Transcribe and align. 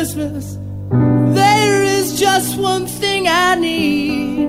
Christmas, 0.00 0.44
there 1.40 1.82
is 1.82 2.06
just 2.26 2.58
one 2.58 2.86
thing 3.00 3.22
I 3.28 3.54
need. 3.68 4.48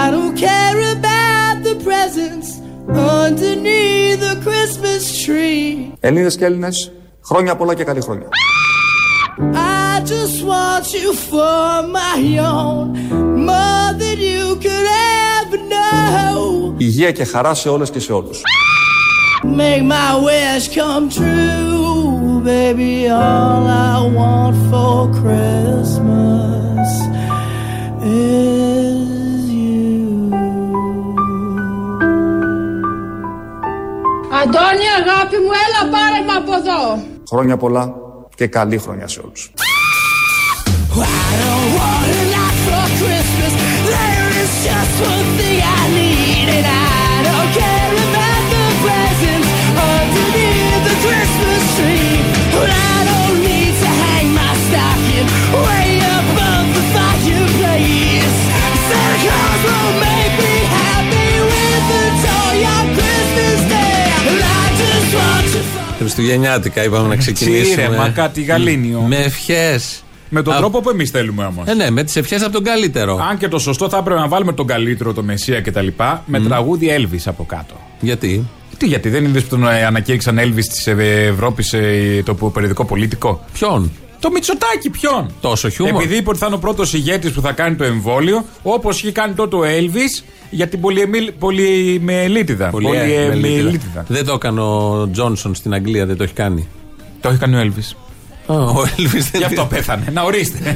I 0.00 0.10
don't 0.14 0.36
care 0.36 0.78
about 0.96 1.54
the 1.66 1.74
presents 1.88 2.48
underneath 2.88 4.20
the 4.20 4.36
Christmas 4.46 5.02
tree. 5.24 5.92
Έλληνες 6.00 6.36
και 6.36 6.44
Έλληνες, 6.44 6.92
χρόνια 7.24 7.56
πολλά 7.56 7.74
και 7.74 7.84
καλή 7.84 8.00
χρόνια. 8.00 8.28
I 9.54 10.00
just 10.14 10.38
want 10.44 10.86
you 10.92 11.12
for 11.30 11.82
my 12.00 12.20
own, 12.54 12.84
more 13.48 13.90
than 14.00 14.18
you 14.18 14.56
could 14.64 14.88
ever 15.40 15.58
know. 15.72 16.74
Υγεία 16.76 17.10
και 17.10 17.24
χαρά 17.24 17.54
σε 17.54 17.68
όλες 17.68 17.90
και 17.90 17.98
σε 18.00 18.12
όλους. 18.12 18.40
Make 19.44 19.82
my 19.82 20.12
wish 20.26 20.68
come 20.76 21.08
true, 21.18 21.75
Baby. 22.47 22.95
All 23.09 23.65
I 23.91 23.95
want 24.19 24.55
for 24.69 24.95
Christmas 25.19 26.89
is 28.03 29.39
you. 29.59 29.97
Αντώνη 34.41 34.87
αγάπη 34.99 35.37
μου 35.43 35.51
έλα 35.65 35.81
πάρε 35.91 36.19
με 36.25 36.33
από 36.37 36.53
εδώ 36.53 37.03
Χρόνια 37.29 37.57
πολλά 37.57 37.93
και 38.35 38.47
καλή 38.47 38.77
χρονιά 38.77 39.07
σε 39.07 39.19
όλους. 39.25 39.51
I 40.99 41.33
don't 41.43 41.69
want 41.77 42.07
a 42.13 42.25
lot 42.35 42.55
for 42.65 42.85
Christmas. 42.99 43.36
Χριστουγεννιάτικα 66.07 66.83
είπαμε 66.83 67.07
να 67.07 67.15
ξεκινήσουμε. 67.15 67.63
Τσίρεμα, 67.63 68.09
κάτι 68.09 68.41
γαλήνιο. 68.41 69.01
Με 69.01 69.15
ευχές. 69.15 70.03
Με 70.29 70.41
τον 70.41 70.55
τρόπο 70.55 70.81
που 70.81 70.89
εμείς 70.89 71.09
θέλουμε 71.09 71.45
όμως. 71.45 71.67
Ε, 71.67 71.73
ναι, 71.73 71.89
με 71.89 72.03
τις 72.03 72.15
ευχές 72.15 72.41
από 72.41 72.51
τον 72.51 72.63
καλύτερο. 72.63 73.19
Αν 73.29 73.37
και 73.37 73.47
το 73.47 73.59
σωστό 73.59 73.89
θα 73.89 73.97
έπρεπε 73.97 74.19
να 74.19 74.27
βάλουμε 74.27 74.53
τον 74.53 74.67
καλύτερο, 74.67 75.13
το 75.13 75.23
Μεσσία 75.23 75.61
κτλ. 75.61 75.87
Με 76.25 76.39
τραγούδι 76.39 76.87
Elvis 76.97 77.21
από 77.25 77.43
κάτω. 77.43 77.73
Γιατί; 77.99 78.47
Τι, 78.77 78.85
γιατί 78.85 79.09
δεν 79.09 79.25
είδες 79.25 79.43
που 79.43 79.49
τον 79.49 79.67
ε, 79.67 79.85
ανακήρυξαν 79.85 80.39
Elvis 80.39 80.65
της 80.71 80.87
Ευρώπης 80.87 81.75
το 82.23 82.33
περιοδικό 82.33 82.85
πολίτικο. 82.85 83.45
Ποιον; 83.53 83.91
Το 84.19 84.29
Μητσοτάκι, 84.31 84.89
ποιον; 84.89 85.31
Τόσο 85.41 85.69
χιούμορ. 85.69 85.95
Επειδή 86.01 86.17
είπε 86.17 86.29
ότι 86.29 86.37
θα 86.37 86.45
είναι 86.45 86.55
ο 86.55 86.59
πρώτος 86.59 86.93
ηγέτης 86.93 87.31
που 87.31 87.41
θα 87.41 87.51
κάνει 87.51 87.75
το 87.75 87.83
εμβόλιο, 87.83 88.45
όπως 88.63 89.01
είχε 89.01 89.11
κάνει 89.11 89.33
τότε 89.33 89.55
ο 89.55 89.61
Elvis 89.63 90.23
για 90.49 90.67
την 90.67 90.79
πολυεμιλ- 90.81 91.31
πολυμελίτιδα. 91.31 92.69
Πολύ 92.69 92.87
ε, 92.87 92.89
Πολυεμιλίτιδα. 92.89 94.05
Δεν 94.07 94.25
το 94.25 94.33
έκανε 94.33 94.61
ο 94.61 95.09
Τζόνσον 95.11 95.55
στην 95.55 95.73
Αγγλία, 95.73 96.05
δεν 96.05 96.17
το 96.17 96.23
έχει 96.23 96.33
κάνει. 96.33 96.67
Το 97.21 97.29
έχει 97.29 97.37
κάνει 97.37 97.55
ο 97.55 97.59
Elvis. 97.61 97.95
Α, 98.47 98.55
Ο 98.55 98.85
Έλβης 98.97 99.29
δεν 99.29 99.39
Γι' 99.41 99.45
αυτό 99.45 99.65
πέθανε. 99.65 100.03
Να 100.13 100.21
ορίστε. 100.21 100.75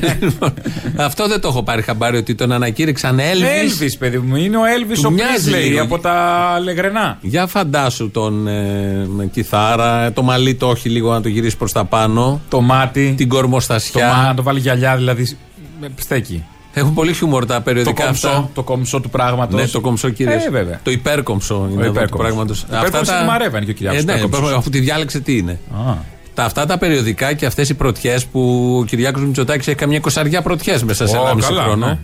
Αυτό 0.95 1.27
δεν 1.27 1.41
το 1.41 1.47
έχω 1.47 1.63
πάρει 1.63 1.81
χαμπάρι 1.81 2.17
ότι 2.17 2.35
τον 2.35 2.51
ανακήρυξαν 2.51 3.19
Έλβης. 3.19 3.77
Elvis, 3.81 3.95
παιδί 3.99 4.17
μου, 4.17 4.35
είναι 4.35 4.57
ο 4.57 4.61
Elvis 4.61 4.93
Του 4.95 5.01
ο 5.05 5.09
μοιάζει 5.09 5.51
Presley 5.53 5.69
λίγο. 5.69 5.81
από 5.83 5.99
τα 5.99 6.15
Λεγρενά. 6.63 7.17
Για 7.21 7.47
φαντάσου 7.47 8.09
τον 8.11 8.47
ε, 8.47 9.05
με 9.07 9.25
κιθάρα, 9.25 10.11
το 10.13 10.21
μαλλί 10.21 10.55
το 10.55 10.67
όχι 10.67 10.89
λίγο 10.89 11.11
να 11.13 11.21
το 11.21 11.27
γυρίσει 11.27 11.57
προς 11.57 11.71
τα 11.71 11.85
πάνω, 11.85 12.41
Το 12.49 12.61
μάτι. 12.61 13.13
την 13.17 13.29
Το 13.29 13.35
κορμοστασιά. 13.35 14.07
μάτι, 14.07 14.27
να 14.27 14.33
το 14.33 14.43
βάλει 14.43 14.59
γυαλιά, 14.59 14.95
δηλαδή. 14.95 15.37
με 15.81 15.89
Στέκει. 15.99 16.43
Έχουν 16.73 16.93
πολύ 16.93 17.13
χιούμορ 17.13 17.45
τα 17.45 17.55
Το 17.55 17.61
περιοδικά 17.61 18.03
κομψό, 18.03 18.27
αυτά. 18.27 18.49
το 18.53 18.63
κομψό 18.63 18.99
του 18.99 19.09
πράγματος. 19.09 19.59
Ναι, 19.61 19.67
το 19.67 19.79
κομψό 19.81 20.09
κυρίω. 20.09 20.33
Ε, 20.33 20.49
βέβαια. 20.51 20.79
Το 20.83 20.91
υπέρκομψο 20.91 21.55
είναι 21.55 21.81
εδώ 21.81 21.91
του 21.91 21.97
υπέρκομψος. 21.97 22.19
πράγματος. 22.27 22.65
Το 22.69 22.77
υπέρκομψο 22.77 23.13
είναι 23.15 23.25
Μαρέβαν 23.25 23.65
και 23.65 23.71
ο 23.71 23.73
Κυριάκος 23.73 24.01
Ε, 24.01 24.03
ναι, 24.03 24.11
υπέρκομψος. 24.13 24.57
αφού 24.57 24.69
τη 24.69 24.79
διάλεξε 24.79 25.19
τι 25.19 25.37
είναι; 25.37 25.59
Α. 25.87 25.93
Τα, 26.33 26.43
αυτά 26.43 26.65
τα 26.65 26.77
περιοδικά 26.77 27.33
και 27.33 27.45
αυτές 27.45 27.69
οι 27.69 27.73
πρωτιές 27.73 28.25
που 28.25 28.41
ο 28.81 28.85
Κυριάκος 28.85 29.21
Μητσοτάκης 29.25 29.67
έχει 29.67 29.77
καμιά 29.77 29.97
εικοσαριά 29.97 30.41
πρωτιές 30.41 30.83
μέσα 30.83 31.07
σε 31.07 31.17
Ω, 31.17 31.21
1,5 31.35 31.39
καλά, 31.39 31.61
χρόνο. 31.63 31.85
ναι. 31.85 31.97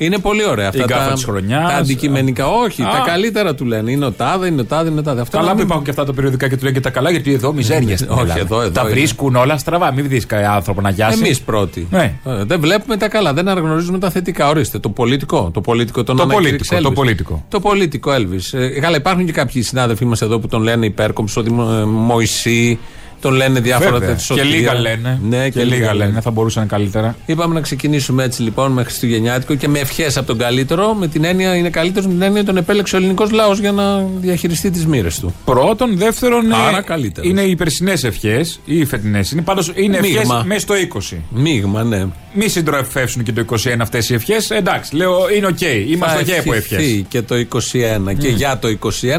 Είναι 0.00 0.18
πολύ 0.18 0.44
ωραία 0.48 0.68
αυτά. 0.68 0.84
γκάφα 0.84 1.06
τα, 1.06 1.12
της 1.12 1.24
χρονιάς. 1.24 1.70
τα 1.70 1.76
αντικειμενικά. 1.76 2.46
Όχι, 2.46 2.82
Α. 2.82 2.86
τα 2.90 3.02
καλύτερα 3.06 3.54
του 3.54 3.64
λένε. 3.64 3.90
Είναι 3.90 4.04
ο 4.04 4.12
τάδε, 4.12 4.46
είναι 4.46 4.60
ο 4.60 4.64
τάδε, 4.64 4.90
είναι 4.90 5.00
ο 5.00 5.02
τάδε. 5.02 5.20
Αυτά 5.20 5.36
Καλά 5.36 5.48
να 5.48 5.52
που 5.52 5.56
μην- 5.58 5.66
υπάρχουν 5.66 5.84
και 5.84 5.90
αυτά 5.90 6.04
τα 6.04 6.12
περιοδικά 6.12 6.48
και 6.48 6.56
του 6.56 6.62
λένε 6.64 6.74
και 6.74 6.80
τα 6.82 6.90
καλά, 6.90 7.10
γιατί 7.10 7.32
εδώ 7.32 7.52
μιζέρια 7.52 7.96
στην 7.96 8.08
Όχι, 8.10 8.20
Ελλάδα. 8.20 8.40
εδώ, 8.40 8.60
εδώ 8.60 8.70
Τα 8.70 8.80
είναι. 8.80 8.90
βρίσκουν 8.90 9.36
όλα 9.36 9.58
στραβά. 9.58 9.92
Μην 9.92 10.08
δεις 10.08 10.26
κανένα 10.26 10.52
άνθρωπο 10.52 10.80
να 10.80 10.90
γιάσει. 10.90 11.18
Εμείς 11.24 11.40
πρώτοι. 11.40 11.86
Ναι. 11.90 12.12
Ε, 12.24 12.44
Δεν 12.44 12.60
βλέπουμε 12.60 12.96
τα 12.96 13.08
καλά, 13.08 13.32
δεν 13.32 13.48
αναγνωρίζουμε 13.48 13.98
τα 13.98 14.10
θετικά. 14.10 14.48
Ορίστε, 14.48 14.78
το 14.78 14.88
πολιτικό. 14.88 15.50
Το 15.54 15.60
πολιτικό 15.60 16.02
τον 16.04 16.16
Το 16.16 16.22
ανακήρυξε 16.22 16.74
πολιτικό, 16.74 16.82
το 16.82 16.88
Elvis. 16.90 16.94
πολιτικό. 16.94 17.44
Το 17.48 17.60
πολιτικό 17.60 18.10
Elvis. 18.14 18.58
Ε, 18.58 18.80
καλά, 18.80 18.96
υπάρχουν 18.96 19.26
και 19.26 19.32
κάποιοι 19.32 19.62
συνάδελφοί 19.62 20.04
μας 20.04 20.22
εδώ 20.22 20.38
που 20.38 20.48
τον 20.48 20.62
λένε 20.62 20.86
υπέρκομψο, 20.86 21.42
Δημο- 21.42 21.86
ε, 23.18 23.24
Μωυσή, 23.26 23.30
τον 23.30 23.32
λένε 23.34 23.60
διάφορα 23.60 23.90
Βέβαια. 23.90 24.08
τέτοια. 24.08 24.34
Και 24.34 24.40
σωτήρια. 24.40 24.56
λίγα 24.56 24.74
λένε. 24.80 25.20
Ναι, 25.28 25.48
και 25.48 25.64
λίγα 25.64 25.94
λένε. 25.94 26.20
Θα 26.20 26.30
μπορούσαν 26.30 26.66
καλύτερα. 26.66 27.16
Είπαμε 27.26 27.54
να 27.54 27.60
ξεκινήσουμε 27.60 28.24
έτσι 28.24 28.42
λοιπόν 28.42 28.72
με 28.72 28.82
Χριστουγεννιάτικο 28.84 29.54
και 29.54 29.68
με 29.68 29.78
ευχές 29.78 30.16
από 30.16 30.26
τον 30.26 30.38
καλύτερο. 30.38 30.94
Με 30.94 31.08
την 31.08 31.24
έννοια 31.24 31.56
είναι 31.56 31.70
καλύτερος, 31.70 32.06
με 32.06 32.12
την 32.12 32.22
έννοια 32.22 32.44
τον 32.44 32.56
επέλεξε 32.56 32.94
ο 32.96 32.98
ελληνικός 32.98 33.30
λαός 33.30 33.58
για 33.58 33.72
να 33.72 33.98
διαχειριστεί 34.20 34.70
τις 34.70 34.86
μοίρες 34.86 35.18
του. 35.18 35.34
Πρώτον, 35.44 35.96
δεύτερον, 35.98 36.52
Άρα 36.52 36.78
ε, 36.78 36.82
καλύτερος. 36.82 37.30
είναι 37.30 37.40
οι 37.40 37.56
περσινές 37.56 37.92
ευχές 38.02 38.60
ή 38.64 38.78
οι 38.78 38.84
φετινές. 38.84 39.30
Είναι 39.30 39.42
πάντως 39.42 39.72
είναι 39.74 39.96
ευχές 39.96 40.10
Μείγμα. 40.16 40.42
μέσα 40.46 40.60
στο 40.60 40.74
20. 40.74 41.16
Μείγμα, 41.30 41.82
ναι. 41.82 42.06
Μη 42.34 42.48
συντροφεύσουν 42.48 43.22
και 43.22 43.32
το 43.32 43.44
21 43.50 43.56
αυτές 43.80 44.08
οι 44.10 44.14
ευχές. 44.14 44.50
Εντάξει, 44.50 44.96
λέω 44.96 45.28
είναι 45.36 45.46
οκ. 45.46 45.60
Είμαστε 45.60 46.18
οκ 46.18 46.38
από 46.40 46.52
ευχές. 46.54 46.78
ευχηθεί 46.78 47.02
και 47.08 47.22
το 47.22 47.34
21 48.08 48.14
και 48.18 48.28
για 48.28 48.58
το 48.58 48.68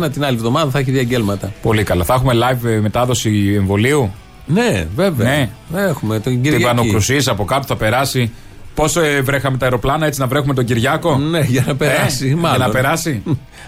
21 0.06 0.12
την 0.14 0.24
άλλη 0.24 0.36
εβδομάδα 0.36 0.72
θα 0.72 0.80
έχει 0.80 0.92
διαγγέλματα. 0.92 1.54
Πολύ 1.62 1.84
καλά. 1.84 2.04
Θα 2.04 2.14
έχουμε 2.14 2.34
live 2.36 2.66
ε, 2.70 2.80
μετάδοση 2.80 3.54
εμβολίου; 3.58 4.14
Ναι, 4.46 4.86
βέβαια. 4.96 5.28
Ναι. 5.30 5.50
Έχουμε 5.82 6.20
τον 6.20 6.34
Την 6.34 6.42
Κυριακή. 6.42 6.64
Πανοκρουσία 6.64 7.22
από 7.28 7.46
κάτω 7.46 7.64
θα 7.68 7.76
περάσει. 7.76 8.32
Πόσο 8.76 9.02
ε, 9.02 9.22
βρέχαμε 9.22 9.58
τα 9.58 9.66
αεροπλάνα 9.66 10.06
έτσι 10.06 10.20
να 10.20 10.28
βρέχουμε 10.28 10.54
τον 10.54 10.66
Κυριάκο; 10.66 11.18
Ναι, 11.18 11.40
για 11.40 11.64
να 11.68 11.76
περάσει. 11.76 12.28
Ε, 12.28 12.36
μάλλον. 12.36 12.58
Για 12.58 12.66
να 12.68 12.74
περάσει. 12.74 13.24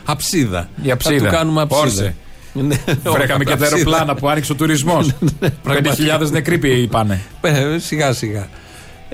Αψίδα. 0.06 0.70
Η 0.82 0.92
αψίδα. 0.92 1.18
Θα 1.18 1.26
του 1.26 1.32
κάνουμε 1.36 1.62
αψίδα. 1.62 1.82
Πόρσε. 1.84 2.16
Ναι, 2.54 2.76
Βρέχαμε 3.12 3.44
και 3.44 3.50
τα 3.50 3.54
αψίδα. 3.54 3.76
αεροπλάνα 3.76 4.16
που 4.16 4.30
άνοιξε 4.30 4.52
ο 4.52 4.56
τουρισμός. 4.56 5.12
5.000 5.68 6.30
νεκροί 6.32 6.82
είπανε. 6.82 7.22
Ε, 7.42 7.78
Σιγά 7.78 8.14
σιγά. 8.14 8.48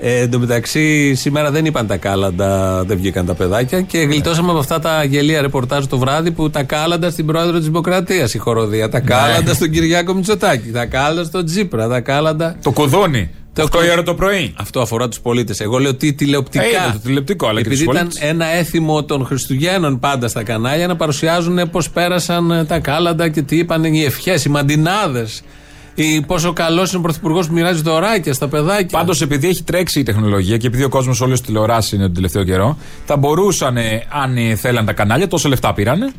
Ε, 0.00 0.18
εν 0.20 0.30
τω 0.30 0.38
μεταξύ, 0.38 1.14
σήμερα 1.14 1.50
δεν 1.50 1.64
είπαν 1.64 1.86
τα 1.86 1.96
κάλαντα, 1.96 2.82
δεν 2.86 2.96
βγήκαν 2.96 3.26
τα 3.26 3.34
παιδάκια 3.34 3.80
και 3.80 3.98
γλιτώσαμε 3.98 4.50
από 4.50 4.58
αυτά 4.58 4.78
τα 4.78 5.04
γελία 5.04 5.40
ρεπορτάζ 5.40 5.84
το 5.84 5.98
βράδυ 5.98 6.30
που 6.30 6.50
τα 6.50 6.62
κάλαντα 6.62 7.10
στην 7.10 7.26
πρόεδρο 7.26 7.56
της 7.56 7.66
Δημοκρατίας 7.66 8.34
η 8.34 8.38
χοροδία. 8.38 8.84
Ναι. 8.84 8.90
Τα 8.92 9.00
κάλαντα 9.00 9.54
στον 9.54 9.70
Κυριάκο 9.70 10.14
Μητσοτάκη. 10.14 10.70
Τα 10.70 10.86
κάλαντα 10.86 11.24
στον 11.24 11.44
Τζίπρα. 11.44 11.88
Τα 11.88 12.00
κάλαντα. 12.00 12.56
Το 12.62 12.70
κουδούνι. 12.70 13.30
Το 13.52 13.62
8 13.62 13.68
κου- 13.78 13.86
η 13.86 13.90
ώρα 13.90 14.02
το 14.02 14.14
πρωί. 14.14 14.54
Αυτό 14.56 14.80
αφορά 14.80 15.08
τους 15.08 15.20
πολίτες. 15.20 15.60
Εγώ 15.60 15.78
λέω 15.78 15.94
τι 15.94 16.12
τηλεοπτικά. 16.12 16.64
Ε, 16.64 16.68
είναι 16.68 16.92
το 16.92 16.98
τηλεοπτικό, 17.04 17.46
αλλά 17.48 17.60
και 17.60 17.66
Επειδή 17.68 17.84
τους 17.84 17.94
ήταν 17.94 18.08
πολίτες. 18.08 18.28
ένα 18.30 18.46
έθιμο 18.46 19.04
των 19.04 19.24
Χριστουγέννων 19.24 19.98
πάντα 19.98 20.28
στα 20.28 20.42
κανάλια 20.42 20.86
να 20.86 20.96
παρουσιάζουν 20.96 21.70
πώς 21.70 21.90
πέρασαν 21.90 22.50
ε, 22.50 22.64
τα 22.64 22.78
κάλαντα 22.78 23.28
και 23.28 23.42
τι 23.42 23.56
είπαν 23.58 23.84
οι 23.84 24.04
ευχές, 24.04 24.44
οι 24.44 24.48
μαντινάδες. 24.48 25.42
Πόσο 26.26 26.52
καλός 26.52 26.88
είναι 26.90 26.98
ο 26.98 27.02
Πρωθυπουργός 27.02 27.46
που 27.46 27.52
μοιράζει 27.52 27.82
δωράκια 27.82 28.32
στα 28.32 28.48
παιδάκια. 28.48 28.98
Πάντως, 28.98 29.20
επειδή 29.20 29.48
έχει 29.48 29.62
τρέξει 29.62 30.00
η 30.00 30.02
τεχνολογία 30.02 30.56
και 30.56 30.66
επειδή 30.66 30.84
ο 30.84 30.88
κόσμος 30.88 31.20
όλο 31.20 31.40
τηλεοράσεις 31.40 31.92
είναι 31.92 32.02
τον 32.02 32.14
τελευταίο 32.14 32.44
καιρό, 32.44 32.78
θα 33.06 33.16
μπορούσαν, 33.16 33.76
ε, 33.76 34.02
αν 34.08 34.36
ε, 34.36 34.54
θέλαν 34.54 34.86
τα 34.86 34.92
κανάλια, 34.92 35.28
τόσο 35.28 35.48
λεφτά 35.48 35.74
πήραν, 35.74 36.12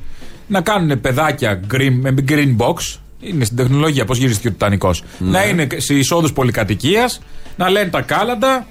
να 0.47 0.62
κάνουν 0.62 1.01
παιδάκια 1.01 1.59
green, 1.73 1.97
με 2.00 2.13
green 2.28 2.56
box. 2.57 2.97
Είναι 3.19 3.45
στην 3.45 3.57
τεχνολογία, 3.57 4.06
πώς 4.06 4.17
γυρίστηκε 4.17 4.47
ο 4.47 4.51
Τιτανικός. 4.51 5.03
Να 5.17 5.45
είναι 5.45 5.67
σε 5.75 5.94
εισόδους 5.94 6.34
πολυκατοικίας, 6.34 7.22
να 7.58 7.70
λένε 7.70 7.90
τα 7.90 8.02
κάλαντα. 8.02 8.67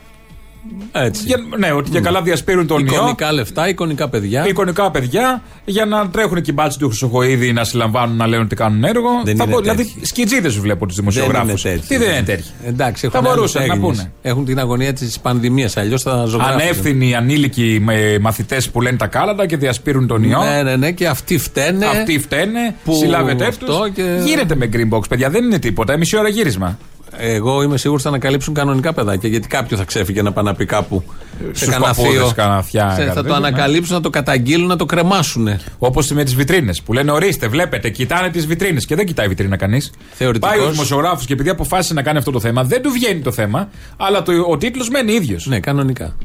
Έτσι. 0.92 1.22
Για, 1.26 1.36
ναι, 1.58 1.72
ότι 1.72 1.90
και 1.90 2.00
καλά 2.00 2.22
διασπείρουν 2.22 2.66
τον 2.66 2.86
ιό. 2.86 2.92
Εικονικά 2.94 3.32
λεφτά, 3.32 3.68
εικονικά 3.68 4.08
παιδιά. 4.08 4.46
Εικονικά 4.48 4.90
παιδιά, 4.90 5.42
για 5.64 5.84
να 5.84 6.08
τρέχουν 6.10 6.40
και 6.42 6.50
οι 6.50 6.54
μπάτσοι 6.56 6.78
του 6.78 6.88
Χρυσοχοίδη 6.88 7.52
να 7.52 7.64
συλλαμβάνουν 7.64 8.16
να 8.16 8.26
λένε 8.26 8.42
ότι 8.42 8.54
κάνουν 8.56 8.84
έργο. 8.84 9.08
Δεν 9.24 9.36
θα 9.36 9.42
είναι 9.44 9.52
μπο- 9.52 9.60
δηλαδή, 9.60 9.84
τέτοιοι. 9.84 10.06
σκιτζίδες 10.06 10.52
σου 10.52 10.60
βλέπω 10.60 10.86
τους 10.86 10.96
Δεν 10.96 11.04
είναι 11.04 11.12
δημοσιογράφους. 11.14 11.62
τέτοιοι. 11.62 11.86
Τι 11.86 11.96
δεν 11.96 12.08
είναι 12.10 12.22
τέτοιοι. 12.22 12.44
Εντάξει, 12.66 13.08
Θα 13.08 13.18
έχουν 13.18 13.30
μπορούσαν 13.34 13.62
άλλες 13.62 13.68
να 13.74 13.74
έγνοιες. 13.74 13.96
πούνε. 13.96 14.12
Έχουν 14.22 14.44
την 14.44 14.58
αγωνία 14.58 14.92
της 14.92 15.20
πανδημίας, 15.20 15.76
αλλιώς 15.76 16.02
θα 16.02 16.24
ζωγράφουν. 16.24 16.60
Ανεύθυνοι 16.60 17.14
ανήλικοι 17.14 17.84
μαθητές 18.20 18.70
που 18.70 18.80
λένε 18.80 18.96
τα 18.96 19.06
κάλαντα 19.06 19.46
και 19.46 19.56
διασπείρουν 19.56 20.06
τον 20.06 20.22
ιό. 20.22 20.42
Ναι, 20.42 20.62
ναι, 20.62 20.76
ναι, 20.76 20.90
και 20.92 21.06
αυτοί 21.06 21.38
φταίνε. 21.38 21.86
Αυτοί 21.86 22.18
φταίνε, 22.20 22.74
Που 22.84 22.94
συλλάβετε 22.94 23.46
αυτό 23.46 23.66
τους. 23.66 23.90
και- 23.94 24.20
Γίνεται 24.24 24.54
με 24.56 24.68
green 24.72 24.96
box, 24.96 25.08
παιδιά, 25.08 25.30
δεν 25.30 25.44
είναι 25.44 25.58
τίποτα. 25.58 25.96
Μισή 25.96 26.16
ώρα 26.16 26.28
γύρισμα. 26.28 26.78
Εγώ 27.20 27.62
είμαι 27.62 27.76
σίγουρος 27.76 28.02
θα 28.02 28.08
ανακαλύψουν 28.08 28.54
κανονικά 28.54 28.92
παιδάκια. 28.92 29.28
Γιατί 29.28 29.48
κάποιο 29.48 29.76
θα 29.76 29.84
ξέφυγε 29.84 30.22
να 30.22 30.32
πάει 30.32 30.44
να 30.44 30.54
πει 30.54 30.64
κάπου 30.64 31.02
σε 31.40 31.46
Στους 31.52 31.68
κανένα 31.68 31.86
παππούδες, 31.86 32.12
θείο. 32.12 32.32
κανένα 32.36 32.56
αυτιά, 32.56 32.82
Σε- 32.82 32.88
Θα 32.88 32.96
κανένα 32.96 33.14
το 33.14 33.22
τέτοιο, 33.22 33.36
ανακαλύψουν, 33.36 33.94
να 33.94 34.00
το 34.00 34.10
καταγγείλουν, 34.10 34.66
να 34.66 34.76
το 34.76 34.84
κρεμάσουν. 34.84 35.48
Όπως 35.78 36.10
με 36.10 36.24
τις 36.24 36.34
βιτρίνες 36.34 36.82
που 36.82 36.92
λένε 36.92 37.10
ορίστε, 37.12 37.48
βλέπετε, 37.48 37.90
κοιτάνε 37.90 38.30
τις 38.30 38.46
βιτρίνες 38.46 38.84
και 38.86 38.94
δεν 38.94 39.06
κοιτάει 39.06 39.28
βιτρίνα 39.28 39.56
κανείς. 39.56 39.90
Θεωρητικός. 40.12 40.56
Πάει 40.56 40.66
ο 40.66 40.70
δημοσιογράφος 40.70 41.26
και 41.26 41.32
επειδή 41.32 41.48
αποφάσισε 41.50 41.94
να 41.94 42.02
κάνει 42.02 42.18
αυτό 42.18 42.30
το 42.30 42.40
θέμα, 42.40 42.64
δεν 42.64 42.82
του 42.82 42.90
βγαίνει 42.90 43.20
το 43.20 43.32
θέμα, 43.32 43.68
αλλά 43.96 44.22
το, 44.22 44.32
ο 44.50 44.56
τίτλος 44.56 44.88
μένει 44.88 45.12
ίδιος. 45.12 45.46
Ναι, 45.46 45.60
κανονικά. 45.60 46.16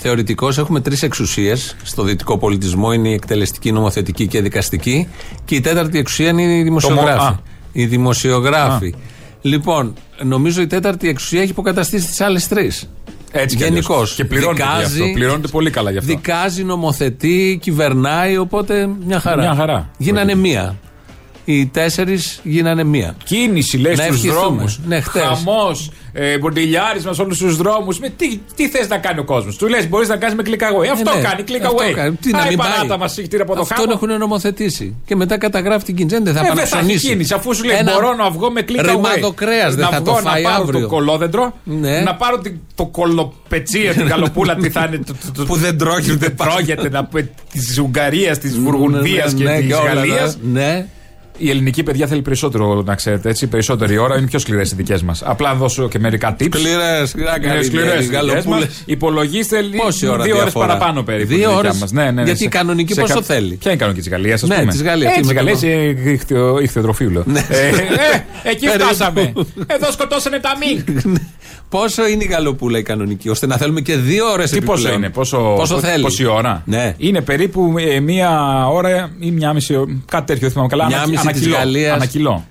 Θεωρητικώ 0.00 0.48
έχουμε 0.58 0.80
τρεις 0.80 1.02
εξουσίες 1.02 1.76
στο 1.82 2.02
δυτικό 2.02 2.38
πολιτισμό. 2.38 2.92
Είναι 2.92 3.08
η 3.08 3.12
εκτελεστική, 3.12 3.68
η 3.68 3.72
νομοθετική 3.72 4.26
και 4.26 4.38
η 4.38 4.40
δικαστική. 4.40 5.08
Και 5.44 5.54
η 5.54 5.60
τέταρτη 5.60 5.98
εξουσία 5.98 6.28
είναι 6.28 6.42
η 6.42 6.62
δημοσιογράφη. 6.62 7.20
α. 7.26 7.38
Οι 7.72 7.86
δημοσιογράφοι. 7.86 8.94
Λοιπόν, 9.42 9.94
νομίζω 10.22 10.60
η 10.62 10.66
τέταρτη 10.66 11.08
εξουσία 11.08 11.40
έχει 11.40 11.50
υποκαταστήσει 11.50 12.06
τις 12.06 12.20
άλλες 12.20 12.48
τρεις. 12.48 12.88
Έτσι 13.32 13.56
κι 13.56 13.62
Γενικώς. 13.64 13.94
αλλιώς. 13.94 14.14
Και 14.14 14.24
πληρώνεται 14.24 14.64
γι' 14.78 14.84
αυτό. 14.84 15.04
Πληρώνεται 15.12 15.48
πολύ 15.48 15.70
καλά 15.70 15.90
γι' 15.90 15.98
αυτό. 15.98 16.10
Δικάζει, 16.14 16.64
νομοθετεί, 16.64 17.58
κυβερνάει, 17.62 18.36
οπότε 18.36 18.88
μια 19.06 19.20
χαρά. 19.20 19.42
Μια 19.42 19.54
χαρά. 19.54 19.90
Γίνανε 19.98 20.34
μία. 20.34 20.76
Οι 21.50 21.66
τέσσερις 21.66 22.40
γίνανε 22.42 22.84
μία. 22.84 23.14
Κίνηση, 23.24 23.76
λες 23.78 23.98
Να 23.98 24.04
στους 24.04 24.16
ευχηθούμε. 24.16 24.40
δρόμους. 24.40 24.80
Ναι, 24.86 25.00
χτες. 25.00 25.22
Χαμός, 25.22 25.90
ε, 26.12 26.38
μποντιλιάρισμα 26.38 27.12
σε 27.12 27.22
όλους 27.22 27.38
του 27.38 27.54
δρόμους. 27.54 27.98
Τι, 28.16 28.40
τι 28.56 28.68
θες 28.68 28.88
να 28.88 28.98
κάνει 28.98 29.18
ο 29.20 29.24
κόσμος; 29.24 29.56
Του 29.56 29.66
λες: 29.66 29.88
Μπορείς 29.88 30.08
να 30.08 30.16
κάνεις 30.16 30.36
με 30.36 30.42
click 30.46 30.50
away. 30.62 30.86
Αυτό 30.92 31.14
ναι, 31.14 31.22
κάνει, 31.22 31.44
click 31.48 31.62
αυτό 31.64 31.76
away. 31.76 31.92
κάνει. 31.94 32.14
Τι 32.16 32.30
να 32.30 32.38
Άι, 32.38 32.48
μην 32.48 32.56
πανάτα 32.58 32.86
πάει. 32.86 32.98
μας 32.98 33.18
έχει 33.18 33.28
τύρα 33.28 33.42
από 33.42 33.54
το 33.54 33.60
Αυτόν 33.60 33.76
χάμο. 33.76 33.90
έχουν 33.94 34.18
νομοθετήσει. 34.18 34.94
Και 35.06 35.16
μετά 35.16 35.38
καταγράφει 35.38 35.84
την 35.84 35.94
κίνηση. 35.96 36.22
Δεν 36.22 36.32
θα 36.34 36.38
Ε, 36.38 36.42
πάει 36.42 36.48
να 36.48 36.54
δεν 36.54 36.66
θα 36.66 36.76
έχει 36.78 36.86
ψωνίσει. 36.86 37.08
κίνηση, 37.08 37.34
αφού 37.34 37.54
σου 37.54 37.64
λέει 37.64 37.76
Ένα 37.76 37.92
μπορώ 37.92 38.14
να 38.14 38.30
βγω 38.30 38.50
με 38.50 38.64
click 38.68 38.80
away. 38.80 38.88
ρημάδο 38.90 39.32
κρέας 39.32 39.74
δεν 39.74 39.84
να 39.84 39.90
θα 39.90 40.02
το 40.02 40.10
βγω, 40.12 40.20
φάει 40.20 40.42
να 40.42 40.50
πάρω 40.50 40.62
αύριο. 40.62 40.80
το 40.80 40.86
κολόδεντρο, 40.86 41.54
Ναι. 41.64 42.00
να 42.00 42.14
πάρω 42.14 42.38
την- 42.38 42.56
το 42.74 42.86
κολοπετσία, 42.86 43.92
την 43.94 44.06
καλοπούλα, 44.06 44.54
τι 44.56 44.70
θα 44.70 44.84
είναι. 44.88 44.96
το- 45.06 45.12
το- 45.26 45.32
το- 45.32 45.44
Που 45.44 45.56
δεν 45.56 45.78
τρώγεται. 45.78 46.14
δεν 46.14 46.36
τρώγεται, 46.36 46.88
να 46.90 47.04
πούμε, 47.04 47.30
της 47.52 47.78
Ουγγαρίας, 47.78 48.38
της 48.38 48.58
Βουργουνδίας 48.58 49.32
Ναι, 49.32 49.38
και 49.38 49.44
ναι, 49.50 49.60
της 49.60 49.76
όλα, 49.76 49.92
Γαλλίας. 49.92 50.38
Ναι. 50.52 50.86
Η 51.38 51.50
ελληνική 51.50 51.82
παιδιά 51.82 52.06
θέλει 52.06 52.22
περισσότερο, 52.22 52.82
να 52.86 52.94
ξέρετε 52.94 53.28
έτσι. 53.28 53.46
Περισσότερη 53.46 53.98
ώρα 53.98 54.18
είναι 54.18 54.26
πιο 54.26 54.38
σκληρές 54.38 54.70
οι 54.70 54.74
δικές 54.74 55.02
μας. 55.02 55.22
Απλά 55.24 55.48
να 55.48 55.54
δώσω 55.54 55.88
και 55.88 55.98
μερικά 55.98 56.36
tips. 56.40 56.46
Σκληρές, 56.58 57.12
Είναι 57.44 57.62
σκληρές 57.62 58.04
οι 58.04 58.08
δικές 58.08 58.44
μας. 58.44 58.82
Υπολογίστε 58.84 59.60
λίγο 59.60 59.82
Πόση 59.84 60.06
ώρα 60.06 60.22
δύο 60.22 60.32
ώρες 60.34 60.42
διαφορά; 60.44 60.66
παραπάνω 60.66 61.02
περίπου. 61.02 61.28
Δύο 61.28 61.36
τη 61.36 61.42
δικιά 61.44 61.56
ώρες; 61.58 61.78
μας. 61.78 61.92
Ναι, 61.92 62.02
ναι, 62.04 62.10
ναι, 62.10 62.22
Γιατί 62.22 62.38
σε- 62.38 62.44
η 62.44 62.48
κανονική 62.48 62.92
σε 62.92 63.00
πόσο 63.00 63.14
κα- 63.14 63.22
θέλει; 63.22 63.54
Ποια 63.54 63.70
είναι 63.70 63.74
η 63.74 63.76
κανονική 63.76 64.00
της 64.02 64.10
Γαλλίας, 64.10 64.42
ας 64.42 64.48
Ναι, 64.48 64.58
πούμε; 64.58 64.70
της 64.70 64.82
Γαλλίας, 64.82 65.10
Ε, 65.10 65.14
τι 65.14 65.20
της 65.20 65.28
με 65.28 65.34
Γαλλίας, 65.34 65.60
κάνω. 65.60 65.72
ε, 65.72 66.10
ηχθεο- 66.10 66.58
ηχθειοτροφύλο. 66.60 67.22
Ναι. 67.26 67.46
Ε, 67.48 67.68
ε, 67.68 67.72
Εκεί 68.42 68.66
Περίπου. 68.66 68.84
φτάσαμε. 68.84 69.32
Εδώ 69.66 69.92
σκοτώσανε 69.92 70.38
τα 70.38 70.50
μink. 70.60 71.02
Πόσο 71.68 72.06
είναι 72.08 72.24
η 72.24 72.26
γαλοπούλα 72.26 72.78
η 72.78 72.82
κανονική, 72.82 73.28
ώστε 73.28 73.46
να 73.46 73.56
θέλουμε 73.56 73.80
και 73.80 73.96
δύο 73.96 74.30
ώρες 74.32 74.50
Τι 74.50 74.60
πόσο 74.62 74.92
είναι, 74.92 75.10
πόσο, 75.10 75.54
πόσο 75.56 75.78
θέλει. 75.78 76.02
πόση 76.02 76.24
ώρα; 76.24 76.62
Ναι. 76.66 76.94
Είναι 76.98 77.20
περίπου 77.20 77.74
ε, 77.78 78.00
μία 78.00 78.66
ώρα 78.68 79.10
ή 79.18 79.30
μία 79.30 79.52
μισή 79.52 79.76
ώρα. 79.76 80.02
Κάτι 80.10 80.26
τέτοιο 80.26 80.40
δεν 80.40 80.50
θυμάμαι 80.50 80.68
καλά. 80.68 80.86
Μια 80.86 80.96
Ανα- 80.96 81.06
μισή 81.06 81.22
της 81.22 81.30
ανακυλώ. 81.30 81.56
Γαλλίας. 81.56 81.94
Ανακυλώ. 81.94 82.44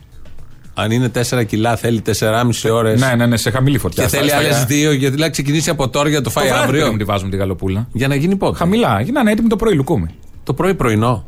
Αν 0.74 0.92
είναι 0.92 1.10
4 1.10 1.44
κιλά, 1.46 1.76
θέλει 1.76 2.02
4,5 2.02 2.70
ώρες. 2.72 3.00
Ναι, 3.02 3.14
ναι, 3.16 3.26
ναι, 3.26 3.38
σε 3.38 3.50
χαμηλή 3.50 3.78
φωτιά. 3.78 4.04
Και 4.04 4.10
Στα- 4.10 4.18
θέλει 4.18 4.30
στα- 4.30 4.40
άλλες 4.40 4.64
δύο, 4.66 4.92
γιατί 4.92 5.18
λέει 5.18 5.26
να 5.26 5.32
ξεκινήσει 5.32 5.70
από 5.70 5.90
τώρα 5.90 6.10
για 6.10 6.18
το 6.18 6.24
Το 6.24 6.30
φάει 6.30 6.48
βράδυ 6.48 6.64
αύριο. 6.64 6.80
πρέπει 6.80 6.92
να 6.94 7.00
τη 7.00 7.04
βάζουμε 7.04 7.30
τη 7.30 7.38
γαλοπούλα. 7.38 7.88
Για 7.92 8.08
να 8.08 8.16
γίνει 8.16 8.36
πότε; 8.36 8.58
Χαμηλά, 8.58 9.02
για 9.02 9.12
να 9.12 9.20
είναι 9.20 9.32
έτοιμη 9.32 9.48
το 9.48 9.56
πρωί, 9.56 9.74
λουκούμι. 9.76 10.08
Το 10.44 10.54
πρωί 10.54 10.74
πρωινό. 10.74 11.26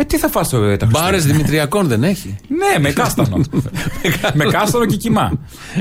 Ε, 0.00 0.04
τι 0.04 0.18
θα 0.18 0.28
φας 0.28 0.48
το 0.48 0.56
τα 0.56 0.66
Χριστούγεννα; 0.66 0.86
Μπάρες 1.00 1.24
Δημητριακών 1.26 1.86
δεν 1.86 2.04
έχει; 2.04 2.36
Ναι, 2.48 2.78
με 2.78 2.90
κάστανο. 2.92 3.40
με 4.34 4.44
κάστανο 4.44 4.84
και 4.84 4.96
κοιμά. 4.96 5.32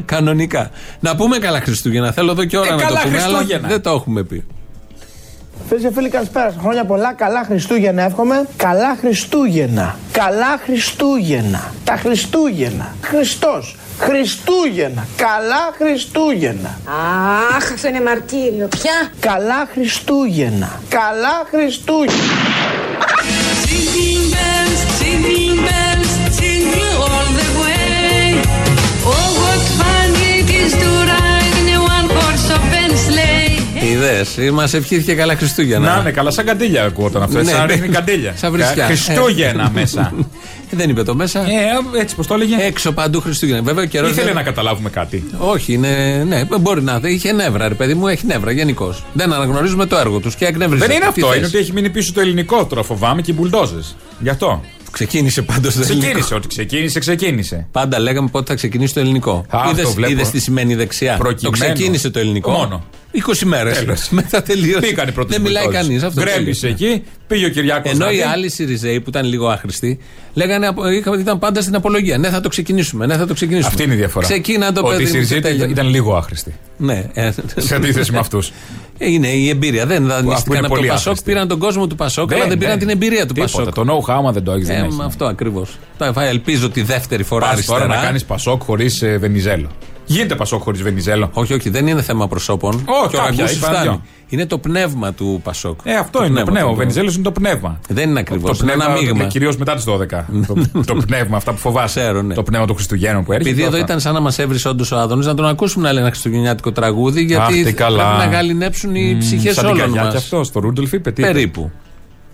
Κανονικά. 0.06 0.70
Να 1.00 1.16
πούμε 1.16 1.38
καλά 1.38 1.60
Χριστούγεννα. 1.60 2.12
Θέλω 2.12 2.32
εδώ 2.32 2.46
και 2.46 2.58
ώρα 2.58 2.68
Ε, 2.68 2.76
να 2.76 2.82
καλά 2.82 3.02
το 3.02 3.08
πούμε, 3.08 3.22
αλλά 3.22 3.38
Χριστούγεννα. 3.38 3.68
δεν 3.68 3.82
το 3.82 3.90
έχουμε 3.90 4.24
πει. 4.24 4.46
Φίλες 5.68 5.84
και 5.84 5.92
φίλοι, 5.96 6.10
καλησπέρα. 6.10 6.52
σας. 6.52 6.62
Χρόνια 6.62 6.86
πολλά. 6.86 7.14
Καλά 7.14 7.44
Χριστούγεννα 7.44 8.02
εύχομαι. 8.04 8.46
Καλά 8.58 8.98
Χριστούγεννα. 9.00 9.96
Καλά 10.12 10.58
Χριστούγεννα. 10.66 11.72
Τα 11.84 11.96
Χριστούγεννα. 11.96 12.96
Χριστός. 13.02 13.76
Χριστούγεννα. 14.00 15.08
Καλά 15.16 15.64
Χριστούγεννα. 15.78 16.80
Αχ, 17.58 17.72
αυτό 17.74 17.88
είναι 17.88 18.02
μαρτύριο. 18.02 18.68
Ποια; 18.68 19.12
Καλά 19.20 19.68
Χριστούγεννα. 19.74 20.80
Καλά 20.90 21.36
Χριστούγεννα. 21.52 22.24
Είδε, 33.92 34.52
μας 34.52 34.74
ευχήθηκε 34.74 35.14
καλά 35.14 35.36
Χριστούγεννα. 35.36 35.96
Να 35.96 36.02
είναι 36.02 36.12
καλά, 36.12 36.32
σαν 36.32 36.46
καντήλια 36.46 36.84
ακούγονταν 36.84 37.22
αυτό. 37.24 37.38
Ναι, 37.38 37.52
Σαν 37.52 37.66
ναι. 37.66 37.74
ρίχνει 37.74 37.88
καντήλια. 37.88 38.34
Σαν 38.36 38.52
βρισιά. 38.52 38.74
Κα- 38.76 38.86
Χριστούγεννα 38.86 39.72
μέσα. 39.74 40.14
Ε, 40.72 40.76
δεν 40.76 40.90
είπε 40.90 41.04
το 41.04 41.16
μέσα. 41.16 41.40
Ε, 41.40 42.00
έτσι 42.00 42.16
πώ 42.16 42.26
το 42.26 42.34
έλεγε. 42.34 42.56
Έξω 42.60 42.92
παντού 42.92 43.22
Χριστούγεννα. 43.22 43.62
Βέβαια 43.62 43.84
ο 43.84 43.88
καιρός. 43.88 44.10
Ήθελε 44.10 44.34
να 44.34 44.44
καταλάβουμε 44.44 44.90
κάτι. 44.90 45.24
Όχι, 45.38 45.74
είναι. 45.74 46.24
Ναι, 46.28 46.42
μπορεί 46.60 46.82
να. 46.82 47.00
Είχε 47.04 47.32
νεύρα, 47.32 47.68
ρε 47.68 47.74
παιδί 47.74 47.94
μου, 47.94 48.08
έχει 48.08 48.26
νεύρα 48.26 48.52
γενικώς. 48.52 49.04
Δεν 49.14 49.34
αναγνωρίζουμε 49.34 49.86
το 49.86 49.98
έργο 49.98 50.20
τους 50.20 50.36
και 50.36 50.46
εκνευρίζεται. 50.46 50.88
Δεν 50.88 50.96
είναι 50.96 51.06
Τι 51.06 51.10
αυτό, 51.22 51.28
θες; 51.28 51.38
είναι 51.38 51.46
ότι 51.46 51.58
έχει 51.58 51.72
μείνει 51.74 51.90
πίσω 51.90 52.14
το 52.14 52.20
ελληνικό 52.22 52.66
τώρα. 52.66 52.84
Φοβάμαι 52.84 53.22
και 53.22 53.32
οι 53.32 53.36
μπουλντόζες. 53.38 53.96
Γι' 54.20 54.30
αυτό. 54.30 54.62
Ξεκίνησε 54.98 55.42
πάντως 55.42 55.74
το 55.74 55.82
ελληνικό. 55.82 56.00
Ξεκίνησε, 56.02 56.34
ότι 56.36 56.48
ξεκίνησε, 56.48 57.00
ξεκίνησε. 57.00 57.68
Πάντα 57.72 58.00
λέγαμε 58.00 58.30
πότε 58.32 58.46
θα 58.48 58.56
ξεκινήσει 58.56 58.94
το 58.94 59.00
ελληνικό. 59.00 59.32
Α, 59.32 59.44
αυτό 59.50 59.70
Είδες, 59.70 59.94
βλέπω. 59.94 60.12
είδες 60.12 60.30
τι 60.30 60.40
σημαίνει 60.40 60.76
δεξιά. 60.76 61.18
Προκειμένου. 61.18 61.58
Το 61.58 61.64
ξεκίνησε 61.64 62.10
το 62.10 62.20
ελληνικό. 62.20 62.52
Μόνο. 62.52 62.84
20 63.28 63.40
μέρες. 63.46 63.78
Τέλος. 63.78 64.10
Μετά 64.20 64.42
τελείωσε. 64.44 64.80
Πήγαν 64.80 65.08
οι 65.08 65.12
πρώτε 65.12 65.34
Δεν 65.34 65.42
μιλάει 65.42 65.68
κανείς. 65.68 66.04
Αυτό 66.04 66.22
Γκρέμισε 66.22 66.62
τελείωσε. 66.68 66.68
εκεί, 66.68 67.04
πήγε 67.28 67.46
ο 67.46 67.50
Κυριάκος. 67.50 67.92
Ενώ 67.92 68.12
οι 68.12 68.22
άλλοι 68.22 68.50
Σιριζέοι 68.50 69.02
που 69.02 69.10
ήταν 69.10 69.26
λίγο 69.26 69.48
άχρηστοι, 69.48 70.00
λέγανε 70.34 70.68
απο- 70.68 70.88
είχα- 70.90 71.20
ήταν 71.20 71.40
πάντα 71.40 71.62
στην 71.62 71.76
απολογία. 71.76 72.18
Ναι, 72.18 72.30
θα 72.30 72.40
το 72.40 72.50
ξεκινήσουμε. 72.50 73.06
Ναι, 73.06 73.18
θα 73.18 73.28
το 73.28 73.34
ξεκινήσουμε. 73.34 73.68
Αυτή 73.72 73.84
είναι 73.84 73.94
η 73.94 73.98
διαφορά. 73.98 74.28
Ξεκίνα 74.28 74.72
το 74.72 74.82
Ότι 74.82 74.90
παιδί. 74.90 75.02
η 75.02 75.06
μου 75.06 75.12
και 75.12 75.18
Σιριζέη 75.18 75.40
τέλειωνε. 75.40 75.72
ήταν 75.72 75.88
λίγο 75.88 76.16
άχρηστη. 76.16 76.56
Ναι. 76.78 77.04
ε, 77.14 77.32
Σε 77.58 77.76
αντίθεση 77.76 78.12
με 78.12 78.18
αυτούς. 78.20 78.52
ε, 78.98 79.12
Είναι 79.12 79.28
η 79.28 79.50
εμπειρία. 79.50 79.86
Δεν 79.86 80.04
είναι 80.04 80.14
δανείστηκαν 80.14 80.58
από 80.58 80.68
το 80.68 80.74
πολύ 80.76 80.88
Πασόκ, 80.88 81.08
άχρηστη. 81.08 81.32
πήραν 81.32 81.48
τον 81.48 81.60
κόσμο 81.60 81.88
του 81.88 81.96
Πασόκ, 81.96 82.34
αλλά 82.34 82.48
δεν 82.48 82.58
πήραν 82.58 82.80
την 82.80 82.90
εμπειρία 82.90 83.26
του 83.26 83.34
Τίποτα. 83.34 83.58
Πασόκ. 83.58 83.74
Το 83.74 83.84
know-how, 84.06 84.14
άμα 84.18 84.32
δεν 84.32 84.44
το 84.44 84.52
έχεις, 84.52 84.70
Ε, 84.70 84.74
δεν 84.74 84.82
μα 84.90 84.94
έχει. 84.94 85.04
αυτό 85.06 85.26
ακριβώς. 85.26 85.78
Ελπίζω 86.30 86.70
τη 86.70 86.82
δεύτερη 86.82 87.24
φορά 87.24 87.46
Πας 87.46 87.54
αριστερά. 87.54 87.80
τώρα 87.80 87.96
να 87.96 88.02
κάνεις 88.06 88.24
Πασόκ 88.26 88.62
χωρίς 88.64 89.04
Βενιζέλο. 89.20 89.68
Γίνεται 90.10 90.36
Πασόκ 90.36 90.62
χωρίς 90.62 90.82
Βενιζέλο. 90.82 91.30
Όχι, 91.34 91.54
όχι, 91.54 91.70
δεν 91.70 91.88
είναι 91.88 92.02
θέμα 92.02 92.28
προσώπων. 92.28 92.74
Όχι, 92.74 93.10
και 93.10 93.16
ο 93.16 93.20
κάποια, 93.20 93.22
Ραγκούσης 93.24 93.58
είπα 93.58 93.68
φτάνει. 93.68 93.84
δυο. 93.84 94.02
Είναι 94.30 94.46
το 94.46 94.58
πνεύμα 94.58 95.14
του 95.14 95.40
Πασόκ. 95.44 95.80
Ε, 95.84 95.96
αυτό 95.96 96.26
είναι 96.26 96.40
το 96.40 96.46
του 96.46 96.52
πνεύμα. 96.52 96.60
Ο 96.62 96.64
Πασόκ. 96.70 96.78
Βενιζέλος 96.78 97.14
είναι 97.16 97.24
το 97.24 97.32
πνεύμα. 97.32 97.80
Δεν 97.88 98.10
είναι 98.10 98.20
ακριβώς. 98.20 98.58
Το 98.58 98.64
Είναι 98.64 98.74
ένα 98.74 98.86
πνεύμα 98.86 99.02
μείγμα. 99.12 99.26
κυρίως 99.28 99.58
μετά 99.58 99.76
τις 99.76 99.84
12. 99.88 100.26
το, 100.48 100.84
το 100.86 100.96
πνεύμα, 101.08 101.38
αυτά 101.38 101.52
που 101.52 101.58
φοβάσαι. 101.58 102.00
Ξέρω, 102.00 102.22
ναι. 102.22 102.34
Το 102.34 102.44
πνεύμα 102.44 102.68
του 102.68 102.74
Χριστουγέννου 102.74 103.24
που 103.24 103.32
έρχεται. 103.32 103.50
Επειδή 103.50 103.66
εδώ 103.68 103.74
αυτά. 103.76 103.86
ήταν 103.86 104.00
σαν 104.00 104.14
να 104.14 104.20
μας 104.20 104.40
έβρισε 104.40 104.68
όντως 104.70 104.92
ο 104.92 104.98
Άδωνης, 104.98 105.26
να 105.26 105.34
τον 105.34 105.46
ακούσουμε 105.46 105.86
να 105.88 105.92
λέει 105.94 106.02
ένα 106.02 106.10
χριστουγεννιάτικο 106.12 106.72
τραγούδι, 106.72 107.22
γιατί 107.24 107.64
τι 107.64 107.74
καλά. 107.74 108.04
πρέπει 108.16 108.30
να 108.30 108.36
γαλινέψουν 108.36 108.96
οι 108.96 109.18
ψυχές 109.20 109.54
Σαν 109.54 109.64
την 109.64 109.74
όλων 109.74 109.80
καρδιά 109.80 110.02
μας. 110.04 110.12
και 110.12 110.18
αυτός, 110.18 110.48
στο 110.48 110.60
Ρούντολφ 110.60 110.92
είπε 110.94 111.12
τι. 111.12 111.22
είπε. 111.22 111.32
Περίπου. 111.32 111.72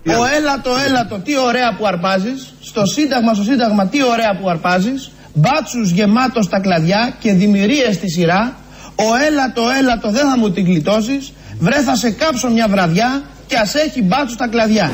Ο 0.07 0.11
έλατο, 0.37 0.71
έλατο, 0.87 1.19
τι 1.23 1.31
ωραία 1.47 1.75
που 1.77 1.85
αρπάζεις. 1.87 2.53
Στο 2.61 2.85
σύνταγμα, 2.85 3.33
στο 3.33 3.43
σύνταγμα, 3.43 3.87
τι 3.87 3.97
ωραία 4.03 4.37
που 4.41 4.49
αρπάζεις. 4.49 5.11
Μπάτσους 5.33 5.89
γεμάτος 5.91 6.45
στα 6.45 6.59
κλαδιά 6.59 7.15
και 7.19 7.33
δημιουργίες 7.33 7.95
στη 7.95 8.09
σειρά. 8.09 8.55
Ο 8.95 9.03
έλατο, 9.27 9.61
έλατο, 9.79 10.11
δεν 10.11 10.29
θα 10.29 10.37
μου 10.37 10.51
την 10.51 10.65
γλιτώσεις. 10.65 11.33
Βρε 11.59 11.81
θα 11.81 11.95
σε 11.95 12.11
κάψω 12.11 12.49
μια 12.49 12.67
βραδιά 12.69 13.23
και 13.47 13.55
ας 13.57 13.73
έχει 13.75 14.01
μπάτσους 14.03 14.33
στα 14.33 14.47
κλαδιά. 14.49 14.93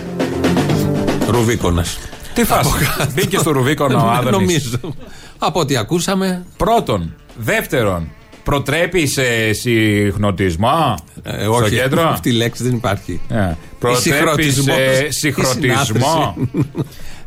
Ρουβίκονας. 1.28 1.98
Τι 2.34 2.44
φάση. 2.44 2.70
Μπήκε 3.14 3.38
στο 3.38 3.52
Ρουβίκον 3.52 3.96
ο 3.96 3.98
Άδωνης. 4.18 4.32
Νομίζω. 4.32 4.96
Από 5.38 5.60
ό,τι 5.60 5.78
ακούσαμε. 5.78 6.46
Πρώτον. 6.58 7.16
Δεύτερον. 7.38 8.10
Προτρέπεις 8.44 9.12
σε 9.14 9.54
συγχνωτισμό. 9.54 10.96
ε, 11.24 11.42
στο 11.44 11.52
όχι, 11.54 11.76
κέντρο; 11.76 12.02
αυτή 12.14 12.30
η 12.30 12.32
λέξη 12.34 12.64
δεν 12.64 12.74
υπάρχει. 12.74 13.22
Ε, 13.30 13.52
Προτρέπει 13.80 14.12
συγχρονισμός, 14.12 14.76
σε 14.76 15.06
η 15.08 15.12
συγχρονισμό. 15.12 16.36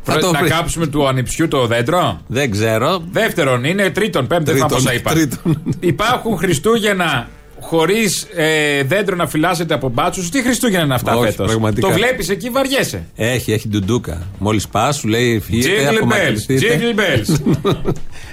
Συνάθρηση. 0.03 0.19
Θα 0.19 0.19
το 0.19 0.31
να 0.31 0.39
βρει. 0.39 0.49
κάψουμε 0.49 0.87
του 0.87 1.07
ανιψιού 1.07 1.47
το 1.47 1.67
δέντρο. 1.67 2.21
Δεν 2.27 2.51
ξέρω. 2.51 3.03
Δεύτερον, 3.11 3.63
είναι 3.63 3.89
τρίτον, 3.89 4.27
πέμπτον, 4.27 4.55
δεν 4.55 4.67
Τρίτον, 4.67 4.83
πόσα 4.83 4.93
είπα. 4.93 5.11
τρίτον. 5.11 5.63
Υπάρχουν 5.79 6.37
Χριστούγεννα 6.37 7.27
χωρίς 7.65 8.27
ε, 8.35 8.83
δέντρο 8.83 9.15
να 9.15 9.27
φυλάσσεται 9.27 9.73
από 9.73 9.89
μπάτσους. 9.89 10.29
Τι 10.29 10.43
Χριστούγεννα 10.43 10.83
είναι 10.85 10.93
αυτά 10.93 11.15
Όχι, 11.15 11.29
φέτος; 11.31 11.47
πραγματικά. 11.47 11.87
Το 11.87 11.93
βλέπεις 11.93 12.29
εκεί, 12.29 12.49
βαριέσαι; 12.49 13.03
Έχει, 13.15 13.51
έχει 13.51 13.67
ντουντούκα. 13.67 14.21
Μόλις 14.39 14.67
πας, 14.67 14.95
σου 14.97 15.07
λέει 15.07 15.39
φύγετε, 15.39 15.69
Jingle 15.89 15.91
bells, 15.93 15.95
απομακρυνθείτε. 15.97 16.79
jingle 16.81 16.99
bells. 16.99 17.55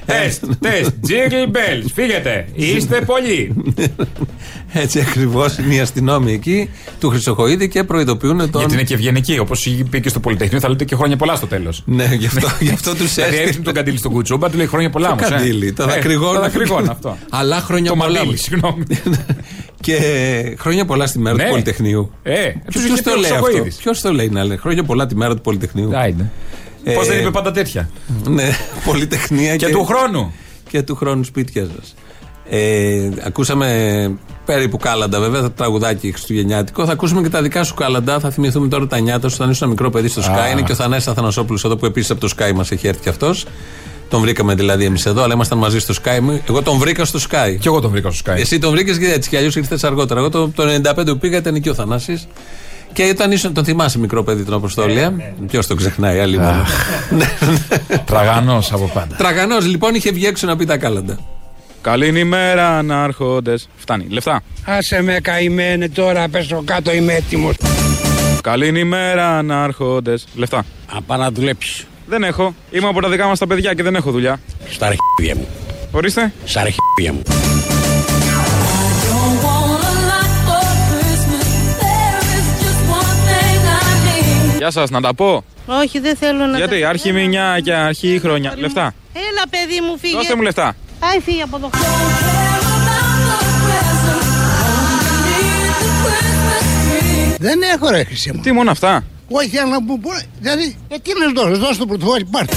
Τεστ, 0.06 0.44
τεστ, 0.60 0.90
jingle 1.08 1.46
bells. 1.56 1.90
Φύγετε. 1.94 2.48
Είστε 2.54 3.00
πολλοί. 3.06 3.54
Έτσι 4.72 5.00
ακριβώς 5.00 5.58
είναι 5.58 5.74
οι 5.74 5.80
αστυνόμοι 5.80 6.32
εκεί 6.32 6.70
του 7.00 7.08
Χρυσοχοίδη 7.08 7.68
και 7.68 7.84
προειδοποιούν 7.84 8.38
τον. 8.50 8.60
Γιατί 8.60 8.74
είναι 8.74 8.82
και 8.82 8.94
ευγενική. 8.94 9.38
Όπως 9.38 9.66
είπε 9.66 9.98
και 9.98 10.08
στο 10.08 10.20
Πολυτεχνείο, 10.20 10.60
θα 10.60 10.68
λέτε 10.68 10.84
και 10.84 10.94
χρόνια 10.96 11.16
πολλά 11.16 11.34
στο 11.34 11.46
τέλος. 11.46 11.82
Ναι, 12.00 12.08
γι' 12.18 12.26
αυτό, 12.26 12.48
γι 12.60 12.70
αυτό 12.70 12.94
τους 12.94 13.14
Δηλαδή 13.14 13.30
έριξε 13.32 13.42
έστειλε. 13.48 13.64
τον 13.64 13.74
καντήλι 13.74 13.98
στον 13.98 14.12
κουτσούμπα, 14.12 14.50
του 14.50 14.56
λέει 14.56 14.66
χρόνια 14.66 14.90
πολλά 14.90 15.06
Το 15.06 15.12
όμως. 15.12 15.28
καντήλι, 15.28 15.72
το 15.72 15.86
δακρυγόνο. 15.86 16.32
Το 16.34 16.40
δακρυγόνο 16.40 16.90
αυτό. 16.90 17.18
Αλλά 17.30 17.60
χρόνια 17.60 17.90
Το 17.90 17.96
πολλά. 17.96 18.18
μαλλίλι, 18.18 18.36
συγγνώμη. 18.36 18.84
και 19.80 19.96
χρόνια 20.58 20.84
πολλά 20.84 21.06
στη 21.06 21.18
μέρα 21.18 21.36
Ναι. 21.36 21.44
του 21.44 21.50
Πολυτεχνείου. 21.50 22.10
Ε, 22.22 22.50
τους 22.52 22.82
Ποιος 22.82 22.84
είχε 22.84 22.94
πει 22.94 23.02
το 23.02 23.10
ο 23.10 23.16
λέει 23.16 23.30
αυτό; 23.30 23.42
Χρυσοχοίδης. 23.44 23.76
Ποιος 23.76 24.00
το 24.00 24.12
λέει 24.12 24.28
να 24.28 24.44
λέει. 24.44 24.56
Χρόνια 24.56 24.84
πολλά 24.84 25.06
τη 25.06 25.16
μέρα 25.16 25.34
του 25.34 25.40
Πολυτεχνείου. 25.40 25.90
Άιντε. 25.98 26.30
Ε, 26.84 26.92
Πώς 26.92 27.06
δεν 27.06 27.20
είπε 27.20 27.30
πάντα 27.30 27.50
τέτοια; 27.50 27.90
Ναι, 28.28 28.48
Πολυτεχνία 28.86 29.56
Και 29.56 29.68
του 29.68 29.84
χρόνου. 29.84 30.32
και 30.68 30.82
του 30.82 30.94
χρόνου 30.94 31.24
σπίτια 31.24 31.66
σας. 31.76 31.94
Ε, 32.52 33.08
ακούσαμε 33.24 34.10
περίπου 34.44 34.76
κάλαντα, 34.76 35.20
βέβαια, 35.20 35.40
το 35.42 35.50
τραγουδάκι 35.50 36.10
χριστουγεννιάτικο. 36.12 36.84
Θα 36.86 36.92
ακούσουμε 36.92 37.22
και 37.22 37.28
τα 37.28 37.42
δικά 37.42 37.64
σου 37.64 37.74
κάλαντα. 37.74 38.20
Θα 38.20 38.30
θυμηθούμε 38.30 38.68
τώρα 38.68 38.86
τα 38.86 38.98
νιάτα 38.98 39.28
σου. 39.28 39.34
Όταν 39.38 39.50
ήσουν 39.50 39.62
ένα 39.62 39.70
μικρό 39.70 39.90
παιδί 39.90 40.08
στο 40.08 40.22
Sky. 40.22 40.52
Είναι 40.52 40.62
και 40.62 40.72
ο 40.72 40.74
Θανάσης 40.74 41.08
Αθανασόπουλος 41.08 41.64
εδώ 41.64 41.76
που 41.76 41.86
επίσης 41.86 42.10
από 42.10 42.20
το 42.20 42.28
Sky 42.38 42.52
μας 42.54 42.70
έχει 42.70 42.86
έρθει 42.86 43.00
και 43.00 43.08
αυτός. 43.08 43.46
Τον 44.10 44.20
βρήκαμε 44.20 44.54
δηλαδή 44.54 44.84
εμείς 44.84 45.06
εδώ, 45.06 45.22
αλλά 45.22 45.34
ήμασταν 45.34 45.58
μαζί 45.58 45.78
στο 45.78 45.94
Sky. 46.04 46.38
Εγώ 46.48 46.62
τον 46.62 46.78
βρήκα 46.78 47.04
στο 47.04 47.18
Sky. 47.30 47.56
Κι 47.60 47.66
εγώ 47.66 47.80
τον 47.80 47.90
βρήκα 47.90 48.10
στο 48.10 48.32
Sky. 48.32 48.36
Εσύ 48.38 48.58
τον 48.58 48.70
βρήκες 48.70 48.98
και 48.98 49.12
έτσι 49.12 49.28
κι 49.28 49.36
αλλιώς 49.36 49.56
ήρθες 49.56 49.84
αργότερα. 49.84 50.20
Εγώ 50.20 50.28
το, 50.30 50.48
το 50.48 50.64
95 50.96 51.06
που 51.06 51.18
πήγα 51.18 51.38
ήταν 51.38 51.54
εκεί 51.54 51.68
ο 51.68 51.74
Θανάσης 51.74 52.28
Και 52.92 53.08
όταν 53.14 53.32
ήσουν, 53.32 53.54
τον 53.54 53.64
θυμάσαι 53.64 53.98
μικρό 53.98 54.22
παιδί 54.22 54.42
τον 54.42 54.54
Αποστόλια; 54.54 55.14
Ποιος 55.46 55.66
τον 55.66 55.76
ξεχνάει, 55.76 56.18
άλλη 56.18 56.38
μόνο. 56.38 56.64
Τραγανός 58.04 58.72
από 58.72 58.90
πάντα. 58.94 59.16
Τραγανός 59.16 59.66
λοιπόν 59.66 59.94
είχε 59.94 60.10
βγει 60.12 60.26
έξω 60.26 60.46
να 60.46 60.56
πει 60.56 60.64
τα 60.64 60.76
κάλαντα. 60.76 61.18
Καλή 61.80 62.18
ημέρα, 62.18 62.78
ανάρχοντες. 62.78 63.68
Φτάνει. 63.76 64.06
Λεφτά. 64.08 64.40
Άσε 64.64 65.02
με 65.02 65.18
καημένε 65.22 65.88
τώρα, 65.88 66.28
πέσω 66.28 66.62
κάτω, 66.64 66.92
είμαι 66.92 67.12
έτοιμος. 67.12 67.56
Καλή 68.42 68.78
ημέρα, 68.78 69.38
ανάρχοντες. 69.38 70.26
Λεφτά. 70.34 70.64
Να 70.94 71.02
πάω 71.02 71.18
να 71.18 71.30
δουλέψεις. 71.30 71.86
Δεν 72.10 72.22
έχω. 72.22 72.54
Είμαι 72.70 72.88
από 72.88 73.00
τα 73.00 73.08
δικά 73.08 73.26
μας 73.26 73.38
τα 73.38 73.46
παιδιά 73.46 73.74
και 73.74 73.82
δεν 73.82 73.94
έχω 73.94 74.10
δουλειά. 74.10 74.40
Στα 74.70 74.86
αρχίδια 74.86 75.34
μου. 75.36 75.48
Ορίστε. 75.90 76.32
Στα 76.44 76.60
αρχίδια 76.60 77.12
μου. 77.12 77.22
Γεια 84.58 84.70
σας, 84.70 84.90
να 84.90 85.00
τα 85.00 85.14
πω. 85.14 85.44
Όχι, 85.66 85.98
δεν 85.98 86.16
θέλω 86.16 86.46
να. 86.46 86.56
Γιατί, 86.56 86.80
τα- 86.80 86.88
αρχή 86.88 87.12
μηνιά 87.12 87.60
και 87.62 87.72
αρχή 87.74 88.18
χρόνια. 88.22 88.54
Λεφτά. 88.56 88.94
Έλα, 89.12 89.42
παιδί 89.50 89.80
μου, 89.86 89.98
φύγε. 89.98 90.14
Δώστε 90.14 90.34
μου 90.36 90.42
λεφτά. 90.42 90.76
Άι, 91.00 91.20
φύγε 91.20 91.42
από 91.42 91.56
εδώ. 91.56 91.70
Δεν 97.38 97.58
έχω 97.74 97.90
ρε 97.90 98.04
χρυσή 98.04 98.32
μου. 98.34 98.40
Τι 98.42 98.52
μόνο 98.52 98.70
αυτά. 98.70 99.04
Όχι, 99.32 99.48
θέλω 99.48 99.66
να 99.68 99.80
μου 99.80 100.00
πω. 100.00 100.10
Δηλαδή, 100.40 100.76
ε, 100.88 100.96
τι 100.98 101.10
να 101.18 101.42
δώσω, 101.42 101.60
δώσ' 101.60 101.76
το 101.78 101.86
πρωτοβόλι, 101.86 102.24
πάρτε. 102.24 102.56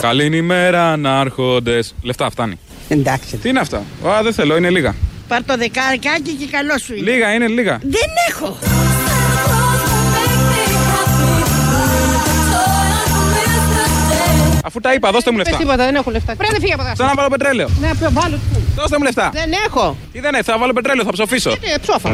Καλή 0.00 0.36
ημέρα, 0.36 0.92
ανάρχοντε. 0.92 1.78
Λεφτά, 2.02 2.30
φτάνει. 2.30 2.58
Εντάξει. 2.88 3.36
Τι 3.36 3.48
είναι 3.48 3.60
αυτά; 3.60 3.76
Α, 4.06 4.22
δεν 4.22 4.32
θέλω, 4.32 4.56
είναι 4.56 4.70
λίγα. 4.70 4.94
Πάρ 5.28 5.44
το 5.44 5.56
δεκάρικάκι 5.56 6.32
και 6.32 6.46
καλό 6.50 6.78
σου 6.78 6.94
είναι. 6.94 7.10
Λίγα 7.10 7.32
είναι, 7.34 7.46
λίγα. 7.46 7.78
Δεν 7.82 8.10
έχω. 8.30 8.58
Αφού 14.64 14.80
τα 14.80 14.92
είπα, 14.94 15.10
δώστε 15.10 15.30
μου 15.30 15.36
λεφτά. 15.36 15.56
τίποτα, 15.56 15.84
δεν 15.84 15.94
έχω 15.94 16.10
λεφτά. 16.10 16.36
Πρέπει 16.36 16.52
να 16.52 16.58
φύγει 16.58 16.72
από 16.72 16.82
εδώ. 16.82 16.92
Θέλω 16.96 17.08
να 17.08 17.14
βάλω 17.14 17.28
πετρέλαιο. 17.28 17.68
Ναι, 17.80 17.88
παι- 18.00 18.10
βάλω. 18.12 18.38
Δώστε 18.76 18.98
μου 18.98 19.04
λεφτά. 19.04 19.30
Δεν 19.32 19.50
έχω. 19.66 19.96
Τι 20.12 20.20
δεν 20.20 20.34
έχει, 20.34 20.42
θα 20.42 20.58
βάλω 20.58 20.72
πετρέλαιο, 20.72 21.04
θα 21.04 21.12
ψοφήσω. 21.12 21.50
Ε, 21.50 21.78
ψόφα. 21.80 22.10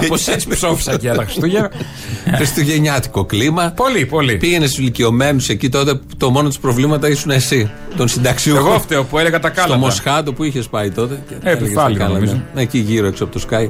Κάπως 0.00 0.28
έτσι 0.28 0.48
ψόφισα 0.48 0.96
και 0.96 1.10
τα 1.10 1.24
Χριστούγεννα. 1.24 1.70
Χριστουγεννιάτικο 2.36 3.24
κλίμα. 3.24 3.72
Πολύ, 3.76 4.06
πολύ. 4.06 4.36
Πήγαινες 4.36 4.68
στους 4.68 4.80
ηλικιωμένους 4.80 5.48
εκεί 5.48 5.68
τότε 5.68 5.94
που 5.94 6.16
το 6.16 6.30
μόνο 6.30 6.48
τους 6.48 6.58
προβλήματα 6.58 7.08
ήσουν 7.08 7.30
εσύ. 7.30 7.70
Τον 7.96 8.08
συνταξιούχο. 8.08 8.68
Εγώ 8.68 8.80
φταίω 8.80 9.04
που 9.04 9.18
έλεγα 9.18 9.38
τα 9.40 9.48
Στο 9.48 9.60
κάλαντα. 9.60 9.78
Μοσχάτο 9.78 10.32
που 10.32 10.44
είχες 10.44 10.68
πάει 10.68 10.90
τότε. 10.90 11.22
Και 11.28 11.34
έλεγες 11.42 11.62
επιφάλινα, 11.62 11.98
τα 11.98 12.04
κάλαντα. 12.04 12.26
νομίζω. 12.26 12.44
Εκεί 12.54 12.78
γύρω 12.78 13.06
έξω 13.06 13.24
από 13.24 13.38
το 13.38 13.44
Sky. 13.50 13.68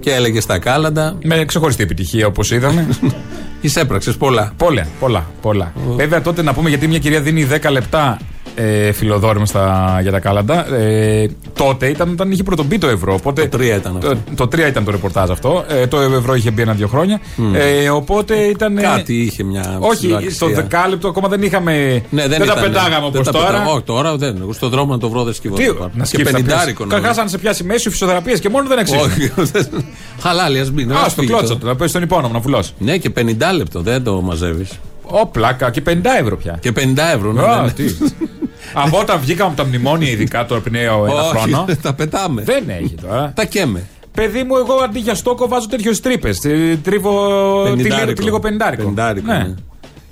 Και 0.00 0.12
έλεγες 0.12 0.46
τα 0.46 0.58
κάλαντα. 0.58 1.18
Με 1.24 1.44
ξεχωριστή 1.44 1.82
επιτυχία 1.82 2.26
όπως 2.26 2.50
είδαμε. 2.50 2.86
Εισέπραξε 3.60 4.12
πολλά. 4.12 4.52
πολλά, 4.56 4.86
πολλά, 5.00 5.26
πολλά. 5.40 5.72
Βέβαια 5.96 6.22
τότε 6.22 6.42
να 6.42 6.54
πούμε 6.54 6.68
γιατί 6.68 6.86
μια 6.86 6.98
κυρία 6.98 7.20
δίνει 7.20 7.48
10 7.62 7.70
λεπτά 7.70 8.18
ε, 8.58 8.92
φιλοδόρημα 8.92 9.46
στα, 9.46 9.98
για 10.02 10.10
τα 10.10 10.18
κάλαντα. 10.20 10.74
Ε, 10.74 11.28
τότε 11.54 11.86
ήταν 11.86 12.10
όταν 12.10 12.30
είχε 12.30 12.42
πρωτομπεί 12.42 12.78
το 12.78 12.86
ευρώ. 12.88 13.14
Οπότε, 13.14 13.42
Το 13.42 13.56
τρία 13.58 13.76
ήταν 13.76 13.96
αυτό. 13.96 14.08
Το, 14.34 14.46
το 14.46 14.56
3 14.64 14.68
ήταν 14.68 14.84
το 14.84 14.90
ρεπορτάζ 14.90 15.30
αυτό. 15.30 15.64
Ε, 15.68 15.86
το 15.86 16.00
ευρώ 16.00 16.34
είχε 16.34 16.50
μπει 16.50 16.62
ένα-δύο 16.62 16.88
χρόνια. 16.88 17.20
Ε, 17.54 17.88
οπότε 17.88 18.34
ήταν. 18.36 18.78
ε, 18.78 18.82
Κάτι 18.82 19.14
είχε 19.14 19.42
μια 19.42 19.76
όχι, 19.80 19.96
ψηλοαξία. 19.96 20.30
στο 20.30 20.48
δεκάλεπτο 20.48 21.08
ακόμα 21.08 21.28
δεν 21.28 21.42
είχαμε. 21.42 22.02
Ναι, 22.10 22.28
δεν, 22.28 22.38
τα 22.38 22.44
ήταν, 22.44 22.60
πετάγαμε 22.62 22.94
δεν 22.94 23.04
όπως 23.04 23.24
τα 23.26 23.32
τώρα. 23.32 23.46
πετάγαμε. 23.46 23.70
Όχι, 23.70 23.82
τώρα 23.82 24.16
δεν. 24.16 24.36
Εγώ 24.40 24.52
στον 24.52 24.70
δρόμο 24.70 24.92
να 24.92 24.98
το 24.98 25.08
βρω 25.08 25.22
δεν 25.24 25.34
σκύβω. 25.34 25.54
Τι, 25.56 25.64
να 25.64 25.70
και 25.72 26.04
σκύψεις, 26.04 26.24
θα 26.24 26.32
πενιντάρικο. 26.32 26.84
πιάσεις. 26.84 26.94
Καταρχάς 26.94 27.18
αν 27.18 27.28
σε 27.28 27.38
πιάσεις 27.38 27.62
μέση 27.66 27.90
φυσιοθεραπείες 27.90 28.40
και 28.40 28.48
μόνο 28.48 28.68
δεν 28.68 28.78
αξίζει. 28.78 28.98
Όχι. 29.00 29.32
Χαλάλι, 30.22 30.60
ας 30.60 30.70
μην. 30.70 30.92
Α, 30.92 31.00
ας 31.04 31.12
στο 31.12 31.20
φύγει 31.20 31.32
κλώτσο 31.32 31.52
το. 31.52 31.56
του, 31.58 31.66
να 31.66 31.76
πέσει 31.76 31.90
στον 31.90 32.02
υπόνομο 32.02 32.32
να 32.32 32.38
βουλώσει. 32.40 32.72
Ναι, 32.78 32.96
και 32.96 33.10
50 33.16 33.22
λεπτό 33.56 33.80
δεν 33.80 34.02
το 34.04 34.20
μαζεύεις. 34.20 34.70
Ω, 35.02 35.26
πλάκα 35.26 35.70
και 35.70 35.82
50 35.86 35.90
ευρώ 36.20 36.36
πια. 36.36 36.58
Και 36.60 36.72
50 36.76 36.80
ευρώ. 37.14 37.32
Ναι, 37.32 37.42
Α, 37.42 37.56
ναι, 37.56 37.62
ναι. 37.62 37.72
τι. 38.74 38.80
Από 38.84 38.98
όταν 38.98 39.20
βγήκαμε 39.20 39.48
από 39.52 39.62
τα 39.62 39.68
μνημόνια, 39.68 40.10
ειδικά 40.10 40.46
το 40.46 40.60
πνέο 40.60 41.04
ένα 41.06 41.22
χρόνο. 41.22 41.64
Όχι, 41.68 41.76
τα 41.82 41.94
πετάμε. 41.94 42.42
Δεν 42.42 42.64
έχει 42.68 42.94
τώρα. 43.02 43.32
Τα 43.34 43.44
καίμε. 43.44 43.82
Παιδί 44.12 44.42
μου, 44.42 44.56
εγώ 44.56 44.74
αντί 44.84 44.98
για 44.98 45.14
στόκο 45.14 45.48
βάζω 45.48 45.68
τέτοιες 45.68 46.00
τρύπες. 46.00 46.40
Τρίβω 46.82 47.28
τη 47.76 47.82
λίγο- 47.82 48.12
τη 48.12 48.22
λίγο 48.22 48.38
πεντάρικο. 48.40 48.82
Πεντάρικο, 48.84 49.32
Ναι. 49.32 49.38
ναι. 49.38 49.54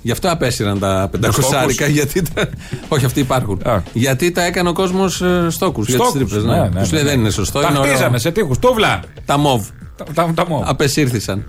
Γι' 0.01 0.11
αυτό 0.11 0.31
απέσυραν 0.31 0.79
τα 0.79 1.07
πεντακοσάρικα. 1.11 1.87
Γιατί 1.87 2.21
τα... 2.33 2.49
Όχι, 2.87 3.05
αυτοί 3.05 3.19
υπάρχουν. 3.19 3.61
Α. 3.65 3.81
Γιατί 3.93 4.31
τα 4.31 4.43
έκανε 4.43 4.69
ο 4.69 4.73
κόσμος 4.73 5.23
στόκους 5.47 5.87
για 5.87 5.97
τις 5.99 6.07
Στόκους, 6.07 6.29
τρύπες. 6.31 6.43
ναι, 6.45 6.55
Ναι. 6.61 6.69
ναι, 6.73 6.79
Τους 6.81 6.91
λέει 6.91 7.03
ναι. 7.03 7.09
δεν 7.09 7.19
είναι 7.19 7.29
σωστό. 7.29 7.59
Τα 7.59 7.67
είναι 7.69 7.79
ωραίο. 7.79 7.91
χτίζανε 7.91 8.17
σε 8.17 8.31
τείχους. 8.31 8.57
Τούβλα. 8.59 8.99
Τα 9.25 9.37
μοβ. 9.37 9.67
Τα, 9.95 10.03
τα, 10.13 10.31
τα 10.35 10.45
μου. 10.47 10.63
Απεσύρθησαν. 10.65 11.45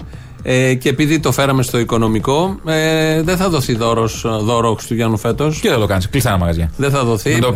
Ε, 0.49 0.75
και 0.75 0.89
επειδή 0.89 1.21
το 1.21 1.33
φέραμε 1.33 1.63
στο 1.63 1.79
οικονομικό, 1.79 2.61
ε, 2.67 3.23
δεν 3.23 3.37
θα 3.37 3.49
δοθεί 3.49 3.75
δώρος, 3.75 4.25
δώρο 4.41 4.75
Χριστουγέννου 4.75 5.17
φέτος. 5.17 5.61
Και 5.61 5.69
δεν 5.69 5.79
το 5.79 5.87
κάνεις. 5.87 6.09
Κλειστά 6.09 6.29
ένα 6.29 6.39
μαγαζιά. 6.39 6.71
Δεν 6.77 6.91
θα 6.91 7.05
δοθεί. 7.05 7.35
Να 7.35 7.41
το 7.41 7.53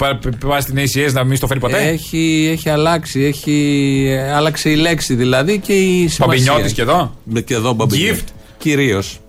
πάει 0.46 0.60
στην 0.60 0.76
ACS 0.78 1.12
να 1.12 1.24
μην 1.24 1.36
στο 1.36 1.46
φέρει 1.46 1.60
ποτέ; 1.60 1.88
Έχει, 1.88 2.48
έχει 2.52 2.68
αλλάξει. 2.68 3.20
Έχει 3.20 4.06
ε, 4.08 4.32
άλλαξε 4.34 4.70
η 4.70 4.74
λέξη 4.74 5.14
δηλαδή 5.14 5.58
και 5.58 5.72
η 5.72 6.08
σημασία. 6.08 6.26
Μπαμπινιώτης 6.26 6.72
και 6.72 6.82
εδώ; 6.82 7.14
Και 7.44 7.54
εδώ 7.54 7.72
μπαμπινιώτης. 7.72 8.20
Gift. 8.20 8.28
Κυρίως. 8.58 9.20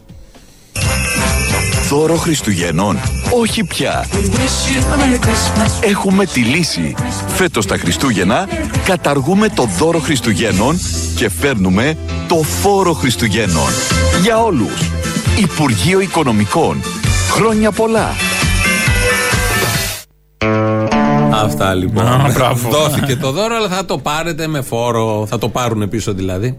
Δώρο 1.91 2.15
Χριστουγεννών. 2.15 2.98
Όχι 3.41 3.63
πια. 3.63 4.05
Έχουμε 5.81 6.25
τη 6.25 6.39
λύση. 6.39 6.95
Φέτος 7.27 7.65
τα 7.65 7.77
Χριστούγεννα 7.77 8.48
καταργούμε 8.86 9.50
το 9.50 9.67
δώρο 9.77 10.00
Χριστουγέννων 10.00 10.79
και 11.15 11.29
φέρνουμε 11.29 11.98
το 12.27 12.36
φόρο 12.36 12.93
Χριστουγέννων. 12.93 13.69
Για 14.21 14.38
όλους. 14.43 14.91
Υπουργείο 15.39 16.00
Οικονομικών. 16.00 16.81
Χρόνια 17.29 17.71
πολλά. 17.71 18.10
Αυτά 21.31 21.74
λοιπόν. 21.74 22.07
Α, 22.07 22.31
μπράβο. 22.33 22.69
Δόθηκε 22.69 23.15
το 23.15 23.31
δώρο, 23.31 23.55
αλλά 23.55 23.67
θα 23.67 23.86
το 23.86 23.98
πάρετε 23.98 24.48
με 24.48 24.62
φόρο. 24.62 25.25
Θα 25.29 25.38
το 25.38 25.50
πάρουν 25.50 25.89
πίσω 25.89 26.13
δηλαδή. 26.13 26.57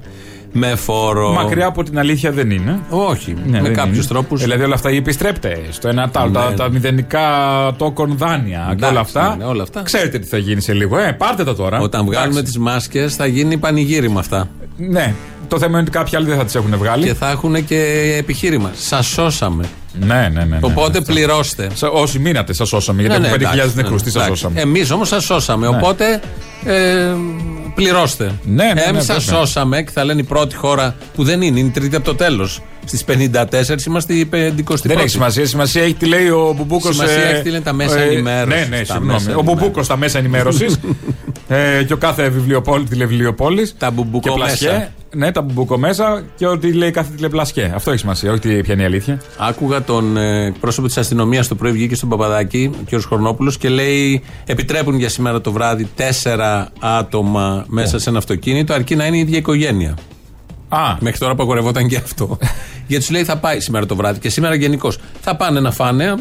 Με 0.52 0.74
φόρο. 0.74 1.32
Μακριά 1.32 1.66
από 1.66 1.82
την 1.82 1.98
αλήθεια 1.98 2.30
δεν 2.32 2.50
είναι. 2.50 2.80
Όχι. 2.88 3.34
Ναι, 3.46 3.50
με 3.60 3.60
δεν 3.60 3.74
κάποιους 3.76 3.96
είναι. 3.96 4.06
τρόπους. 4.06 4.40
Δηλαδή 4.40 4.62
όλα 4.64 4.74
αυτά 4.74 4.90
οι 4.90 4.96
επιστρέπτε 4.96 5.58
στο 5.70 5.88
ένα 5.88 6.10
τ' 6.10 6.16
άλλο, 6.16 6.30
Ναι, 6.30 6.38
τα, 6.38 6.50
ναι. 6.50 6.56
τα 6.56 6.68
μηδενικά 6.70 7.26
τόκον 7.76 8.16
δάνεια 8.16 8.64
και 8.68 8.72
Εντάξει, 8.72 8.90
όλα 8.90 9.00
αυτά. 9.00 9.36
ναι, 9.38 9.44
όλα 9.44 9.62
αυτά. 9.62 9.82
Ξέρετε 9.82 10.18
τι 10.18 10.26
θα 10.26 10.36
γίνει 10.38 10.60
σε 10.60 10.72
λίγο. 10.72 10.98
Ε, 10.98 11.12
πάρτε 11.12 11.44
τα 11.44 11.54
τώρα. 11.54 11.80
Όταν 11.80 12.04
βγάλουμε 12.04 12.30
Εντάξει. 12.32 12.42
τις 12.52 12.58
μάσκες, 12.58 13.16
θα 13.16 13.26
γίνει 13.26 13.56
πανηγύρι 13.56 14.10
με 14.10 14.18
αυτά. 14.18 14.48
Ναι. 14.76 15.14
Το 15.48 15.58
θέμα 15.58 15.70
είναι 15.70 15.80
ότι 15.80 15.90
κάποιοι 15.90 16.16
άλλοι 16.16 16.26
δεν 16.26 16.36
θα 16.36 16.44
τις 16.44 16.54
έχουν 16.54 16.76
βγάλει. 16.76 17.04
Και 17.04 17.14
θα 17.14 17.30
έχουν 17.30 17.64
και 17.64 17.82
επιχείρημα. 18.18 18.70
Σας 18.74 19.06
σώσαμε. 19.06 19.64
Ναι, 20.00 20.14
ναι, 20.14 20.28
ναι. 20.28 20.44
ναι. 20.44 20.58
Οπότε 20.60 20.98
Αυτό. 20.98 21.12
πληρώστε. 21.12 21.68
Σα- 21.74 21.88
Όσοι 21.88 22.18
μείνατε, 22.18 22.52
σας 22.52 22.68
σώσαμε. 22.68 23.02
Γιατί 23.02 23.16
έχουμε 23.16 23.36
5.000 23.66 23.74
νεκρούς. 23.74 24.02
Τι 24.02 24.10
σα 24.10 24.24
σώσαμε. 24.24 24.60
Εμείς 24.60 24.90
όμως 24.90 25.08
σας 25.08 25.24
σώσαμε. 25.24 25.68
Ναι. 25.68 25.76
Οπότε 25.76 26.20
ε, 26.64 27.12
πληρώστε. 27.74 28.24
Ναι, 28.44 28.64
ναι, 28.64 28.72
ναι, 28.72 28.80
Εμείς 28.80 29.04
σας 29.04 29.24
βέβαια. 29.24 29.40
σώσαμε 29.40 29.82
και 29.82 29.90
θα 29.94 30.04
λένε 30.04 30.20
η 30.20 30.24
πρώτη 30.24 30.54
χώρα 30.54 30.94
που 31.14 31.24
δεν 31.24 31.42
είναι, 31.42 31.58
είναι 31.58 31.68
η 31.68 31.72
τρίτη 31.72 31.96
από 31.96 32.04
το 32.04 32.14
τέλος. 32.14 32.62
Στις 32.84 33.04
54 33.04 33.86
είμαστε 33.86 34.14
η 34.14 34.28
51η. 34.32 34.82
Δεν 34.82 34.98
έχει 34.98 35.08
σημασία. 35.08 35.46
Σημασία 35.46 35.82
έχει 35.82 35.94
τι 35.94 36.06
λέει 36.06 36.28
ο 36.28 36.54
Μπουμπούκος. 36.56 36.94
Σημασία 36.94 37.22
έχει 37.24 37.42
τι 37.42 37.50
λένε 37.50 37.62
τα 37.62 37.72
μέσα 37.72 37.98
ενημέρωσης. 38.00 38.68
Ναι, 38.68 38.76
ναι, 38.76 38.82
Τα 38.84 38.92
συγγνώμη. 38.94 39.22
μέσα 39.24 39.36
Ο 39.36 39.42
Μπουμπούκος 39.42 39.84
στα 39.84 39.96
μέσα 39.96 40.18
ενημέρωσης. 40.18 40.78
Ε, 41.48 41.82
και 41.82 41.92
ο 41.92 41.96
κάθε 41.96 42.28
βιβλιοπόλη, 42.28 42.84
τηλεβιβλιοπόλη. 42.84 43.70
Τα 43.78 43.90
μπουμπουκό 43.90 44.36
μέσα. 44.38 44.88
Ναι, 45.14 45.32
τα 45.32 45.42
μπουμπουκό 45.42 45.78
μέσα 45.78 46.22
και 46.36 46.46
ό,τι 46.46 46.72
λέει 46.72 46.90
κάθε 46.90 47.12
τηλεπλασιέ. 47.14 47.72
Αυτό 47.74 47.90
έχει 47.90 48.00
σημασία, 48.00 48.30
όχι 48.30 48.40
τι- 48.40 48.62
ποια 48.62 48.74
είναι 48.74 48.82
η 48.82 48.86
αλήθεια. 48.86 49.20
Άκουγα 49.38 49.82
τον 49.82 50.16
ε, 50.16 50.52
πρόσωπο 50.60 50.86
της 50.86 50.96
αστυνομίας 50.96 51.48
το 51.48 51.54
πρωί 51.54 51.72
βγήκε 51.72 51.94
στον 51.94 52.08
Παπαδάκη, 52.08 52.70
ο 52.74 52.96
κ. 52.96 53.00
Χρονόπουλο, 53.00 53.54
και 53.58 53.68
λέει: 53.68 54.22
Επιτρέπουν 54.46 54.94
για 54.98 55.08
σήμερα 55.08 55.40
το 55.40 55.52
βράδυ 55.52 55.88
τέσσερα 55.96 56.68
άτομα 56.80 57.64
μέσα 57.68 57.98
σε 57.98 58.08
ένα 58.08 58.18
αυτοκίνητο, 58.18 58.72
αρκεί 58.74 58.96
να 58.96 59.06
είναι 59.06 59.16
η 59.16 59.20
ίδια 59.20 59.38
οικογένεια. 59.38 59.94
Α, 60.68 60.96
Μέχρι 61.00 61.18
τώρα 61.18 61.32
απαγορευόταν 61.32 61.88
και 61.88 61.96
αυτό. 61.96 62.38
Γιατί 62.86 63.04
σου 63.04 63.12
λέει 63.12 63.24
θα 63.24 63.36
πάει 63.38 63.60
σήμερα 63.60 63.86
το 63.86 63.96
βράδυ 63.96 64.18
και 64.18 64.28
σήμερα 64.28 64.54
γενικώς. 64.54 64.98
Θα 65.20 65.36
πάνε 65.36 65.60
να 65.60 65.70
φάνε, 65.70 66.14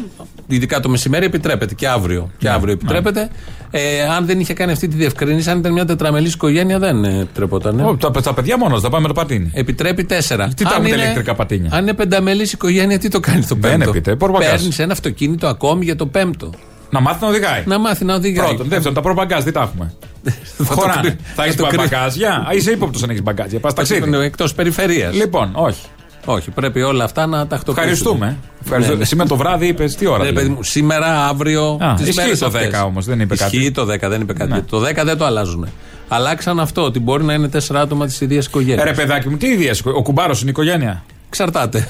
ειδικά 0.46 0.80
το 0.80 0.88
μεσημέρι 0.88 1.24
επιτρέπεται 1.24 1.74
και 1.74 1.88
αύριο. 1.88 2.30
Και 2.38 2.48
Ναι, 2.48 2.54
αύριο 2.54 2.72
επιτρέπεται. 2.72 3.30
Ε, 3.74 4.02
αν 4.02 4.26
δεν 4.26 4.40
είχε 4.40 4.54
κάνει 4.54 4.72
αυτή 4.72 4.88
τη 4.88 4.96
διευκρίνηση, 4.96 5.50
αν 5.50 5.58
ήταν 5.58 5.72
μια 5.72 5.84
τετραμελής 5.84 6.34
οικογένεια, 6.34 6.78
δεν 6.78 7.04
ε, 7.04 7.18
επιτρεπόταν. 7.20 7.80
Ω, 7.80 7.96
τα, 7.96 8.10
τα 8.10 8.34
παιδιά 8.34 8.58
μόνος, 8.58 8.80
θα 8.80 8.88
πάμε 8.88 9.02
με 9.02 9.08
το 9.08 9.14
πατίνι. 9.20 9.50
Επιτρέπει 9.54 10.04
τέσσερα. 10.04 10.48
Τι 10.48 10.64
τα 10.64 10.68
Αν 10.70 10.74
έχουν 10.76 10.88
τα 10.88 10.94
είναι- 10.94 11.02
ηλεκτρικά 11.04 11.34
πατίνια; 11.34 11.70
Αν 11.72 11.82
είναι 11.82 11.94
πενταμελής 11.94 12.52
οικογένεια, 12.52 12.98
τι 12.98 13.08
το 13.08 13.20
κάνει 13.20 13.40
το 13.44 13.56
Δεν 13.60 13.70
πέμπτο; 13.70 13.90
επιτρέπει, 13.90 14.18
πορπαγκάζ. 14.18 14.50
Παίρνεις 14.50 14.78
ένα 14.78 14.92
αυτοκίνητο 14.92 15.46
ακόμη 15.46 15.84
για 15.84 15.96
το 15.96 16.06
πέμπτο. 16.06 16.50
Να 16.90 17.00
μάθει 17.00 17.22
να 17.22 17.28
οδηγάει. 17.28 17.62
Να 17.66 17.78
μάθει 17.78 18.04
να 18.04 18.14
οδηγάει. 18.14 18.46
Πρώτον. 18.46 18.68
Δεύτερον, 18.68 18.94
τα 18.94 19.00
προπαγκάζ 19.00 19.42
δεν 19.44 19.52
τα 19.52 19.60
έχουμε; 19.60 19.92
Θα 20.56 20.64
το 20.74 20.80
Χωράνε. 20.80 21.00
κρύ- 21.00 21.18
Θα 21.34 21.44
έχεις 21.44 21.56
το 21.56 21.66
κρύ- 21.66 21.76
μπαγκάζια; 21.80 22.30
Α, 22.48 22.54
είσαι 22.54 22.70
ύποπτος 22.70 23.02
αν 23.02 23.10
έχεις 23.10 23.22
μπαγκάζια. 23.22 23.60
Πας 23.60 23.74
ταξίδι. 23.74 24.16
Εκτός 24.16 24.54
περιφερειας. 24.54 25.14
Λοιπόν, 25.14 25.50
όχι. 25.54 25.80
Όχι, 26.24 26.50
πρέπει 26.50 26.82
όλα 26.82 27.04
αυτά 27.04 27.26
να 27.26 27.46
τακτοποιήσουμε. 27.46 27.82
Ευχαριστούμε. 27.92 28.36
Ευχαριστώ. 28.64 28.92
Ναι, 28.92 28.98
ναι. 28.98 29.04
Σήμερα 29.04 29.28
το 29.28 29.36
βράδυ 29.36 29.66
είπες 29.66 29.94
τι 29.94 30.06
ώρα. 30.06 30.18
Ναι, 30.18 30.28
δηλαδή; 30.28 30.46
παιδί 30.46 30.56
μου, 30.56 30.62
σήμερα, 30.62 31.26
αύριο. 31.26 31.78
Α, 31.80 31.94
τις 31.94 32.06
ισχύει 32.08 32.20
μέρες 32.20 32.38
το 32.38 32.46
αυτές. 32.46 32.70
10 32.72 32.84
όμως, 32.86 33.04
δεν 33.04 33.20
είπε 33.20 33.36
κάτι. 33.36 33.56
Ισχύει 33.56 33.70
το 33.70 33.82
10, 33.82 34.08
δεν 34.08 34.20
είπε 34.20 34.32
κάτι. 34.32 34.52
Ναι. 34.52 34.60
Το 34.60 34.80
10 34.80 35.04
δεν 35.04 35.18
το 35.18 35.24
αλλάζουν. 35.24 35.68
Αλλάξαν 36.08 36.60
αυτό, 36.60 36.82
ότι 36.82 37.00
μπορεί 37.00 37.24
να 37.24 37.32
είναι 37.34 37.48
τέσσερα 37.48 37.80
άτομα 37.80 38.06
της 38.06 38.20
ίδιας 38.20 38.46
οικογένειας. 38.46 38.86
Ε, 38.86 38.90
ρε 38.90 38.92
παιδάκι 38.94 39.28
μου, 39.28 39.36
τι 39.36 39.46
ίδια. 39.46 39.74
Ο 39.84 40.02
κουμπάρος 40.02 40.40
είναι 40.40 40.50
οικογένεια; 40.50 41.04
Εξαρτάται. 41.28 41.88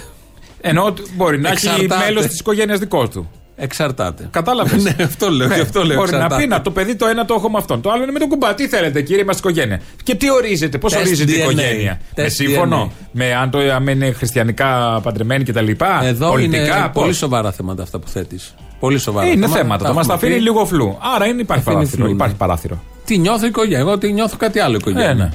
Ενώ 0.60 0.84
ότι 0.84 1.02
μπορεί 1.16 1.40
να 1.40 1.48
έχει 1.48 1.66
Εξαρτάται. 1.66 2.04
μέλος 2.04 2.26
της 2.26 2.38
οικογένειας 2.38 2.78
δικός 2.78 3.08
του. 3.08 3.30
Εξαρτάται. 3.64 4.28
Κατάλαβες. 4.30 4.82
ναι, 4.84 4.96
αυτό 5.04 5.30
λέω. 5.30 5.48
και 5.48 5.60
αυτό 5.60 5.84
λέω 5.84 5.96
Μπορεί 5.96 6.10
να 6.10 6.16
εξαρτάται. 6.16 6.42
πει 6.42 6.48
να 6.48 6.62
το 6.62 6.70
παιδί 6.70 6.94
το 6.96 7.06
ένα 7.06 7.24
το 7.24 7.34
έχω 7.34 7.50
με 7.50 7.58
αυτόν. 7.58 7.80
Το 7.80 7.90
άλλο 7.90 8.02
είναι 8.02 8.12
με 8.12 8.18
τον 8.18 8.28
κουμπά. 8.28 8.54
Τι 8.54 8.68
θέλετε, 8.68 9.02
κύριε, 9.02 9.22
είμαστε 9.22 9.48
οικογένεια. 9.48 9.80
Και 10.02 10.14
τι 10.14 10.30
ορίζεται, 10.32 10.78
πώς 10.78 10.92
Τεστ 10.92 11.06
ορίζεται 11.06 11.32
η 11.32 11.34
DNA. 11.36 11.40
οικογένεια. 11.40 12.00
Με 12.16 12.22
Τεστ 12.22 12.36
σύμφωνο. 12.36 12.92
DNA. 12.92 13.06
Με 13.12 13.34
αν, 13.34 13.50
το, 13.50 13.58
αν 13.58 13.86
είναι 13.86 14.12
χριστιανικά 14.12 15.00
παντρεμένοι 15.02 15.44
κτλ. 15.44 15.68
Εδώ 16.02 16.30
Πολιτικά. 16.30 16.62
είναι 16.62 16.88
πώς; 16.92 17.02
πολύ 17.02 17.12
σοβαρά 17.14 17.52
θέματα 17.52 17.82
αυτά 17.82 17.98
που 17.98 18.08
θέτεις. 18.08 18.54
Πολύ 18.80 18.98
σοβαρά. 18.98 19.26
Ε, 19.26 19.30
Είναι 19.30 19.40
θέματα. 19.46 19.56
θέματα. 19.62 19.84
Τα 19.84 19.92
Μας 19.92 20.06
τα 20.06 20.12
έχουμε 20.12 20.26
αφήνει 20.30 20.44
πει. 20.44 20.50
λίγο 20.50 20.66
φλού. 20.66 20.98
Άρα 21.14 21.26
είναι, 21.26 21.40
υπάρχει 21.40 21.62
Αφήνει 21.62 21.74
παράθυρο. 21.76 21.96
φλού, 22.02 22.06
ναι. 22.06 22.12
Υπάρχει 22.18 22.34
παράθυρο. 22.34 22.82
Τι 23.04 23.18
νιώθω 23.18 23.46
οικογένεια. 23.46 23.78
Εγώ 23.78 23.98
τι 23.98 24.12
νιώθω 24.12 24.36
κάτι 24.36 24.58
άλλο 24.58 24.76
οικογένεια. 24.76 25.32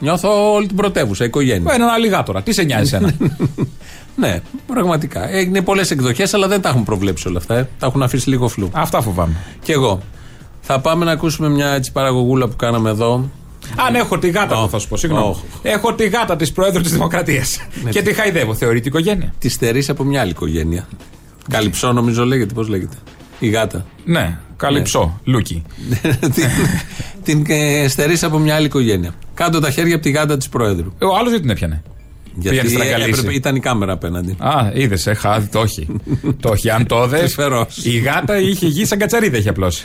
Ε, 0.00 0.04
ναι. 0.04 0.10
Νιώθω 0.10 0.52
όλη 0.52 0.66
την 0.66 0.76
πρωτεύουσα 0.76 1.24
οικογένεια. 1.24 1.74
Έναν 1.74 1.88
αλιγάτορα. 1.88 2.42
Τι 2.42 2.52
σε 2.52 2.62
νοιάζει 2.62 2.94
ένα; 2.94 3.12
Ναι, 4.16 4.40
πραγματικά. 4.66 5.28
Ε, 5.30 5.40
Είναι 5.40 5.62
πολλές 5.62 5.90
εκδοχές, 5.90 6.34
αλλά 6.34 6.48
δεν 6.48 6.60
τα 6.60 6.68
έχουν 6.68 6.84
προβλέψει 6.84 7.28
όλα 7.28 7.38
αυτά. 7.38 7.56
ε. 7.56 7.68
Τα 7.78 7.86
έχουν 7.86 8.02
αφήσει 8.02 8.28
λίγο 8.28 8.48
φλού. 8.48 8.70
Αυτά 8.72 9.00
φοβάμαι. 9.00 9.34
Κι 9.62 9.72
εγώ. 9.72 10.00
Θα 10.60 10.80
πάμε 10.80 11.04
να 11.04 11.10
ακούσουμε 11.12 11.48
μια 11.48 11.68
έτσι 11.68 11.92
παραγωγούλα 11.92 12.48
που 12.48 12.56
κάναμε 12.56 12.90
εδώ. 12.90 13.30
Αν 13.86 13.94
έχω 13.94 14.18
τη 14.18 14.28
γάτα 14.30 14.56
μου, 14.56 14.68
θα 14.68 14.78
σου 14.78 14.88
πω. 14.88 14.96
Συγγνώμη. 14.96 15.26
Όχι. 15.28 15.42
Έχω 15.62 15.94
τη 15.94 16.08
γάτα 16.08 16.36
της 16.36 16.52
Προέδρου 16.52 16.82
της 16.82 16.92
Δημοκρατίας. 16.92 17.60
Και 17.90 18.02
τη 18.02 18.12
χαϊδεύω. 18.12 18.54
Θεωρείται 18.54 18.88
οικογένεια. 18.88 19.34
Τη 19.38 19.48
στερήσει 19.48 19.90
από 19.90 20.04
μια 20.04 20.20
άλλη 20.20 20.30
οικογένεια. 20.30 20.88
Καλυψό, 21.50 21.92
νομίζω 21.92 22.24
λέγεται. 22.24 22.54
Πώς 22.54 22.68
λέγεται; 22.68 22.96
Η 23.38 23.48
γάτα. 23.48 23.86
Ναι, 24.04 24.38
Καλυψό. 24.56 25.20
Λούκι. 25.24 25.62
την 27.24 27.44
την 27.44 27.44
ε, 27.48 27.88
στερήσει 27.88 28.24
από 28.24 28.38
μια 28.38 28.54
άλλη 28.54 28.66
οικογένεια. 28.66 29.12
Κάτω 29.38 29.60
τα 29.60 29.70
χέρια 29.70 29.94
από 29.94 30.02
τη 30.04 30.10
γάτα 30.10 30.36
της 30.36 30.48
Προέδρου. 30.48 30.92
Ε, 30.98 31.04
Ο 31.04 31.16
άλλος 31.16 31.30
δεν 31.30 31.40
την 31.40 31.50
έπιανε. 31.50 31.82
Γιατί 32.34 32.56
Πήγαινε 32.58 32.68
στραγγαλίσει. 32.80 33.08
έπρεπε, 33.10 33.34
ήταν 33.34 33.56
η 33.56 33.60
κάμερα 33.60 33.92
απέναντι. 33.92 34.36
Α, 34.38 34.70
είδες, 34.74 35.06
ε, 35.06 35.14
χάδι, 35.14 35.46
το 35.46 35.58
όχι. 35.60 35.86
το 36.42 36.48
όχι. 36.48 36.70
Αν 36.70 36.86
το 36.86 37.06
δες. 37.06 37.20
Τρυφερός. 37.20 37.76
Η 37.84 37.98
γάτα 37.98 38.38
είχε 38.38 38.66
βγει 38.66 38.84
σαν 38.84 38.98
κατσαρίδα 38.98 39.36
έχει 39.36 39.48
απλώσει. 39.48 39.84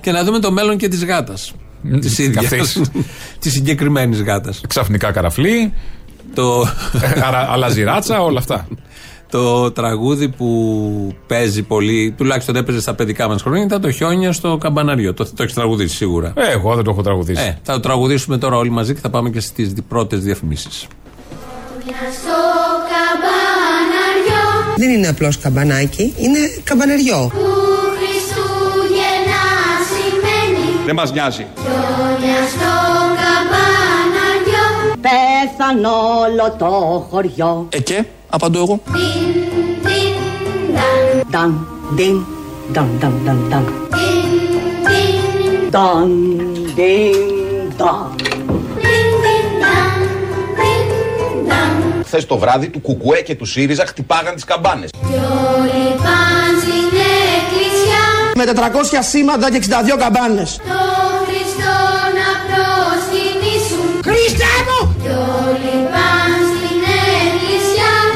Και 0.00 0.12
να 0.12 0.24
δούμε 0.24 0.38
το 0.38 0.52
μέλλον 0.52 0.76
και 0.76 0.88
της 0.88 1.04
γάτας. 1.04 1.52
Της 2.00 2.18
ίδιας. 2.18 2.44
αυτής. 2.44 2.80
Της 3.38 3.52
συγκεκριμένης 3.52 4.22
γάτας. 4.22 4.60
Ξαφνικά 4.68 5.10
καραφλή, 5.10 5.72
Το, 6.34 6.68
αρα- 7.24 7.48
αλλάζει 7.50 7.82
ράτσα, 7.82 8.20
όλα 8.22 8.38
αυτά. 8.38 8.66
το 9.32 9.70
τραγούδι 9.72 10.28
που 10.28 10.48
παίζει 11.26 11.62
πολύ, 11.62 12.14
τουλάχιστον 12.16 12.56
έπαιζε 12.56 12.80
στα 12.80 12.94
παιδικά 12.94 13.28
μας 13.28 13.42
χρόνια, 13.42 13.64
ήταν 13.64 13.80
το 13.80 13.90
χιόνια 13.90 14.32
στο 14.32 14.56
καμπαναριό. 14.60 15.14
Το, 15.14 15.24
το 15.24 15.42
έχεις 15.42 15.54
τραγουδήσει 15.54 15.96
σίγουρα. 15.96 16.32
Ε, 16.36 16.52
εγώ 16.52 16.74
δεν 16.74 16.84
το 16.84 16.90
έχω 16.90 17.02
τραγουδήσει. 17.02 17.42
Ε, 17.42 17.58
θα 17.62 17.72
το 17.72 17.80
τραγουδήσουμε 17.80 18.38
τώρα 18.38 18.56
όλοι 18.56 18.70
μαζί 18.70 18.94
και 18.94 19.00
θα 19.00 19.10
πάμε 19.10 19.30
και 19.30 19.40
στις 19.40 19.72
πρώτες 19.88 20.20
διαφημίσεις. 20.20 20.86
Στο 22.12 22.38
καμπαναριό 22.92 24.74
Δεν 24.76 24.90
είναι 24.90 25.08
απλώς 25.08 25.38
καμπανάκι, 25.38 26.14
είναι 26.16 26.38
καμπαναριό. 26.64 27.30
που 27.32 27.38
Χριστούγεννα 27.98 29.42
σημαίνει 29.90 30.84
Δεν 30.86 30.94
μας 30.94 31.12
νοιάζει. 31.12 31.46
Χιόνια 31.56 32.48
στο 32.48 32.72
καμπαναριό 33.20 34.64
Πέθαν 35.00 35.84
όλο 35.84 36.56
το 36.58 36.70
χωριό. 37.10 37.66
Ε 37.70 37.80
και, 37.80 38.04
απαντώ 38.32 38.58
εγώ. 38.58 38.80
Τιν, 38.92 39.02
τιν, 39.82 40.74
ταν 41.30 41.30
Ταν, 41.30 41.66
διν, 41.90 42.24
ταν, 42.72 42.88
ταν, 43.00 43.12
ταν, 43.24 43.46
ταν. 43.50 43.64
Τιν, 43.90 44.30
τιν, 44.86 45.70
Ταν, 45.70 46.10
διν, 46.74 47.76
ταν. 47.76 48.10
τιν, 48.16 49.08
τιν, 49.22 49.46
ταν 49.62 50.08
Τιν, 50.58 51.48
ταν 51.48 52.04
Χθες 52.04 52.26
το 52.26 52.38
βράδυ 52.38 52.68
του 52.68 52.80
Κουκουέ 52.80 53.20
και 53.20 53.34
του 53.34 53.44
ΣΥΡΙΖΑ 53.44 53.86
χτυπάγαν 53.86 54.34
τις 54.34 54.44
καμπάνες. 54.44 54.90
Κι 54.90 55.14
όλοι 55.56 55.96
παν 56.04 56.50
στην 56.60 56.98
εκκλησιά 57.36 58.04
Με 58.34 58.44
400 58.44 58.98
σήματα 59.10 59.50
και 59.50 59.56
62 59.56 59.96
καμπάνες. 59.98 60.56
Το 60.56 60.62
Χριστό 61.26 62.01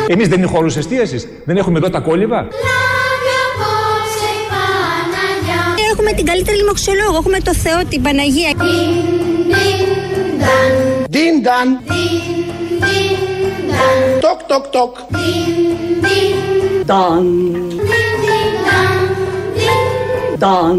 εκκλησιά 0.09 0.15
Εμείς 0.15 0.29
δεν 0.29 0.39
είναι 0.39 0.47
χώρους 0.47 0.77
εστίασης. 0.77 1.29
Δεν 1.45 1.57
έχουμε 1.57 1.79
εδώ 1.79 1.91
τα 1.91 2.01
κόλληβα. 2.01 2.37
Λάβει 2.37 3.33
απόψε 3.47 4.29
η 4.41 4.43
Παναγιά 4.53 5.63
Έχουμε 5.93 6.13
την 6.13 6.25
καλύτερη 6.25 6.57
λοιμοξιολόγο. 6.57 7.17
Έχουμε 7.17 7.39
το 7.41 7.55
Θεό, 7.55 7.79
την 7.89 8.03
Παναγία. 8.03 8.51
Τιν, 8.63 8.95
τιν, 9.53 10.39
ταν 10.43 10.73
Ντίνταν. 11.11 11.69
Τιν, 11.89 12.23
τιν, 12.83 13.17
ταν 13.71 14.21
Τοκ, 14.21 14.41
τοκ, 14.51 14.65
τοκ. 14.77 14.95
Τιν, 14.97 15.55
τιν, 16.03 16.87
Ταν, 16.87 17.25
τιν, 17.69 18.11
τιν, 18.25 18.51
ταν 18.67 18.99
Τιν, 19.57 20.39
ταν. 20.39 20.79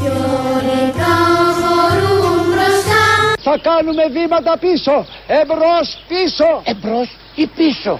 κι 0.00 0.08
όλοι 0.54 0.80
προχωρούν 0.98 2.38
μπροστά 2.50 3.02
Θα 3.46 3.54
κάνουμε 3.68 4.04
βήματα 4.16 4.52
πίσω, 4.64 4.94
εμπρός, 5.40 5.86
πίσω. 6.10 6.48
Εμπρός 6.72 7.08
ή 7.34 7.46
πίσω. 7.56 7.92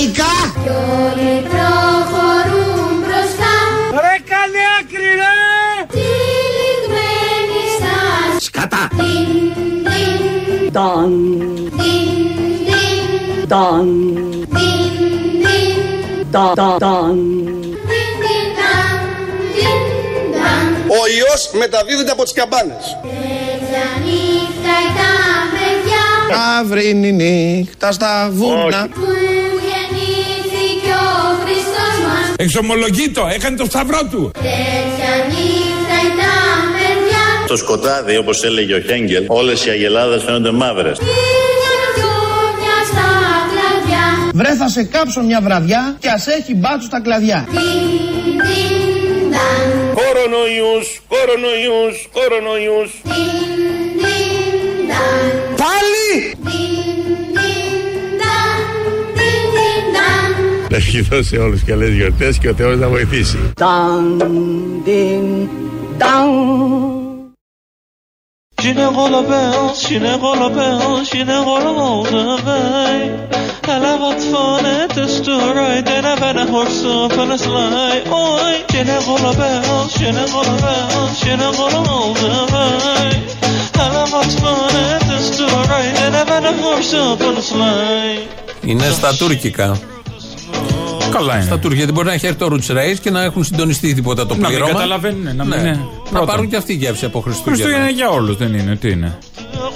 Κάικα. 0.00 0.34
Κι 0.62 0.68
όλοι 0.68 1.32
προχωρούν 1.48 2.92
μπροστά 3.00 3.54
Ρε 4.04 4.16
κάνε 4.30 4.62
άκρη 4.78 5.12
ρε! 5.20 5.36
Τυλιγμένοι 5.94 7.60
στάση 7.76 8.44
Σκατά. 8.46 8.88
Τιν, 8.96 9.28
τιν, 9.84 10.72
Ταν, 10.72 11.12
τιν, 11.78 12.08
τιν, 12.66 13.48
ταν, 13.48 13.88
τιν, 14.54 14.92
τιν 15.42 16.26
ταν, 16.30 16.54
ταν, 16.54 16.78
ταν. 16.78 17.16
Τιν, 17.88 18.12
τιν, 18.22 18.48
ταν, 18.58 18.98
τιν, 19.54 19.82
ταν 20.42 20.90
Ο 20.98 21.00
ιός 21.18 21.50
μεταδίδεται 21.58 22.10
από 22.10 22.22
τις 22.22 22.32
καμπάνες. 22.32 22.84
Τέτοια 23.02 23.86
νύχτα 24.04 24.72
ήταν 24.88 25.42
παιδιά 25.52 26.04
Αύρινη 26.58 27.12
νύχτα 27.12 27.92
στα 27.92 28.28
βούνα. 28.32 28.88
Εξομολογεί 32.44 33.10
το, 33.10 33.26
έκανε 33.34 33.56
το 33.56 33.64
σταυρό 33.64 34.00
του. 34.10 34.30
Τέτοια 34.34 35.12
νύχτα 35.28 35.96
ήταν 36.10 36.60
παιδιά 36.76 37.24
Στο 37.44 37.56
σκοτάδι, 37.56 38.16
όπως 38.16 38.42
έλεγε 38.44 38.74
ο 38.74 38.80
Χέγγελ, 38.80 39.24
όλες 39.28 39.66
οι 39.66 39.70
αγελάδες 39.70 40.22
φαίνονται 40.22 40.50
μαύρες. 40.50 40.98
Πήγαν 40.98 41.82
τζούνια 41.94 42.78
στα 42.90 43.08
κλαδιά 43.50 44.06
Βρε 44.34 44.54
θα 44.54 44.68
σε 44.68 44.84
κάψω 44.84 45.20
μια 45.22 45.40
βραδιά 45.40 45.96
και 45.98 46.08
ας 46.08 46.26
έχει 46.26 46.54
μπάτσου 46.54 46.86
στα 46.86 47.00
κλαδιά. 47.00 47.48
Τιν, 47.50 47.60
τιν, 48.46 49.30
ταν 49.32 49.94
Κορονοϊούς, 49.98 51.00
κορονοϊούς, 51.08 52.08
κορονοϊούς. 52.12 52.90
Τιν, 53.02 53.52
τιν, 54.02 54.88
ταν 54.88 55.56
Πάλι! 55.56 56.69
Να 60.70 60.76
ευχηθώ 60.76 61.22
σε 61.22 61.36
όλους 61.36 61.64
καλές 61.64 61.94
γιορτές 61.94 62.38
και 62.38 62.48
ο 62.48 62.54
Θεός 62.54 62.78
να 62.78 62.88
βοηθήσει. 62.88 63.38
Dang, 63.60 64.22
ding, 64.86 65.48
dang. 65.98 66.60
Ginevra 68.62 69.22
bells, 69.30 69.78
Ginevra 69.88 70.48
bells, 70.56 71.08
Ginevra 71.12 71.72
way. 72.46 72.98
Alla 73.72 73.98
wat 73.98 74.22
van 74.32 74.64
het 74.64 74.96
is 74.96 75.20
te 75.20 75.52
rijden 75.52 76.04
en 76.04 76.18
ben 76.18 76.36
een 76.36 76.48
horse 76.48 76.88
op 76.88 77.16
een 77.22 77.38
sleigh. 77.38 78.12
Oi, 78.12 78.54
Ginevra 78.66 79.32
bells, 79.40 79.92
Ginevra 80.00 80.54
bells, 80.64 81.18
Ginevra 81.22 81.82
way. 82.52 83.12
Alla 83.84 84.04
wat 84.14 84.32
van 84.42 84.70
het 84.72 85.06
is 85.20 85.36
te 85.36 85.46
rijden 85.68 86.14
en 86.20 86.26
ben 86.26 86.44
een 86.44 86.58
horse 86.58 87.00
op 87.12 87.20
een 87.20 87.42
sleigh. 87.42 88.20
Είναι 88.60 88.90
στα 88.90 89.12
τουρκικά. 89.16 89.89
Καλά 91.10 91.34
είναι. 91.34 91.44
Στα 91.44 91.58
τουρκικά 91.58 91.84
δεν 91.84 91.94
μπορεί 91.94 92.06
να 92.06 92.12
έχει 92.12 92.26
έρθει 92.26 92.38
το 92.38 92.48
Roots 92.52 92.70
Race 92.72 92.98
και 93.02 93.10
να 93.10 93.22
έχουν 93.22 93.44
συντονιστεί 93.44 93.94
τίποτα 93.94 94.26
το 94.26 94.34
Να 94.34 94.40
μην 94.40 94.46
πλήρωμα. 94.48 94.72
καταλαβαίνουν, 94.72 95.36
να 95.36 95.44
μην 95.44 95.48
Ναι. 95.48 95.56
είναι. 95.68 95.70
Να 95.70 96.10
Πρώτον. 96.10 96.26
πάρουν 96.26 96.48
και 96.48 96.56
αυτή 96.56 96.72
γεύση 96.74 97.04
από 97.04 97.20
Χριστούγεννα. 97.20 97.56
Χριστούγεννα 97.56 97.88
είναι 97.88 97.94
για 97.96 98.08
όλους, 98.10 98.36
δεν 98.36 98.54
είναι. 98.54 98.76
Τι 98.76 98.90
είναι. 98.90 99.18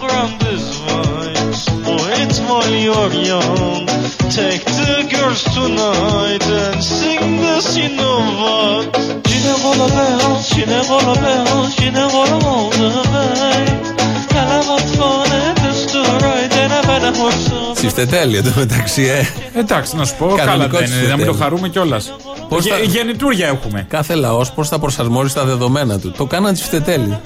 Around 0.04 0.34
this 0.44 0.64
vibes, 0.86 1.60
wait 1.98 2.34
while 2.48 2.74
you're 2.86 3.12
young. 3.32 3.86
Take 4.40 4.64
the 4.80 4.94
girls 5.14 5.42
tonight 5.58 6.44
and 6.62 6.78
sing 6.98 7.24
this, 7.44 7.66
you 7.80 7.88
know 8.00 8.18
what? 8.42 8.84
Ginevra 9.28 9.86
bells, 9.96 10.42
Ginevra 10.56 11.14
bells, 11.24 11.70
Ginevra 11.80 12.13
horse 17.88 17.92
Τσιφτετέλη 17.92 18.36
εν 18.36 18.44
τω 18.44 18.50
μεταξύ, 18.56 19.02
ε. 19.02 19.22
Εντάξει, 19.58 19.96
να 19.96 20.04
σου 20.04 20.14
πω, 20.18 20.26
καλά 20.26 20.44
Κανονικό 20.44 20.78
δεν 20.78 20.86
είναι. 20.86 20.94
Να 20.94 21.00
μην 21.00 21.08
το 21.08 21.14
τσιφτετέλη. 21.16 21.36
χαρούμε 21.42 21.68
κιόλας. 21.68 22.12
Πώς 22.48 22.66
θα- 22.66 22.78
Γεννητούρια 22.78 23.46
έχουμε. 23.46 23.86
Κάθε 23.88 24.14
λαός 24.14 24.50
πώς 24.52 24.68
θα 24.68 24.78
προσαρμόσει 24.78 25.34
τα 25.34 25.44
δεδομένα 25.44 25.98
του. 25.98 26.10
Το 26.16 26.26
κάναν 26.26 26.54
τσιφτετέλη. 26.54 27.18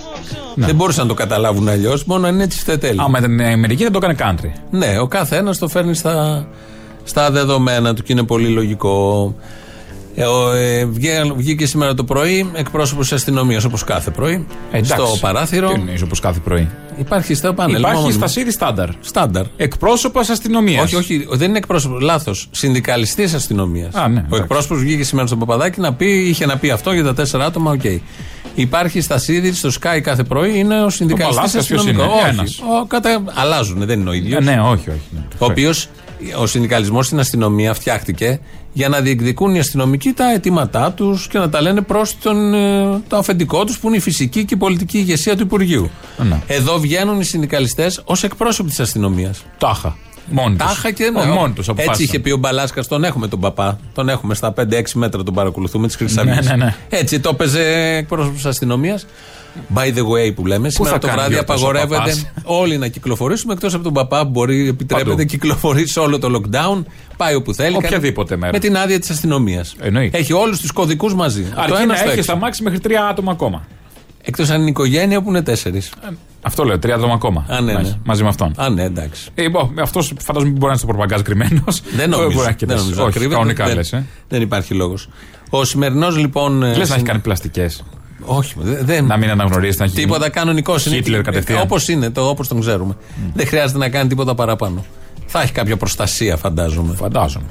Δεν 0.55 0.75
μπορούσαν 0.75 1.03
να 1.03 1.09
το 1.09 1.15
καταλάβουν 1.15 1.69
αλλιώς, 1.69 2.05
μόνο 2.05 2.27
αν 2.27 2.35
είναι 2.35 2.47
τσιφτετέλη. 2.47 3.01
Άμα 3.01 3.19
ήταν 3.19 3.39
η 3.39 3.53
Αμερική 3.53 3.85
θα 3.85 3.91
το 3.91 3.99
έκανε 4.03 4.15
country. 4.19 4.51
Ναι, 4.71 4.99
ο 4.99 5.07
κάθε 5.07 5.37
ένα 5.37 5.55
το 5.55 5.69
φέρνει 5.69 5.95
στα, 5.95 6.47
στα 7.05 7.31
δεδομένα 7.31 7.95
του 7.95 8.03
και 8.03 8.13
είναι 8.13 8.23
πολύ 8.23 8.49
λογικό. 8.49 9.35
Ε, 10.21 10.25
ο, 10.25 10.53
ε, 10.53 10.85
βγέ- 10.85 11.33
βγήκε 11.37 11.67
σήμερα 11.67 11.95
το 11.95 12.05
πρωί 12.05 12.51
εκπρόσωπος 12.55 13.09
της 13.09 13.17
αστυνομίας, 13.17 13.65
όπως 13.65 13.85
κάθε 13.85 14.11
πρωί, 14.11 14.47
Εντάξει. 14.71 14.91
στο 14.93 15.17
παράθυρο. 15.21 15.69
Τι 15.69 15.75
εννοείς 15.75 16.03
όπως 16.03 16.21
κάθε 16.21 16.41
πρωί; 16.45 16.69
Υπάρχει 16.99 17.35
στο 17.35 17.53
πάνελ. 17.55 17.79
Υπάρχει 17.79 17.97
μόνιμο. 17.97 18.13
στασίδι 18.19 18.51
στάνταρ. 18.51 18.89
Στάνταρ. 19.01 19.45
Εκπρόσωπος 19.57 20.29
αστυνομίας. 20.29 20.83
Όχι, 20.85 20.97
όχι, 20.97 21.27
δεν 21.31 21.49
είναι 21.49 21.59
εκπρόσωπος. 21.59 22.03
Λάθος. 22.03 22.49
Συνδικαλιστής 22.51 23.35
αστυνομίας. 23.35 23.95
Α, 23.95 24.09
ναι, 24.09 24.15
ο 24.15 24.19
εντάξει. 24.19 24.43
εκπρόσωπος 24.43 24.79
βγήκε 24.79 25.05
σήμερα 25.05 25.27
στον 25.27 25.39
Παπαδάκη 25.39 25.81
να 25.81 25.93
πει, 25.95 26.07
είχε 26.29 26.47
να 26.47 26.57
πει 26.57 26.71
αυτό 26.71 26.93
για 26.93 27.05
τα 27.05 27.15
τέσσερα 27.15 27.45
άτομα, 27.45 27.71
οκ. 27.71 27.83
Υπάρχει 28.55 29.01
στασίδι, 29.01 29.53
στο 29.53 29.69
ΣΚΑΪ 29.81 30.01
κάθε 30.03 30.23
πρωί, 30.23 30.59
είναι 30.59 30.83
ο 30.83 30.91
συνδικαλιστής 30.91 31.37
Παλάσκας 31.37 31.67
ποιος 31.67 31.79
αστυνομικός. 31.81 32.13
είναι; 32.13 32.23
Όχι. 32.23 32.31
Ένας. 32.39 32.59
Ο, 32.83 32.87
κατα... 32.87 33.23
Αλλάζουν, 33.35 33.87
δεν 33.87 34.01
είναι 34.01 34.11
ο 34.11 34.13
ίδιος. 34.13 34.41
Ε, 34.41 34.45
ναι, 34.45 34.61
όχι, 34.61 34.91
όχι. 34.91 35.01
ναι. 35.11 35.21
Ο 35.39 35.45
οποίος, 35.45 35.89
ο 36.39 36.47
συνδικαλισμός 36.47 37.07
στην 37.07 37.19
αστυνομία 37.19 37.75
φτιάχτηκε 37.75 38.41
για 38.73 38.89
να 38.89 39.01
διεκδικούν 39.01 39.55
οι 39.55 39.59
αστυνομικοί 39.59 40.13
τα 40.13 40.33
αιτήματά 40.33 40.93
τους 40.93 41.29
και 41.29 41.39
να 41.39 41.49
τα 41.49 41.61
λένε 41.61 41.81
προς 41.81 42.17
το 43.09 43.17
αφεντικό 43.17 43.65
τους 43.65 43.79
που 43.79 43.87
είναι 43.87 43.97
η 43.97 44.01
φυσική 44.01 44.45
και 44.45 44.55
η 44.55 44.57
πολιτική 44.57 44.99
ηγεσία 44.99 45.37
του 45.37 45.43
Υπουργείου. 45.43 45.91
Ναι. 46.17 46.41
Εδώ 46.47 46.79
βγαίνουν 46.79 47.21
οι 47.21 47.25
συνδικαλιστές 47.25 48.01
ως 48.05 48.25
εκπρόσωποι 48.25 48.69
της 48.69 48.81
αστυνομίας. 48.81 49.45
Τάχα. 49.59 49.97
Μόνοι 50.31 50.57
τους. 50.57 50.67
Τάχα 50.67 50.91
και 50.91 51.11
ναι. 51.11 51.21
Όχι, 51.21 51.29
μόνοι 51.29 51.53
τους 51.53 51.69
Έτσι 51.69 51.71
αποφάσισαν. 51.71 52.05
είχε 52.05 52.19
πει 52.19 52.31
ο 52.31 52.37
Μπαλάσκας, 52.37 52.87
τον 52.87 53.05
έχουμε 53.05 53.29
τον 53.29 53.41
παπά. 53.41 53.79
Τον 53.95 54.09
έχουμε 54.09 54.35
στα 54.35 54.53
5-6 54.53 54.95
μέτρα, 54.95 55.23
τον 55.23 55.35
παρακολουθούμε 55.35 55.87
της 55.87 55.97
Χρυσαυγή. 55.97 56.31
Ναι, 56.31 56.41
ναι, 56.41 56.57
ναι. 56.57 56.75
Έτσι 56.89 57.21
το 57.21 57.29
έπαιζε 57.29 57.63
εκπρόσωπος 57.97 58.37
της 58.37 58.47
αστυνομίας. 58.47 59.07
By 59.75 59.87
the 59.99 60.03
way 60.03 60.35
που 60.35 60.47
λέμε, 60.47 60.69
σήμερα 60.71 60.93
θα 60.95 60.99
το 61.01 61.07
κάνει 61.07 61.19
βράδυ 61.19 61.33
γιορτές 61.35 61.55
ο 61.63 61.69
απαγορεύεται 61.69 61.99
παπάς; 61.99 62.27
όλοι 62.45 62.79
να 62.79 62.89
κυκλοφορήσουμε 62.89 63.53
εκτός 63.53 63.75
από 63.75 63.83
τον 63.85 63.93
παπά 63.93 64.23
που 64.25 64.31
μπορεί, 64.31 64.69
επιτρέπεται, 64.69 65.11
Παντού. 65.11 65.25
κυκλοφορείς 65.25 65.93
σε 65.93 66.01
όλο 66.01 66.19
το 66.19 66.29
lockdown, 66.41 66.83
πάει 67.17 67.35
όπου 67.35 67.55
θέλει. 67.55 67.77
Οποιαδήποτε 67.77 68.29
κάνει- 68.29 68.41
μέρα. 68.41 68.53
Με 68.53 68.59
την 68.59 68.77
άδεια 68.77 68.99
της 68.99 69.11
αστυνομίας. 69.11 69.75
Εννοείται. 69.81 70.19
Έχει 70.19 70.33
όλους 70.33 70.61
τους 70.61 70.71
κωδικούς 70.73 71.15
μαζί. 71.15 71.43
Από 71.43 71.55
το 71.55 71.61
Αρκεί 71.63 71.77
ένα 71.77 71.87
να 71.87 71.95
στο 71.95 72.05
έχει 72.09 72.19
έξω. 72.19 72.23
στα 72.31 72.37
μάξι 72.37 72.63
μέχρι 72.63 72.81
τρία 72.81 73.07
άτομα 73.07 73.33
ακόμα. 73.33 73.67
Εκτός 74.23 74.51
αν 74.51 74.61
είναι 74.61 74.71
οικογένεια 74.71 75.23
που 75.23 75.29
είναι 75.29 75.43
τέσσερις. 75.43 75.93
Αυτό 76.43 76.65
λέω, 76.65 76.79
τρία 76.79 76.95
άτομα 76.95 77.15
ακόμα. 77.15 77.47
Α, 77.49 77.61
ναι, 77.61 77.73
Να 77.73 77.81
ναι. 77.81 77.89
έχει, 77.89 77.99
Μαζί 78.05 78.23
με 78.23 78.29
αυτόν. 78.29 78.53
Α, 78.57 78.69
ναι, 78.69 78.83
εντάξει. 78.83 79.29
Ε, 79.35 79.43
λοιπόν, 79.43 79.73
αυτός 79.81 80.13
φαντάζομαι 80.21 80.51
μπορεί 80.53 80.63
να 80.65 80.69
είναι 80.69 80.79
στο 80.79 80.87
προπαγκάζ 80.87 81.21
κρυμμένος. 81.21 81.81
Δεν 81.97 82.11
νομίζω. 82.11 82.29
Μπορεί 82.31 82.43
να 82.43 82.49
έχει 82.49 82.57
και 82.57 82.67
δεν 82.67 82.77
τέσσερις. 82.77 82.97
νομίζω. 82.97 83.01
Όχι, 83.01 83.09
Ακρίβεται, 83.09 83.35
κανονικά 83.35 83.65
δεν, 83.67 83.75
λες. 83.75 83.93
Ε. 83.93 84.07
δεν 84.29 84.43
υπάρχει 84.43 84.75
λόγος. 84.75 85.09
Ο 85.51 85.65
σημερινός 85.65 86.17
λοιπόν. 86.17 86.63
ε, 86.63 86.67
Λες 86.67 86.77
να 86.79 86.85
συν- 86.85 86.95
έχει 86.97 87.05
κάνει 87.05 87.19
πλαστικές. 87.21 87.85
Όχι, 88.25 88.55
δε- 88.59 88.83
δεν. 88.85 89.05
Να 89.05 89.17
μην 89.17 89.31
αναγνωρίζει 89.31 89.77
να 89.79 89.85
έχει. 89.85 89.95
Τίποτα 89.95 90.29
κανονικό 90.31 90.75
είναι. 90.87 90.95
Χίτλερ 90.97 91.23
κατευθείαν. 91.23 91.61
Όπως 91.63 91.89
είναι, 91.89 92.11
το, 92.11 92.29
όπως 92.29 92.49
τον 92.49 92.61
ξέρουμε. 92.61 92.97
Δεν 93.35 93.47
χρειάζεται 93.47 93.79
να 93.79 93.89
κάνει 93.89 94.09
τίποτα 94.09 94.35
παραπάνω. 94.35 94.85
Θα 95.27 95.41
έχει 95.43 95.53
κάποια 95.53 95.77
προστασία, 95.77 96.37
φαντάζομαι. 96.37 96.95
Φαντάζομαι. 96.95 97.47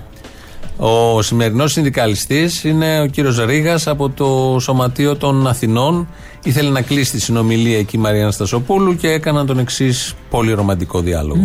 Ο 0.78 1.22
σημερινός 1.22 1.72
συνδικαλιστής 1.72 2.64
είναι 2.64 3.02
ο 3.02 3.06
κύριος 3.06 3.46
Ρήγας 3.46 3.88
από 3.88 4.10
το 4.10 4.58
Σωματείο 4.60 5.16
των 5.16 5.48
Αθηνών. 5.48 6.08
Ήθελε 6.44 6.70
να 6.70 6.82
κλείσει 6.82 7.12
τη 7.12 7.20
συνομιλία 7.22 7.78
εκεί 7.78 7.96
η 7.96 8.00
Μαρία 8.00 8.22
Αναστασοπούλου 8.22 8.96
και 8.96 9.12
έκαναν 9.12 9.46
τον 9.46 9.60
εξής 9.60 10.14
πολύ 10.30 10.54
ρομαντικό 10.54 11.00
διάλογο. 11.00 11.42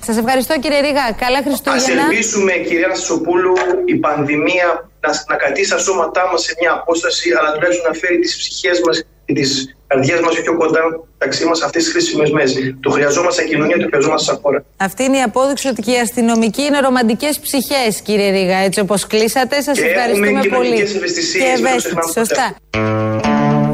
Σας 0.00 0.16
ευχαριστώ 0.16 0.58
κύριε 0.60 0.80
Ρίγα. 0.80 1.12
Καλά 1.18 1.38
Ας 1.38 1.44
Χριστούγεννα. 1.44 2.02
ελπίσουμε, 2.10 2.52
κυρία 2.52 2.84
Αναστασοπούλου, 2.84 3.52
η 3.84 3.94
πανδημία 3.94 4.88
να, 5.06 5.10
να 5.30 5.36
κρατήσει 5.40 5.70
τα 5.74 5.78
σώματά 5.86 6.22
μας 6.30 6.40
σε 6.46 6.52
μια 6.60 6.72
απόσταση, 6.78 7.26
αλλά 7.38 7.48
τουλάχιστον 7.54 7.86
να 7.90 7.94
φέρει 8.00 8.18
τις 8.24 8.32
ψυχές 8.40 8.76
μας 8.86 8.96
και 9.26 9.32
τις 9.38 9.50
καρδιές 9.86 10.20
μας 10.20 10.34
πιο 10.40 10.56
κοντά 10.56 10.80
μεταξύ 11.12 11.44
μας 11.44 11.62
αυτές 11.62 11.82
τις 11.84 11.92
χρήσιμες 11.92 12.30
μέρες. 12.30 12.52
Το 12.80 12.90
χρειαζόμαστε 12.90 13.40
σαν 13.40 13.50
κοινωνία, 13.50 13.76
το 13.78 13.86
χρειαζόμαστε 13.90 14.24
σαν 14.30 14.38
χώρα. 14.42 14.64
Αυτή 14.76 15.02
είναι 15.04 15.16
η 15.16 15.22
απόδειξη 15.22 15.68
ότι 15.68 15.82
και 15.82 15.90
οι 15.90 16.00
αστυνομικοί 16.06 16.62
είναι 16.62 16.78
ρομαντικές 16.80 17.38
ψυχές, 17.38 18.00
κύριε 18.06 18.30
Ρίγα. 18.30 18.56
Έτσι 18.56 18.80
όπως 18.80 19.06
κλείσατε, 19.06 19.60
σας 19.62 19.78
Και 19.78 19.84
έχουμε 19.84 20.00
ευχαριστούμε 20.00 20.40
πολύ. 20.56 20.68
κοινωνικές 20.68 20.94
ευαισθησίες, 20.94 21.42
Και 21.44 21.50
μην 21.54 21.62
το 21.62 21.68
ευαίσθητοι, 21.68 21.94
ξεχνάμε 21.94 22.26
σωστά. 22.26 22.46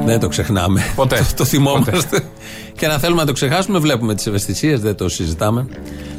Δεν 0.04 0.20
το 0.20 0.28
ξεχνάμε. 0.28 0.80
Ποτέ. 0.96 1.16
το, 1.16 1.34
το 1.40 1.44
θυμόμαστε. 1.44 2.22
και 2.78 2.86
να 2.86 2.98
θέλουμε 2.98 3.20
να 3.20 3.26
το 3.26 3.32
ξεχάσουμε, 3.32 3.78
βλέπουμε 3.78 4.14
τις 4.14 4.26
ευαισθησίες, 4.26 4.80
δεν 4.80 4.94
το 4.94 5.08
συζητάμε. 5.08 5.66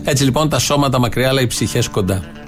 Έτσι 0.03 0.23
λοιπόν 0.23 0.49
τα 0.49 0.59
σώματα 0.59 0.99
μακριά, 0.99 1.27
αλλά 1.29 1.41
οι 1.41 1.47
ψυχές 1.47 1.87
κοντά. 1.87 2.40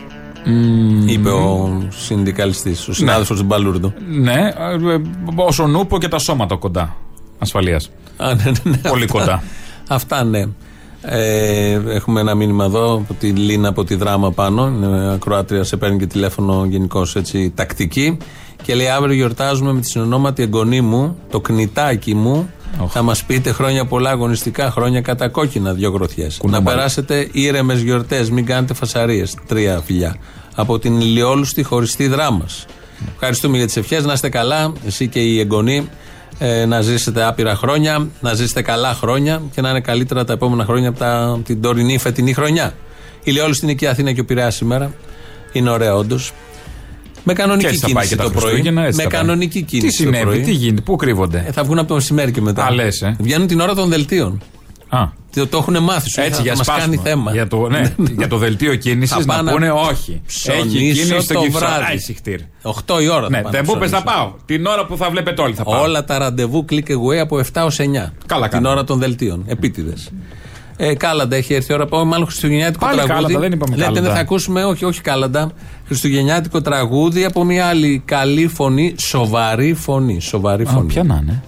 Είπε 1.06 1.30
ο 1.30 1.82
συνδικαλιστής, 1.90 2.88
ο 2.88 2.94
συνάδελφος 2.94 3.38
του 3.38 3.46
Μπαλούρδου. 3.46 3.94
Ναι, 4.10 4.52
ε, 4.58 4.94
ε, 4.94 5.02
όσο 5.36 5.68
νούπο 5.68 5.98
και 6.00 6.08
τα 6.08 6.20
σώματα 6.20 6.56
κοντά. 6.56 6.96
Ασφαλείας. 7.40 7.90
Α, 8.18 8.34
ναι, 8.34 8.44
ναι, 8.44 8.52
ναι, 8.64 8.90
Πολύ 8.90 9.04
αυτά. 9.04 9.20
κοντά. 9.20 9.44
Αυτά 9.88 10.24
ναι. 10.24 10.46
Ε, 11.02 11.80
έχουμε 11.88 12.20
ένα 12.20 12.36
μήνυμα 12.36 12.66
εδώ 12.66 12.94
από 12.94 13.14
τη 13.14 13.28
Λίνα 13.28 13.68
από 13.68 13.84
τη 13.84 13.96
δράμα 13.96 14.32
πάνω. 14.32 14.68
Είναι 14.68 15.14
ακροάτρια, 15.14 15.64
σε 15.64 15.78
παίρνει 15.78 15.98
και 15.98 16.06
τηλέφωνο 16.06 16.66
γενικώς 16.66 17.16
έτσι 17.16 17.52
τακτική. 17.56 18.18
Και 18.62 18.76
λέει: 18.76 18.88
Αύριο 18.88 19.14
γιορτάζουμε 19.16 19.74
με 19.74 19.82
τη 19.82 19.88
συνονόματη 19.88 20.44
εγγονή 20.44 20.82
μου, 20.82 21.18
το 21.30 21.40
κνητάκι 21.40 22.16
μου. 22.16 22.50
Θα 22.88 23.02
μας 23.02 23.24
πείτε 23.24 23.52
χρόνια 23.52 23.86
πολλά 23.86 24.10
αγωνιστικά, 24.10 24.72
χρόνια 24.72 25.02
κατά 25.02 25.30
κόκκινα, 25.30 25.74
δυο 25.74 25.90
γροθιές. 25.90 26.34
Να 26.34 26.40
Κουνάμπαλα. 26.40 26.76
περάσετε 26.76 27.28
ήρεμες 27.32 27.82
γιορτές, 27.82 28.30
μην 28.30 28.46
κάνετε 28.46 28.74
φασαρίες. 28.74 29.36
Τρία 29.48 29.82
φιλιά. 29.86 30.16
Από 30.56 30.80
την 30.80 31.00
ηλιόλουστη 31.00 31.64
χωριστή 31.64 32.08
δράμα. 32.08 32.46
Ευχαριστούμε 33.14 33.58
για 33.58 33.66
τις 33.66 33.78
ευχές. 33.78 34.06
Να 34.06 34.14
είστε 34.14 34.30
καλά, 34.30 34.74
εσύ 34.86 35.08
και 35.08 35.20
η 35.20 35.40
εγγονή. 35.40 35.90
Ε, 36.40 36.66
να 36.66 36.82
ζήσετε 36.82 37.24
άπειρα 37.24 37.56
χρόνια, 37.56 38.08
να 38.22 38.34
ζήσετε 38.34 38.62
καλά 38.62 38.94
χρόνια 38.94 39.42
και 39.56 39.62
να 39.62 39.70
είναι 39.70 39.80
καλύτερα 39.82 40.26
τα 40.26 40.34
επόμενα 40.34 40.66
χρόνια 40.66 40.90
από 40.90 41.00
τα, 41.00 41.24
από 41.26 41.44
την 41.44 41.62
τωρινή 41.62 41.98
φετινή 41.98 42.34
χρονιά. 42.34 42.74
Ηλιόλουστη 43.24 43.66
είναι 43.66 43.74
και 43.74 43.86
η 43.86 43.88
Αθήνα 43.88 44.12
και 44.12 44.22
ο 44.22 44.26
Πειραιάς 44.26 44.56
σήμερα. 44.56 44.94
Είναι 45.52 45.70
ωραία, 45.70 45.96
όντως. 45.96 46.32
Με 47.24 47.34
Και 47.34 47.40
κανονική 47.42 47.66
έτσι 47.66 47.80
θα 47.80 47.86
πάει 47.86 47.94
κίνηση 47.94 48.10
και 48.10 48.16
τα 48.16 48.24
το 48.24 48.30
πρωί. 48.30 48.44
Χριστούγεννα. 48.44 48.86
έτσι 48.86 48.98
Με 48.98 49.04
θα 49.04 49.10
πάει. 49.10 49.20
κανονική 49.20 49.60
Τι 49.60 49.66
κίνηση 49.66 49.88
το 49.98 50.04
συνέβη, 50.04 50.24
πρωί. 50.24 50.42
τι 50.42 50.52
γίνεται, 50.52 50.82
πού 50.82 50.96
κρύβονται; 50.96 51.44
Ε, 51.48 51.52
θα 51.52 51.64
βγουν 51.64 51.80
από 51.80 51.88
το 51.88 51.94
μεσημέρι 51.94 52.32
και 52.32 52.42
μετά. 52.42 52.66
Α, 52.66 52.72
λες, 52.72 53.02
ε. 53.02 53.16
Βγαίνουν 53.20 53.48
την 53.48 53.60
ώρα 53.60 53.74
των 53.76 53.90
δελτίων. 53.90 54.42
Α. 54.90 55.08
Το, 55.36 55.48
το 55.48 55.58
έχουν 55.58 55.84
μάθει. 55.84 56.10
Σου, 56.10 56.20
Έτσι 56.22 56.36
θα, 56.36 56.42
για 56.42 56.56
μας 56.56 56.66
σπάσιμο. 56.66 56.86
κάνει 56.96 57.10
θέμα. 57.10 57.32
Για 57.32 57.48
το, 57.48 57.68
ναι, 57.70 57.94
για 58.18 58.28
το 58.28 58.38
δελτίο 58.38 58.76
κίνησης 58.76 59.16
Θα 59.16 59.20
να 59.20 59.26
πάνε 59.26 59.52
πούνε 59.52 59.68
να 59.68 59.74
όχι. 59.74 60.22
ψωνίσω 60.28 60.60
Έχει 60.68 60.78
κίνηση 60.78 61.20
στο 61.22 61.34
το 61.34 61.40
Κυψό. 61.42 61.58
βράδυ. 61.60 61.84
Α, 61.84 61.92
έχει 61.92 62.14
χτύρι. 62.14 62.48
8 62.62 63.02
η 63.02 63.08
ώρα 63.10 63.30
Ναι, 63.30 63.36
θα 63.38 63.42
πάνε 63.44 63.58
δεν 63.58 63.66
να 63.66 63.74
μου 63.74 63.80
πες 63.80 63.92
να 63.92 64.04
ψωνίσουν. 64.04 64.04
πάω. 64.04 64.32
Την 64.46 64.66
ώρα 64.66 64.86
που 64.86 64.98
θα 64.98 65.10
βλέπετε 65.10 65.42
όλοι 65.42 65.54
θα 65.54 65.64
πάω. 65.64 65.82
Όλα 65.82 66.04
τα 66.06 66.18
ραντεβού 66.18 66.66
click 66.70 66.88
away 66.90 67.18
από 67.22 67.38
7 67.54 67.62
ως 67.66 67.80
9. 67.80 67.84
Καλά 68.26 68.42
Την 68.42 68.52
κάνω. 68.52 68.70
ώρα 68.70 68.84
των 68.84 69.00
δελτίων. 69.00 69.44
Επίτηδες. 69.48 70.12
Ε, 70.78 70.94
κάλαντα 70.96 71.36
έχει 71.36 71.54
έρθει 71.54 71.72
η 71.72 71.76
ώρα. 71.76 71.86
Πάμε 71.86 72.04
μάλλον 72.10 72.26
χριστουγεννιάτικο 72.26 72.86
Πάλι 72.86 72.98
τραγούδι. 72.98 73.16
κάλαντα, 73.22 73.40
δεν 73.40 73.52
είπαμε 73.52 73.76
Λέτε 73.76 73.88
κάλαντα. 73.88 74.06
δεν 74.06 74.16
θα 74.16 74.20
ακούσουμε, 74.20 74.64
όχι, 74.64 74.86
όχι 74.86 75.02
κάλαντα. 75.02 75.52
Χριστουγεννιάτικο 75.86 76.62
τραγούδι 76.62 77.26
από 77.26 77.44
μια 77.44 77.66
άλλη 77.66 78.02
καλή 78.06 78.48
φωνή, 78.48 78.96
σοβαρή 78.98 79.74
φωνή. 79.74 80.22
Σοβαρή 80.22 80.64
Α, 80.64 80.70
φωνή. 80.70 80.88
ποια 80.88 81.04
να 81.04 81.20
είναι. 81.22 81.44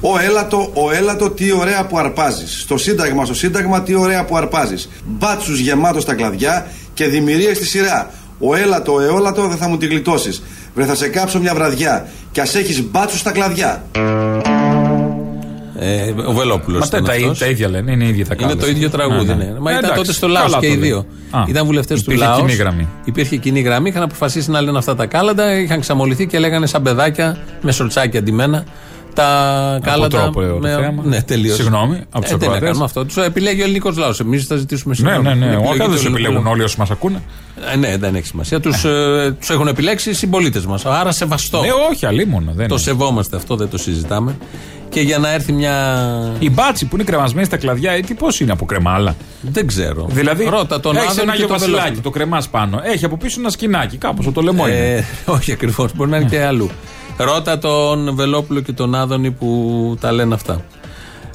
Ο 0.00 0.18
έλατο, 0.18 0.70
ο 0.74 0.90
έλατο, 0.92 1.30
τι 1.30 1.52
ωραία 1.52 1.86
που 1.86 1.98
αρπάζεις. 1.98 2.60
Στο 2.60 2.76
Σύνταγμα, 2.78 3.24
στο 3.24 3.34
Σύνταγμα, 3.34 3.82
τι 3.82 3.94
ωραία 3.94 4.24
που 4.24 4.36
αρπάζεις. 4.36 4.88
Μπάτσους 5.04 5.58
γεμάτος 5.58 6.02
στα 6.02 6.14
κλαδιά 6.14 6.66
και 6.94 7.06
δημιουργίες 7.06 7.56
στη 7.56 7.66
σειρά. 7.66 8.10
Ο 8.38 8.54
έλατο, 8.54 9.00
εόλατο 9.00 9.48
δεν 9.48 9.56
θα 9.56 9.68
μου 9.68 9.76
τη 9.76 9.86
γλιτώσεις. 9.86 10.42
Βρε 10.74 10.84
θα 10.84 10.94
σε 10.94 11.08
κάψω 11.08 11.40
μια 11.40 11.54
βραδιά. 11.54 12.08
Κι 12.32 12.40
ας 12.40 12.54
έχεις 12.54 12.82
μπάτσους 12.90 13.20
στα 13.20 13.30
κλαδιά. 13.32 13.82
Ε, 15.86 16.14
ο 16.26 16.32
Βελόπουλος. 16.32 16.80
Μα 16.80 16.86
τα, 16.88 17.02
τα, 17.02 17.12
τα 17.38 17.46
ίδια 17.46 17.68
λένε, 17.68 17.92
είναι 17.92 18.04
ίδια 18.04 18.26
τα 18.26 18.34
Είναι 18.38 18.48
κάλες. 18.48 18.64
το 18.64 18.70
ίδιο 18.70 18.90
τραγούδι, 18.90 19.26
Ναι, 19.26 19.34
ναι. 19.34 19.44
ναι. 19.44 19.58
Μα 19.60 19.70
Ε, 19.70 19.72
ήταν 19.72 19.84
εντάξει, 19.84 19.96
τότε 19.96 20.12
στο 20.12 20.28
Λάος 20.28 20.44
καλά 20.52 20.60
και 20.60 20.66
το 20.66 20.72
οι 20.72 20.76
λέει. 20.76 20.88
δύο. 20.88 21.06
Α, 21.30 21.44
Ήταν 21.48 21.66
βουλευτές 21.66 22.02
του 22.02 22.10
υπήρχε 22.10 22.28
Λάος. 22.28 22.40
κοινή 22.40 22.54
γραμμή. 22.54 22.88
Υπήρχε 23.04 23.36
κοινή 23.36 23.60
γραμμή. 23.60 23.88
Είχαν 23.88 24.02
αποφασίσει 24.02 24.50
να 24.50 24.60
λένε 24.60 24.78
αυτά 24.78 24.94
τα 24.96 25.06
κάλαντα. 25.06 25.58
Είχαν 25.60 25.80
ξαμολυθεί 25.80 26.26
και 26.26 26.38
λέγανε 26.38 26.66
σαν 26.66 26.82
παιδάκια 26.82 27.38
με 27.62 27.72
σορτσάκια 27.72 28.20
αντιμένα. 28.20 28.64
Τα 29.14 29.78
κάλαντα. 29.82 30.20
τρόπο, 30.20 30.42
ε, 30.42 30.46
το 30.48 30.58
με- 30.58 30.68
θέαμα. 30.68 31.02
Ναι, 31.04 31.22
τελείως. 31.22 31.56
Συγγνώμη, 31.56 32.00
από 32.10 32.20
τους 32.24 32.30
ε, 32.32 32.34
τι 32.34 32.40
να 32.40 32.44
ακροατές. 32.46 32.66
κάνουμε 32.68 32.84
αυτό. 32.84 33.04
Τους 33.04 33.16
επιλέγει 33.16 33.60
ο 33.60 33.64
ελληνικός 33.64 33.96
λαός. 33.96 34.20
Εμείς 34.20 34.44
θα 34.46 34.56
ζητήσουμε 34.56 34.94
Ναι, 34.98 35.10
συγγνώμη. 35.10 35.38
ναι, 35.38 35.46
ναι. 35.46 35.52
Είναι 35.52 35.54
Όχι, 35.56 35.64
επιλογή 35.64 35.78
δεν 35.78 35.90
τους 35.90 36.00
του 36.00 36.06
ελληνικού 36.06 36.14
επιλέγουν 36.22 36.44
λαού. 36.44 36.52
όλοι 36.54 36.62
όσοι 36.62 36.76
μας 36.78 36.90
ακούνε. 36.90 37.22
Ε, 37.72 37.76
ναι, 37.76 37.96
δεν 37.96 38.14
έχει 38.14 38.26
σημασία. 38.26 38.60
Τους 38.60 38.80
τους 39.38 39.50
έχουν 39.50 39.66
επιλέξει 39.66 40.10
οι 40.10 40.12
συμπολίτες 40.12 40.66
μας. 40.66 40.84
Άρα 40.86 41.12
σεβαστό. 41.12 41.60
Ναι, 41.60 41.68
όχι, 41.90 42.06
αλίμονα. 42.06 42.52
Δεν 42.54 42.68
Το 42.68 42.74
είναι. 42.74 42.82
σεβόμαστε 42.84 43.36
αυτό, 43.36 43.56
δεν 43.56 43.68
το 43.68 43.78
συζητάμε. 43.78 44.36
Και 44.88 45.00
για 45.00 45.18
να 45.18 45.32
έρθει 45.32 45.52
μια. 45.52 45.74
Οι 46.38 46.50
μπάτσι 46.50 46.84
που 46.86 46.94
είναι 46.96 47.04
κρεμασμένοι 47.04 47.46
στα 47.46 47.56
κλαδιά, 47.56 47.92
ε, 47.92 48.00
τι 48.00 48.14
πώς 48.14 48.40
είναι 48.40 48.52
από 48.52 48.64
κρεμάλα. 48.66 49.16
Δεν 49.40 49.66
ξέρω. 49.66 50.06
Δηλαδή, 50.10 50.44
Ρώτα 50.44 50.80
τον 50.80 50.96
έχεις 50.96 51.08
Άδων 51.08 51.22
ένα 51.22 51.24
και 51.26 51.36
Άγιο 51.36 51.46
τον 51.46 51.56
Βασιλάκι, 51.58 51.80
Βελόπουλο. 51.82 52.02
το 52.02 52.10
κρεμάς 52.10 52.48
πάνω. 52.48 52.80
Έχει 52.84 53.04
από 53.04 53.16
πίσω 53.16 53.40
ένα 53.40 53.50
σκινάκι, 53.50 53.96
κάπως 53.96 54.28
το 54.34 54.40
λαιμό 54.40 54.68
είναι. 54.68 54.76
Ε, 54.96 55.04
όχι 55.30 55.52
ακριβώς, 55.52 55.90
μπορεί 55.96 56.10
να 56.10 56.16
είναι 56.16 56.28
και 56.28 56.42
αλλού. 56.44 56.70
Ρώτα 57.16 57.58
τον 57.58 58.14
Βελόπουλο 58.14 58.60
και 58.60 58.72
τον 58.72 58.94
Άδωνη 58.94 59.30
που 59.30 59.96
τα 60.00 60.12
λένε 60.12 60.34
αυτά. 60.34 60.64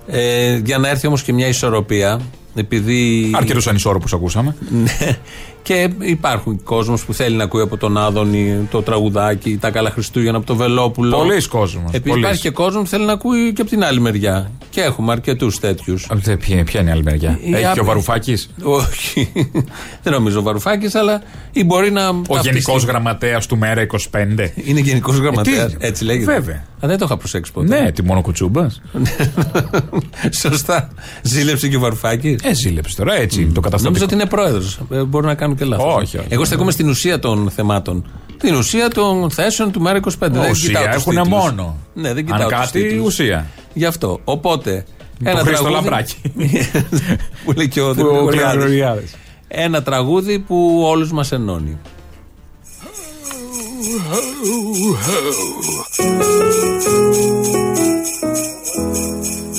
Ε, 0.07 0.55
για 0.57 0.77
να 0.77 0.89
έρθει 0.89 1.07
όμως 1.07 1.23
και 1.23 1.33
μια 1.33 1.47
ισορροπία, 1.47 2.19
επειδή. 2.59 3.31
Αρκετούς 3.35 3.67
ανισόρροπους 3.67 4.13
ακούσαμε. 4.13 4.55
Ναι. 4.83 5.17
Και 5.63 5.89
υπάρχουν 5.99 6.63
κόσμος 6.63 7.05
που 7.05 7.13
θέλει 7.13 7.35
να 7.35 7.43
ακούει 7.43 7.61
από 7.61 7.77
τον 7.77 7.97
Άδωνη 7.97 8.67
το 8.71 8.81
τραγουδάκι, 8.81 9.57
τα 9.57 9.69
καλά 9.71 9.89
Χριστούγεννα 9.89 10.37
από 10.37 10.45
τον 10.45 10.57
Βελόπουλο. 10.57 11.17
Πολλοί 11.17 11.47
κόσμος, 11.47 11.83
Επίση 11.93 12.01
πολλοί. 12.09 12.19
υπάρχει 12.21 12.41
και 12.41 12.49
κόσμος 12.49 12.83
που 12.83 12.89
θέλει 12.89 13.05
να 13.05 13.11
ακούει 13.13 13.53
και 13.53 13.61
από 13.61 13.69
την 13.69 13.83
άλλη 13.83 13.99
μεριά. 13.99 14.51
Και 14.69 14.81
έχουμε 14.81 15.11
αρκετούς 15.11 15.59
τέτοιους. 15.59 16.07
Ποια, 16.39 16.63
ποια 16.63 16.79
είναι 16.81 16.89
η 16.89 16.93
άλλη 16.93 17.03
μεριά; 17.03 17.39
Η 17.43 17.53
Έχει 17.53 17.63
άπη- 17.63 17.73
και 17.73 17.79
ο 17.79 17.83
Βαρουφάκης; 17.85 18.49
Όχι. 18.63 19.31
Δεν 20.03 20.13
νομίζω 20.13 20.39
ο 20.39 20.41
Βαρουφάκης, 20.43 20.95
αλλά 20.95 21.21
ή 21.51 21.63
μπορεί 21.63 21.91
να. 21.91 22.07
Ο 22.09 22.13
ταυτιστεί. 22.13 22.47
γενικός 22.49 22.83
γραμματέας 22.83 23.45
του 23.45 23.57
Μέρα 23.57 23.81
25. 23.81 24.53
Είναι 24.55 24.79
γενικός 24.79 25.17
γραμματέα. 25.17 25.63
Ε, 25.63 25.67
τι- 25.67 25.75
Έτσι 25.79 26.03
λέγεται. 26.03 26.31
Βέβαια. 26.33 26.55
Α, 26.55 26.87
δεν 26.87 26.97
το 26.97 27.05
είχα 27.05 27.17
προσέξει 27.17 27.51
ποτέ. 27.51 27.79
Ναι, 27.81 27.91
τι 27.91 28.03
μόνο 28.03 28.21
κουτσούμπα. 28.21 28.67
Σωστά. 30.41 30.89
Ζήλεψε 31.21 31.67
και 31.67 31.75
ο 31.75 31.79
Βαρουφάκης. 31.79 32.39
Ε, 32.49 32.53
ζήλεψε 32.53 32.95
τώρα, 32.95 33.13
έτσι 33.15 33.41
είναι 33.41 33.51
το 33.53 33.61
καταστατικό. 33.61 33.83
Νομίζω 33.87 34.03
ότι 34.05 34.13
είναι 34.13 34.25
πρόεδρος. 34.25 34.79
Μπορεί 35.07 35.25
να 35.25 35.35
κάνω 35.35 35.55
και 35.55 35.65
λάθος. 35.65 35.95
Όχι, 35.95 36.17
όχι. 36.17 36.27
Εγώ 36.29 36.45
στεκόμαι 36.45 36.71
στην 36.71 36.89
ουσία 36.89 37.19
των 37.19 37.49
θεμάτων. 37.55 38.05
Την 38.37 38.55
ουσία 38.55 38.87
των 38.89 39.31
θέσεων 39.31 39.71
του 39.71 39.81
Μέρα 39.81 39.99
25. 39.99 40.11
δεν 40.19 40.49
Ουσία 40.49 40.67
κοιτάω 40.67 40.85
τους 40.85 40.95
έχουνε 40.95 41.21
τίτλους. 41.21 41.39
μόνο. 41.41 41.77
Ναι, 41.93 42.13
δεν 42.13 42.17
Αν 42.17 42.25
κοιτάω 42.25 42.47
τους 42.49 42.57
κάτι, 42.57 42.81
τίτλους. 42.81 43.05
ουσία. 43.05 43.47
Γι' 43.73 43.85
αυτό. 43.85 44.19
Οπότε. 44.23 44.85
Το 45.23 45.35
Χρήστο 45.37 45.69
Λαμπράκη. 45.69 46.15
που 47.45 47.51
λέει 47.51 47.67
και 47.67 47.81
ο 47.81 47.93
Που 47.93 48.01
ο 48.01 48.03
Γρηγοριάδης. 48.11 48.63
Γρηγοριάδης. 48.63 49.15
Ένα 49.47 49.83
τραγούδι 49.83 50.39
που 50.39 50.81
όλους 50.85 51.11
μας 51.11 51.31
ενώνει. 51.31 51.77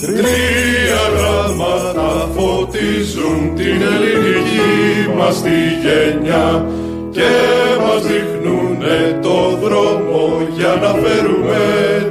Τρία 0.01 0.70
γράμματα 1.15 2.29
φωτίζουν 2.35 3.55
την 3.55 3.79
ελληνική 3.93 4.71
μας 5.17 5.43
τη 5.43 5.59
γενιά 5.83 6.67
και 7.11 7.33
μας 7.83 8.03
δείχνουνε 8.07 9.19
το 9.23 9.59
δρόμο 9.63 10.23
για 10.57 10.79
να 10.83 10.89
φέρουμε 11.03 11.63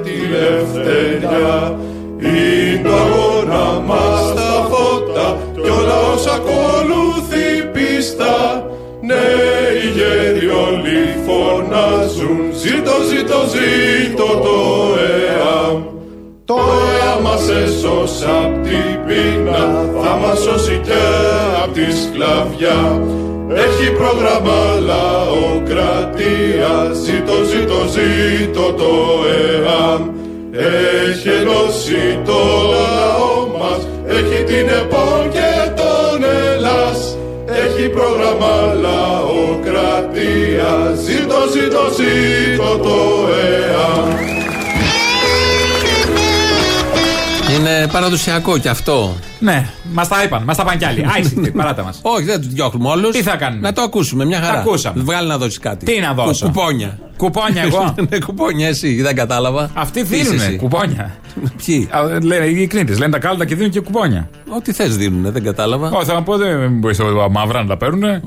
τη 0.04 0.15
ελευθεριά. 0.36 1.80
Είναι 2.21 2.82
το 2.84 2.95
αγώνα 2.95 3.80
μας 3.86 4.34
τα 4.36 4.67
φώτα 4.69 5.38
κι 5.54 5.69
όλα 5.69 5.97
όσα 6.13 6.34
ακολουθεί 6.34 7.63
πίστα 7.73 8.63
Νέοι 9.02 9.91
γέροι 9.95 10.47
όλοι 10.47 10.99
φωνάζουν 11.25 12.39
Ζήτω, 12.54 12.91
ζήτω, 13.10 13.39
ζήτω 13.54 14.25
το 14.25 14.60
ΕΑΜ 14.99 15.84
Το 16.45 16.56
ΕΑΜ 16.56 16.78
μας 17.29 17.49
έσωσε 17.49 18.25
απ' 18.43 18.63
την 18.63 18.91
πείνα 19.07 19.61
Θα 20.01 20.13
μας 20.21 20.39
σώσει 20.39 20.79
και 20.83 21.01
απ' 21.63 21.73
τη 21.73 21.87
σκλαβιά. 22.01 22.79
Έχει 23.65 23.87
πρόγραμμα 23.99 24.61
λαοκρατία 24.89 26.73
Ζήτω, 27.03 27.37
ζήτω, 27.51 27.79
ζήτω 27.95 28.65
το 28.73 28.91
ΕΑΜ 29.39 30.01
Έχει 31.07 31.29
ενώσει 31.29 32.03
το 32.25 32.39
λαό 32.73 33.33
μας 33.59 33.81
Έχει 34.07 34.39
την 34.43 34.67
ΕΠΟΝ 34.79 35.23
και 35.35 35.51
τον 35.79 36.17
Ελλάς. 36.53 36.99
Έχει 37.63 37.85
πρόγραμμα 37.89 38.55
λαοκρατία 38.85 40.71
Ζήτω, 41.05 41.39
ζήτω, 41.53 41.83
ζήτω 41.97 42.71
το 42.83 42.97
ΕΑ 43.49 44.38
παραδοσιακό 47.91 48.58
κι 48.58 48.67
αυτό. 48.67 49.15
Ναι, 49.39 49.65
μας 49.93 50.08
τα 50.08 50.23
είπαν, 50.23 50.43
μας 50.43 50.58
τα 50.58 50.63
πάνε 50.63 50.78
κι 50.78 50.86
άλλοι. 50.86 51.06
Άισι, 51.15 51.52
παράτα 51.52 51.84
μας. 51.84 51.99
Όχι, 52.02 52.23
δεν 52.23 52.41
τους 52.41 52.54
διώχνουμε 52.54 52.89
όλους. 52.89 53.12
Τι 53.15 53.21
θα 53.21 53.36
κάνουμε; 53.36 53.62
Να 53.62 53.73
το 53.73 53.82
ακούσουμε, 53.82 54.25
μια 54.25 54.39
χαρά. 54.39 54.54
Τα 54.54 54.60
ακούσαμε. 54.60 55.04
Βγάλει 55.04 55.28
να 55.28 55.38
δώσει 55.38 55.60
κάτι. 55.60 55.86
Τι 55.86 55.99
να 55.99 56.13
δώσω; 56.13 56.45
Κου- 56.45 56.54
κουπόνια. 56.56 56.99
Κουπόνια 57.17 57.62
εγώ; 57.62 57.95
ναι, 58.10 58.19
κουπόνια, 58.19 58.67
εσύ, 58.67 59.02
δεν 59.02 59.15
κατάλαβα. 59.15 59.69
Αυτοί 59.73 60.04
Τι 60.04 60.15
είσαι 60.15 60.23
δίνουνε 60.23 60.43
εσύ; 60.45 60.56
κουπόνια. 60.56 61.15
Ποιοι; 61.65 61.88
Α, 61.91 62.04
Λένε 62.23 62.45
οι 62.45 62.67
κνήτε, 62.67 62.93
λένε 62.93 63.12
τα 63.12 63.19
κάλτα 63.19 63.45
και 63.45 63.56
δίνουν 63.56 63.71
και 63.71 63.80
κουπόνια. 63.80 64.30
Ό,τι 64.49 64.73
θες 64.73 64.97
δίνουν, 64.97 65.32
δεν 65.32 65.43
κατάλαβα. 65.43 65.89
Όχι, 65.91 66.06
θα 66.06 66.15
μου 66.15 66.23
πω 66.23 66.38
δεν 66.38 66.71
μπορείς 66.71 66.97
τα 66.97 67.30
μαύρα 67.32 67.62
να 67.62 67.67
τα 67.67 67.78
παίρνουν. 67.78 68.21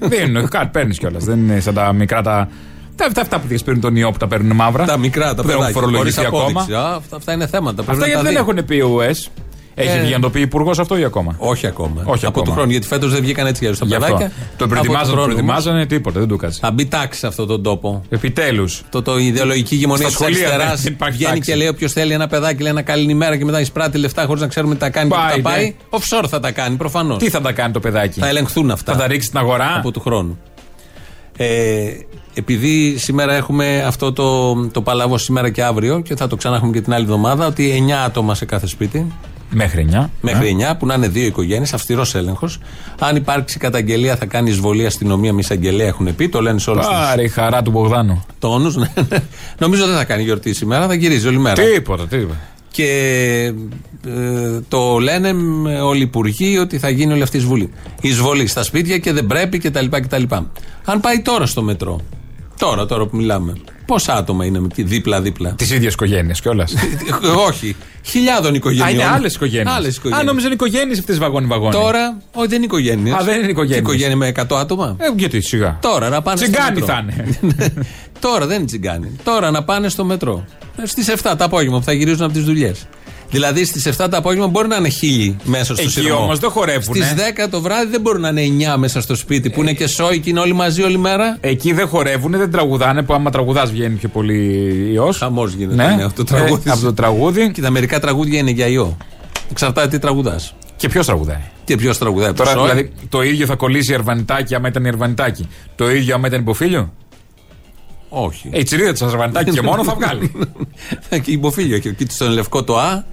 Δίνουν, 0.00 0.48
κάτι 0.48 0.68
παίρνεις 0.72 0.98
κιόλας. 0.98 1.24
Δεν 1.24 1.38
είναι 1.38 1.60
σαν 1.60 1.74
τα 1.74 1.92
μικρά 1.92 2.22
τα. 2.22 2.48
Τα, 2.96 3.04
αυτά, 3.06 3.20
αυτά 3.20 3.38
που 3.40 3.46
παίρνουν 3.64 3.80
τον 3.82 3.96
ιό 3.96 4.10
που 4.10 4.16
τα 4.18 4.26
παίρνουν 4.28 4.56
μαύρα. 4.56 4.84
Τα 4.84 4.96
μικρά, 4.96 5.34
τα 5.34 5.42
που 5.42 5.48
δεν 5.48 5.50
έχουν 5.50 5.58
παιδάκια. 5.58 5.80
φορολογηθεί 5.80 6.14
χωρίς 6.14 6.28
ακόμα. 6.28 6.42
απόδειξη. 6.60 6.74
Α, 6.74 6.94
αυτά, 6.94 7.16
αυτά 7.16 7.32
είναι 7.32 7.46
θέματα. 7.46 7.82
πρέπει 7.82 7.90
Αυτά 7.90 8.00
να 8.00 8.06
γιατί 8.06 8.24
τα 8.26 8.32
δεν 8.32 8.44
δει. 8.44 8.50
έχουν 8.50 8.64
πει 8.64 8.80
ο 8.80 8.94
ΟΕΣ. 8.96 9.28
Έχει 9.78 9.96
Ε. 9.98 10.00
βγει 10.00 10.12
να 10.12 10.20
το 10.20 10.30
πει 10.30 10.40
υπουργός 10.40 10.78
αυτό 10.78 10.96
ή 10.98 11.04
ακόμα; 11.04 11.34
Όχι 11.38 11.66
ακόμα. 11.66 12.02
Όχι 12.04 12.26
από 12.26 12.28
ακόμα. 12.28 12.44
του 12.44 12.52
χρόνου, 12.52 12.70
γιατί 12.70 12.86
φέτος 12.86 13.12
δεν 13.12 13.20
βγήκαν 13.20 13.46
έτσι 13.46 13.64
για 13.64 13.76
τα 13.76 13.86
Γι' 13.86 13.94
αυτό. 13.94 14.06
παιδάκια. 14.06 14.28
Το 14.28 14.42
Από 14.52 14.62
του 14.62 14.68
προετοιμάζανε, 14.68 15.06
το 15.10 15.12
χρόνου 15.12 15.26
προετοιμάζανε, 15.32 15.86
τίποτα, 15.86 16.18
δεν 16.18 16.28
του 16.28 16.36
κάτσε. 16.36 16.58
Θα 16.62 16.70
μπει 16.70 16.86
τάξη 16.86 17.18
σε 17.18 17.26
αυτόν 17.26 17.46
τον 17.46 17.62
τόπο. 17.62 18.02
Επιτέλους. 18.08 18.82
Το, 18.90 19.02
το 19.02 19.18
η 19.18 19.26
ιδεολογική 19.26 19.74
ηγεμονία 19.74 20.06
της 20.06 20.14
Στα 20.14 20.24
σχολεία 20.24 20.46
αριστερά 20.48 20.74
δεν 20.74 20.92
υπάρχει 20.92 21.16
βγαίνει 21.16 21.32
τάξη. 21.34 21.50
και 21.50 21.56
λέει: 21.56 21.68
Όποιος 21.68 21.92
θέλει 21.92 22.12
ένα 22.12 22.26
παιδάκι, 22.26 22.62
λέει 22.62 22.70
ένα 22.70 22.82
καληνημέρα 22.82 23.36
και 23.36 23.44
μετά 23.44 23.60
εισπράττει 23.60 23.98
λεφτά 23.98 24.24
χωρίς 24.26 24.42
να 24.42 24.48
ξέρουμε 24.48 24.74
τι 24.74 24.80
τα 24.80 24.90
κάνει 24.90 25.10
και 25.10 25.16
Πάει, 25.16 25.36
που 25.36 25.42
τα 25.42 25.50
ναι. 25.50 25.56
πάει. 25.56 25.74
Offshore 25.90 26.26
θα 26.28 26.40
τα 26.40 26.50
κάνει 26.52 26.76
προφανώς. 26.76 27.18
Τι 27.18 27.30
θα 27.30 27.40
τα 27.40 27.52
κάνει 27.52 27.72
το 27.72 27.80
παιδάκι; 27.80 28.20
Θα 28.20 28.28
ελεγχθούν 28.28 28.70
αυτά. 28.70 28.92
Θα 28.92 28.98
τα 28.98 29.06
ρίξει 29.06 29.26
στην 29.26 29.38
αγορά; 29.38 29.74
από 29.76 29.90
του 29.90 30.00
χρόνου. 30.00 30.38
Ε, 31.36 31.46
επειδή 32.38 32.98
σήμερα 32.98 33.34
έχουμε 33.34 33.82
αυτό 33.86 34.12
το, 34.12 34.54
το 34.66 34.82
παλαβό 34.82 35.18
σήμερα 35.18 35.50
και 35.50 35.62
αύριο 35.62 36.00
και 36.00 36.16
θα 36.16 36.26
το 36.26 36.36
ξανά 36.36 36.56
έχουμε 36.56 36.72
και 36.72 36.80
την 36.80 36.92
άλλη 36.92 37.04
εβδομάδα 37.04 37.46
ότι 37.46 37.84
9 37.88 37.90
άτομα 37.90 38.34
σε 38.34 38.44
κάθε 38.44 38.66
σπίτι 38.66 39.06
Μέχρι 39.50 39.88
9. 39.92 40.06
μέχρι 40.20 40.56
9 40.72 40.74
που 40.78 40.86
να 40.86 40.94
είναι 40.94 41.08
δύο 41.08 41.26
οικογένειες, 41.26 41.72
αυστηρός 41.72 42.14
έλεγχος. 42.14 42.58
Αν 42.98 43.16
υπάρξει 43.16 43.58
καταγγελία 43.58 44.16
θα 44.16 44.26
κάνει 44.26 44.50
εισβολή 44.50 44.86
αστυνομία 44.86 45.32
με 45.32 45.40
εισαγγελέα 45.40 45.86
έχουν 45.86 46.14
πει, 46.16 46.28
το 46.28 46.40
λένε 46.40 46.58
σε 46.58 46.70
όλους 46.70 46.86
του 46.86 46.92
Πάρε 46.92 47.22
η 47.22 47.28
χαρά 47.28 47.62
του 47.62 47.70
Μπογδάνου. 47.70 48.24
τόνους. 48.38 48.76
Νομίζω 49.58 49.86
δεν 49.86 49.96
θα 49.96 50.04
κάνει 50.04 50.22
γιορτή 50.22 50.54
σήμερα, 50.54 50.86
θα 50.86 50.94
γυρίζει 50.94 51.28
όλη 51.28 51.38
μέρα. 51.38 51.62
Τίποτα, 51.62 52.06
τίποτα. 52.06 52.38
Και 52.70 53.52
ε, 54.06 54.60
το 54.68 54.98
λένε 54.98 55.32
με 55.32 55.80
όλοι 55.80 55.98
οι 55.98 56.02
υπουργοί 56.02 56.58
ότι 56.58 56.78
θα 56.78 56.88
γίνει 56.88 57.12
όλη 57.12 57.22
αυτή 57.22 57.36
η 57.36 57.40
εισβολή. 57.40 57.70
Η 58.00 58.08
εισβολή 58.08 58.46
στα 58.46 58.62
σπίτια 58.62 58.98
και 58.98 59.12
δεν 59.12 59.26
πρέπει 59.26 59.58
κτλ. 59.58 59.86
κτλ. 59.90 60.22
Αν 60.84 61.00
πάει 61.00 61.20
τώρα 61.20 61.46
στο 61.46 61.62
μετρό, 61.62 62.00
τώρα, 62.58 62.86
τώρα 62.86 63.06
που 63.06 63.16
μιλάμε, 63.16 63.52
πόσα 63.86 64.14
άτομα 64.14 64.44
είναι 64.44 64.60
εκεί 64.64 64.82
δίπλα-δίπλα; 64.82 65.50
Τις 65.52 65.70
ίδιες 65.70 65.92
οικογένειες 65.92 66.40
κιόλας. 66.40 66.74
Όχι. 67.48 67.76
Χιλιάδων 68.02 68.54
οικογενειών. 68.54 68.86
Α, 68.88 68.90
είναι 68.90 69.04
άλλες 69.04 69.34
οικογένειες. 69.34 69.74
Άλλες 69.76 69.94
Α, 69.94 69.98
οικογένειες. 69.98 70.26
νόμιζα 70.26 70.46
είναι 70.46 70.54
οικογένειες 70.54 70.98
αυτές 70.98 71.18
βαγόνι-βαγόνι. 71.18 71.72
Τώρα, 71.72 72.16
όχι, 72.32 72.46
δεν 72.48 72.56
είναι 72.56 72.64
οικογένειες. 72.66 73.14
Α, 73.16 73.24
δεν 73.24 73.38
είναι 73.40 73.50
οικογένειες. 73.50 73.78
οικογένεια 73.80 74.16
με 74.16 74.26
100 74.26 74.56
άτομα; 74.58 74.96
Ε, 74.98 75.04
γιατί 75.16 75.40
σιγά. 75.40 75.78
Τώρα 75.82 76.08
να 76.08 76.22
πάνε 76.22 76.36
Τσιγκάνοι 76.40 76.76
στο 76.76 76.86
θα 76.86 77.02
μετρό. 77.06 77.24
είναι. 77.42 77.72
Τώρα 78.20 78.46
δεν 78.46 78.56
είναι 78.56 78.66
τσιγκάνοι. 78.66 79.16
Τώρα 79.24 79.50
να 79.50 79.62
πάνε 79.64 79.88
στο 79.88 80.04
μετρό. 80.04 80.44
Στις 80.82 81.08
7 81.08 81.34
το 81.38 81.44
απόγευμα 81.44 81.78
που 81.78 81.84
θα 81.84 81.92
γυρίζουν 81.92 82.22
από 82.24 82.32
τις 82.32 82.44
δουλειές. 82.44 82.86
Δηλαδή 83.30 83.64
στις 83.64 83.88
7 83.88 84.06
το 84.10 84.16
απόγευμα 84.16 84.46
μπορεί 84.46 84.68
να 84.68 84.76
είναι 84.76 84.88
χίλιοι 84.88 85.36
μέσα 85.44 85.74
στο 85.74 85.82
Εκεί 85.82 85.90
σειρμό. 85.90 86.16
όμως 86.22 86.38
δεν 86.38 86.50
χορεύουνε. 86.50 87.04
Στις 87.04 87.14
10 87.44 87.48
το 87.50 87.60
βράδυ 87.60 87.90
δεν 87.90 88.00
μπορούν 88.00 88.20
να 88.20 88.28
είναι 88.40 88.72
9 88.74 88.76
μέσα 88.78 89.00
στο 89.00 89.14
σπίτι 89.14 89.50
που 89.50 89.60
είναι 89.60 89.72
και 89.72 89.86
σόι 89.86 90.20
και 90.20 90.30
είναι 90.30 90.40
όλοι 90.40 90.52
μαζί 90.52 90.82
όλη 90.82 90.98
μέρα. 90.98 91.36
Εκεί 91.40 91.72
δεν 91.72 91.88
χορεύουν, 91.88 92.30
δεν 92.30 92.50
τραγουδάνε. 92.50 93.02
Που 93.02 93.14
άμα 93.14 93.30
τραγουδάς 93.30 93.70
βγαίνει 93.70 93.94
πιο 93.94 94.08
πολύ 94.08 94.44
ιός. 94.92 95.18
Χαμός 95.18 95.52
γίνεται 95.52 95.74
Ναι, 95.88 95.94
ναι, 95.94 96.04
από 96.04 96.14
το 96.14 96.24
τραγούδι. 96.24 96.62
Ε, 96.66 96.70
από 96.72 96.80
το 96.80 96.92
τραγούδι. 96.94 97.50
Και 97.50 97.60
τα 97.60 97.70
μερικά 97.70 98.00
τραγούδια 98.00 98.38
είναι 98.38 98.50
για 98.50 98.66
ιό. 98.66 98.96
Εξαρτάται 99.50 99.88
τι 99.88 99.98
τραγουδάς. 99.98 100.54
Και 100.76 100.88
ποιος 100.88 101.06
τραγουδάει. 101.06 101.40
Και 101.64 101.76
ποιος 101.76 101.98
τραγουδάει. 101.98 102.32
Τώρα 102.32 102.52
Ποσόη. 102.52 102.68
δηλαδή 102.70 102.92
το 103.08 103.22
ίδιο 103.22 103.46
θα 103.46 103.54
κολλήσει 103.54 103.90
η 103.90 103.94
Ερβανιτάκη 103.94 104.54
άμα 104.54 104.68
ήταν 104.68 104.84
η 104.84 104.88
Ερβανιτάκη. 104.88 105.48
Το 105.76 105.90
ίδιο 105.90 106.14
άμα 106.14 106.26
ήταν 106.26 106.40
υποφίλιο. 106.40 106.92
Όχι. 108.08 108.48
Ε, 108.52 108.58
η 108.58 108.62
τσιρίδα 108.62 108.92
της 108.92 109.00
Ερβανιτάκη 109.00 109.50
και 109.50 109.62
μόνο 109.62 109.84
θα 109.84 109.94
βγάλει. 109.94 110.32
και 111.24 111.30
υποφίλιο. 111.30 111.78
Και 111.78 111.88
εκεί 111.88 112.06
στον 112.08 112.30
λευκό 112.30 112.64
το 112.64 112.78
Α. 112.78 113.04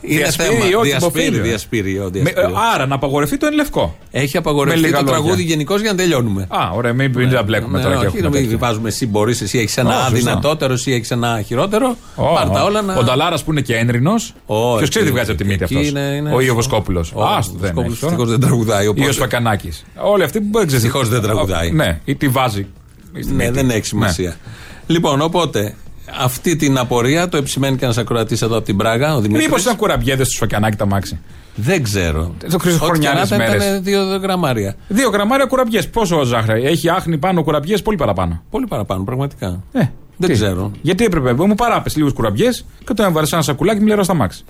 είναι 0.00 0.16
διασπείρει 0.16 0.48
θέμα. 0.48 0.78
ό,τι 0.78 0.88
Διασπείρει, 0.88 1.24
υποφίλιο. 1.24 1.42
διασπείρει, 1.42 1.98
ο 1.98 2.02
Με- 2.02 2.10
διασπείρει. 2.10 2.46
ε, 2.46 2.50
άρα 2.74 2.86
να 2.86 2.94
απαγορευτεί 2.94 3.36
το 3.36 3.46
εν 3.46 3.54
λευκό. 3.54 3.96
Έχει 4.10 4.30
Με 4.34 4.38
απαγορευτεί 4.38 4.80
λίγα 4.80 4.96
το 4.98 5.02
λόγια. 5.04 5.12
τραγούδι 5.20 5.42
γενικώς 5.42 5.80
για 5.80 5.90
να 5.90 5.96
τελειώνουμε. 5.96 6.46
Α, 6.48 6.70
ωραία, 6.74 6.92
μην, 6.92 7.12
μην 7.16 7.30
τα 7.30 7.42
μπλέκουμε 7.42 7.76
Ναι, 7.78 7.84
τώρα 7.84 7.94
και 7.96 8.06
όχι, 8.06 8.16
έχουμε 8.16 8.22
να 8.22 8.34
μην 8.34 8.42
τέτοια. 8.42 8.58
βάζουμε 8.58 8.88
εσύ 8.88 9.06
μπορείς, 9.06 9.40
εσύ 9.40 9.58
έχεις 9.58 9.76
ένα 9.76 9.88
Ω, 9.88 9.92
σωστά. 9.92 10.06
αδυνατότερο, 10.06 10.72
εσύ 10.72 10.92
έχεις 10.92 11.10
ένα 11.10 11.42
χειρότερο. 11.46 11.96
Ω, 12.16 12.32
Πάρ' 12.34 12.48
τα 12.48 12.62
ω. 12.62 12.66
όλα 12.66 12.82
να. 12.82 12.94
Ο 12.94 13.02
Νταλάρας 13.02 13.44
που 13.44 13.50
είναι 13.50 13.60
και 13.60 13.76
ένρινος. 13.76 14.34
Ποιος 14.46 14.80
εκεί- 14.80 14.88
ξέρει 14.88 15.04
τι 15.04 15.10
βγάζει 15.10 15.30
από 15.30 15.38
τη 15.38 15.44
μύτη 15.46 15.64
εκεί 15.64 15.74
αυτός; 15.74 15.88
είναι- 15.90 16.00
είναι- 16.00 16.34
Ο 16.34 16.40
Ιω 16.40 16.54
Βοσκόπουλο. 16.54 17.04
Ο 17.14 17.22
Α, 17.24 17.26
δεν 17.26 17.42
Βοσκόπουλος 17.42 17.66
έχει 17.66 17.72
τώρα. 17.74 17.88
δυστυχώς 17.88 18.28
δεν 18.30 18.40
τραγουδάει, 18.40 18.84
Ή 18.84 18.88
οπότε- 18.88 19.08
ο 19.08 19.12
Σφακανάκη. 19.12 19.72
Όλοι 19.96 20.22
αυτοί 20.22 20.40
που 20.40 20.58
δεν 20.58 20.66
ξέρει. 20.66 20.82
Δυστυχώς 20.82 21.08
δεν 21.08 21.22
τραγουδάει. 21.22 21.70
Ναι, 21.72 22.00
ή 22.04 22.14
τη 22.16 22.28
βάζει. 22.28 22.66
στη 23.20 23.32
Ναι, 23.32 23.44
μύτη. 23.44 23.50
δεν 23.50 23.70
έχει 23.70 23.86
σημασία. 23.86 24.28
Ναι. 24.28 24.34
Λοιπόν, 24.86 25.20
οπότε 25.20 25.74
αυτή 26.20 26.56
την 26.56 26.78
απορία 26.78 27.28
το 27.28 27.36
επισημαίνει 27.36 27.76
και 27.76 27.84
ένας 27.84 27.98
ακροατής 27.98 28.42
εδώ 28.42 28.56
από 28.56 28.64
την 28.64 28.76
Πράγα, 28.76 29.14
ο 29.14 29.20
Δημήτρης. 29.20 29.46
Μήπως 29.46 29.62
ήταν 29.62 29.76
κουραμπιέδες 29.76 30.26
στο 30.26 30.34
Σφακανάκη 30.36 30.76
τα 30.76 30.86
μάξι; 30.86 31.18
Δεν 31.54 31.82
ξέρω. 31.82 32.34
Το 32.50 32.58
Χριστοχρονιάνες 32.58 33.22
Ό,τι 33.22 33.30
και 33.30 33.36
να 33.36 33.44
ήταν, 33.44 33.56
μέρες. 33.58 33.68
ήταν 33.70 33.82
δύο 33.84 34.16
γραμμάρια. 34.16 34.74
Δύο 34.88 35.08
γραμμάρια 35.10 35.46
κουραμπιές. 35.46 35.88
Πόσο 35.90 36.22
ζάχαρη; 36.24 36.64
Έχει 36.64 36.88
άχνη 36.88 37.18
πάνω 37.18 37.42
κουραμπιές, 37.42 37.82
πολύ 37.82 37.96
παραπάνω. 37.96 38.42
Πολύ 38.50 38.66
παραπάνω, 38.66 39.04
πραγματικά. 39.04 39.62
Ε, 39.72 39.78
Δεν 40.16 40.28
τι; 40.28 40.32
ξέρω. 40.34 40.70
Γιατί 40.82 41.04
έπρεπε. 41.04 41.32
Μου 41.32 41.54
παράπες 41.54 41.96
λίγους 41.96 42.12
κουραμπιές 42.12 42.64
και 42.86 42.94
το 42.94 43.02
έβαλες 43.02 43.28
σε 43.28 43.34
ένα 43.34 43.44
σακουλάκι 43.44 43.76
και 43.78 43.84
μιλέρα 43.84 44.02
στα 44.02 44.14
μάξι. 44.14 44.44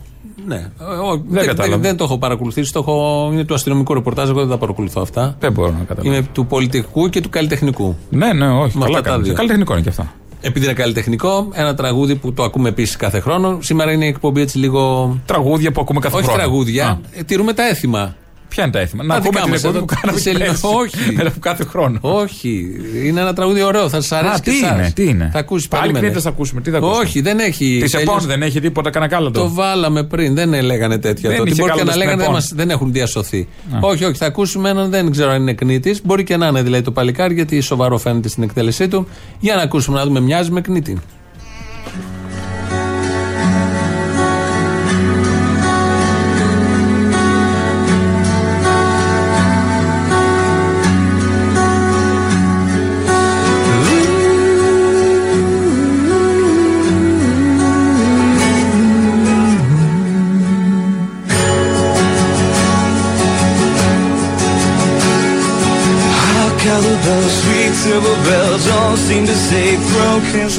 Ναι. 0.47 0.55
Ε, 0.57 0.85
ο- 0.85 1.23
δεν, 1.29 1.47
κατάλαβα. 1.47 1.75
δεν, 1.77 1.81
δεν 1.83 1.97
το 1.97 2.05
έχω 2.05 2.19
παρακολουθήσει. 2.19 2.73
Το 2.73 2.79
έχω, 2.79 3.29
είναι 3.33 3.45
του 3.45 3.55
αστυνομικού 3.55 3.95
ρεπορτάζ. 3.95 4.29
Εγώ 4.29 4.41
δεν 4.41 4.49
τα 4.49 4.59
παρακολουθώ 4.59 5.01
αυτά. 5.03 5.37
Δεν 5.41 5.53
μπορώ 5.53 5.71
να 5.71 5.85
καταλάβω. 5.85 6.09
Είμαι 6.17 6.27
του 6.33 6.47
πολιτικού 6.47 7.09
και 7.09 7.21
του 7.21 7.29
καλλιτεχνικού. 7.29 7.97
Ναι, 8.11 8.33
ναι, 8.33 8.49
όχι. 8.49 8.79
Με 8.79 8.85
καλά 8.85 8.99
αυτά 8.99 9.03
τα 9.03 9.11
κάνεις. 9.11 9.27
δύο. 9.27 9.35
Καλλιτεχνικό 9.37 9.73
είναι 9.73 9.83
και 9.83 9.89
αυτό. 9.89 10.07
Επειδή 10.45 10.65
είναι 10.65 10.75
καλλιτεχνικό, 10.75 11.49
ένα 11.53 11.75
τραγούδι 11.75 12.15
που 12.17 12.33
το 12.33 12.43
ακούμε 12.43 12.69
επίσης 12.69 12.97
κάθε 12.97 13.21
χρόνο. 13.21 13.59
Σήμερα 13.61 13.93
είναι 13.93 14.05
η 14.05 14.09
εκπομπή 14.09 14.41
έτσι 14.41 14.59
λίγο. 14.59 15.17
Τραγούδια 15.27 15.73
που 15.73 15.81
ακούμε 15.81 16.01
κάθε 16.01 16.17
Όχι 16.17 16.25
χρόνο. 16.25 16.39
τραγούδια. 16.39 16.89
Α. 16.89 16.99
Ε, 17.13 17.23
τηρούμε 17.23 17.53
τα 17.53 17.69
έθιμα. 17.69 18.15
Ποια 18.55 18.63
είναι 18.63 18.73
τα 18.73 18.79
έθιμα; 18.79 19.03
Να 19.05 19.09
Τα 19.09 19.15
ακούμε 19.15 19.31
δικά 19.31 19.43
την 19.43 19.51
μας 19.51 19.59
εκπομπή 19.65 19.77
εδώ, 19.77 19.87
που 19.87 19.95
κάναμε 20.01 20.19
τις 20.19 20.27
Ελληνικές- 20.27 20.61
πέρσι. 20.61 20.77
Όχι. 20.77 21.15
Ένα 21.21 21.31
που 21.31 21.39
κάθε 21.39 21.65
χρόνο. 21.65 21.99
Όχι. 22.01 22.67
Είναι 23.05 23.21
ένα 23.21 23.33
τραγούδι 23.33 23.63
ωραίο. 23.63 23.89
Θα 23.89 24.01
σας 24.01 24.13
αρέσει 24.13 24.35
Α, 24.35 24.39
και 24.43 24.51
τι 24.51 24.57
εσάς. 24.57 24.71
είναι, 24.79 24.91
τι 24.95 25.05
είναι; 25.05 25.29
Θα 25.33 25.39
ακούσεις 25.39 25.69
Πάλι 25.69 25.81
περίμενε. 25.83 26.05
κνήτες 26.07 26.23
θα 26.23 26.29
ακούσουμε, 26.29 26.61
τι 26.61 26.71
θα 26.71 26.77
ακούσουμε; 26.77 26.99
Όχι, 27.05 27.21
δεν 27.21 27.39
έχει. 27.39 27.79
Τη 27.83 27.91
τέλειως. 27.91 28.11
ΕΠΟΝ 28.15 28.27
δεν 28.27 28.43
έχει 28.43 28.61
τίποτα 28.61 28.91
κανένα 28.91 29.13
κάλατο. 29.13 29.41
Το 29.41 29.53
βάλαμε 29.53 30.03
πριν, 30.05 30.35
δεν 30.35 30.63
λέγανε 30.63 30.99
τέτοια 30.99 31.29
Δεν 31.29 31.39
τότε. 31.39 31.51
είχε 31.51 31.61
Μπορεί 31.61 31.73
και 31.73 31.79
κάλατο 31.79 31.85
να 31.85 31.91
στην 31.91 31.99
λέγανε 32.03 32.17
δεν, 32.17 32.25
ΕΠΟΝ. 32.25 32.35
μας, 32.35 32.53
δεν 32.55 32.71
έχουν 32.71 32.93
διασωθεί. 32.93 33.49
Όχι, 33.81 34.05
όχι, 34.05 34.17
θα 34.17 34.27
ακούσουμε 34.27 34.69
έναν, 34.71 34.91
δεν 34.91 35.11
ξέρω 35.11 35.31
αν 35.31 35.41
είναι 35.41 35.53
κνήτης. 35.53 36.01
Μπορεί 36.05 36.25
και 36.25 36.37
να 36.37 36.47
είναι 36.47 36.63
δηλαδή 36.63 36.83
το 36.83 36.91
παλικάρι, 36.91 37.35
γιατί 37.35 37.61
σοβαρό 37.61 37.99
φαίνεται 37.99 38.29
στην 38.29 38.43
εκτέλεσή 38.43 38.89
του. 38.89 39.09
Για 39.41 39.55
να 39.55 39.63
ακούσουμε 39.63 39.99
να 39.99 40.05
δούμε, 40.05 40.21
μοιάζει 40.21 40.51
με 40.51 40.61
κνήτη. 40.61 40.99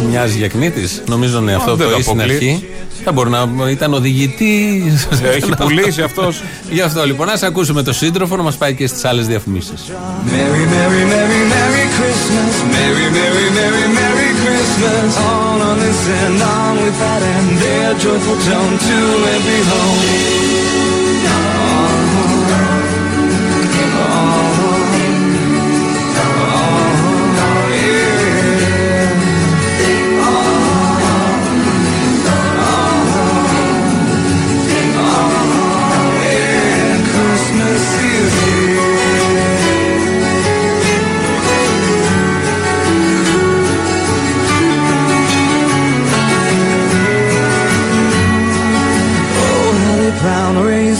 Μοιάζει 0.10 0.38
για 0.38 0.48
κνήτη. 0.48 0.82
Νομίζω 1.08 1.40
ναι, 1.40 1.54
αυτό 1.54 1.76
δεν 1.76 1.88
το 1.88 1.92
το 1.94 2.00
είπε 2.00 2.02
στην 2.10 2.22
αποκλείει. 2.22 2.50
αρχή. 2.50 2.68
Θα 3.04 3.12
μπορεί 3.12 3.30
να 3.30 3.70
ήταν 3.70 3.94
οδηγητή. 3.94 4.84
Έχει 5.36 5.52
πουλήσει 5.62 6.02
αυτός. 6.02 6.44
Γι' 6.72 6.82
αυτό 6.82 7.06
λοιπόν, 7.06 7.30
ας 7.30 7.44
ακούσουμε 7.44 7.84
το 7.84 7.94
σύντροφο 7.94 8.36
να 8.36 8.44
μας 8.44 8.56
πάει 8.56 8.74
και 8.74 8.88
στις 8.88 9.06
άλλες 9.06 9.28
διαφημίσεις. 9.28 9.92
Merry, 10.32 10.64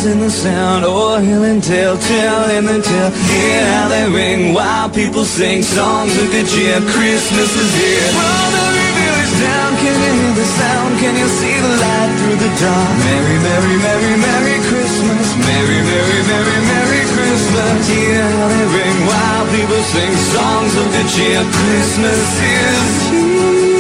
Raising 0.04 0.20
the 0.20 0.30
sound, 0.30 0.84
oh, 0.84 1.16
or 1.16 1.22
hill 1.24 1.48
and 1.48 1.64
tell, 1.64 1.96
tell 1.96 2.50
in 2.52 2.68
the 2.68 2.84
tell. 2.84 3.08
Hear 3.08 3.64
how 3.72 3.88
they 3.88 4.04
ring 4.12 4.54
while 4.54 4.90
people 4.90 5.24
sing 5.24 5.64
songs 5.64 6.12
of 6.20 6.28
good 6.28 6.44
cheer. 6.44 6.76
Christmas 6.92 7.48
is 7.56 7.72
here. 7.72 8.12
Roll 8.12 8.52
every 8.68 8.90
village 9.00 9.36
down. 9.40 9.70
Can 9.80 9.96
you 9.96 10.12
hear 10.20 10.36
the 10.36 10.50
sound? 10.60 10.92
Can 11.00 11.16
you 11.16 11.28
see 11.40 11.56
the 11.56 11.74
light 11.80 12.12
through 12.20 12.36
the 12.36 12.52
dark? 12.52 12.92
Merry, 13.00 13.38
merry, 13.48 13.76
merry, 13.80 14.14
merry 14.20 14.58
Christmas. 14.68 15.28
Merry, 15.40 15.80
merry, 15.88 16.20
merry, 16.28 16.58
merry 16.68 17.04
Christmas. 17.08 17.88
Hear 17.88 18.28
how 18.28 18.48
they 18.52 18.68
ring 18.76 18.98
while 19.08 19.46
people 19.56 19.84
sing 19.88 20.12
songs 20.36 20.74
of 20.84 20.86
good 20.92 21.10
cheer. 21.16 21.40
Christmas 21.48 22.28
is 22.44 22.84
Christmas 23.08 23.73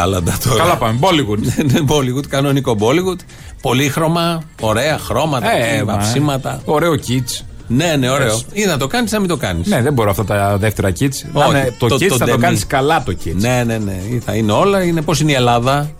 κάλαντα 0.00 0.38
τώρα. 0.44 0.62
Καλά 0.62 0.76
πάμε. 0.76 0.98
Bollywood. 1.00 1.58
Είναι 1.60 1.84
Bollywood, 1.88 2.26
κανονικό 2.28 2.76
Bollywood. 2.80 3.18
Πολύχρωμα, 3.60 4.42
ωραία 4.60 4.98
χρώματα, 4.98 5.50
Ε, 5.56 5.82
μα, 5.84 5.92
βαψίματα. 5.92 6.60
Ωραίο 6.64 6.92
kids. 7.08 7.44
Ναι, 7.66 7.96
ναι, 7.98 8.10
ωραίο. 8.10 8.26
Πες. 8.26 8.44
Ή 8.52 8.64
να 8.64 8.76
το 8.76 8.86
κάνεις, 8.86 9.12
να 9.12 9.18
μην 9.18 9.28
το 9.28 9.36
κάνεις. 9.36 9.66
Ναι, 9.66 9.82
δεν 9.82 9.92
μπορώ 9.92 10.10
αυτά 10.10 10.24
τα 10.24 10.56
δεύτερα 10.58 10.88
kids. 11.00 11.14
Να 11.32 11.44
Όχι, 11.44 11.50
είναι 11.50 11.74
το, 11.78 11.86
το- 11.88 11.94
kids 11.94 12.06
το 12.08 12.16
θα 12.16 12.26
το 12.26 12.34
demi. 12.34 12.38
κάνεις 12.38 12.66
καλά 12.66 13.02
το 13.02 13.16
kids. 13.24 13.34
Ναι, 13.34 13.62
ναι, 13.66 13.78
ναι. 13.78 14.00
Ή 14.10 14.22
Θα 14.24 14.34
είναι 14.34 14.52
όλα. 14.52 14.82
Είναι 14.82 15.02
πώς 15.02 15.20
είναι 15.20 15.30
η 15.32 15.34
Ελλάδα. 15.34 15.90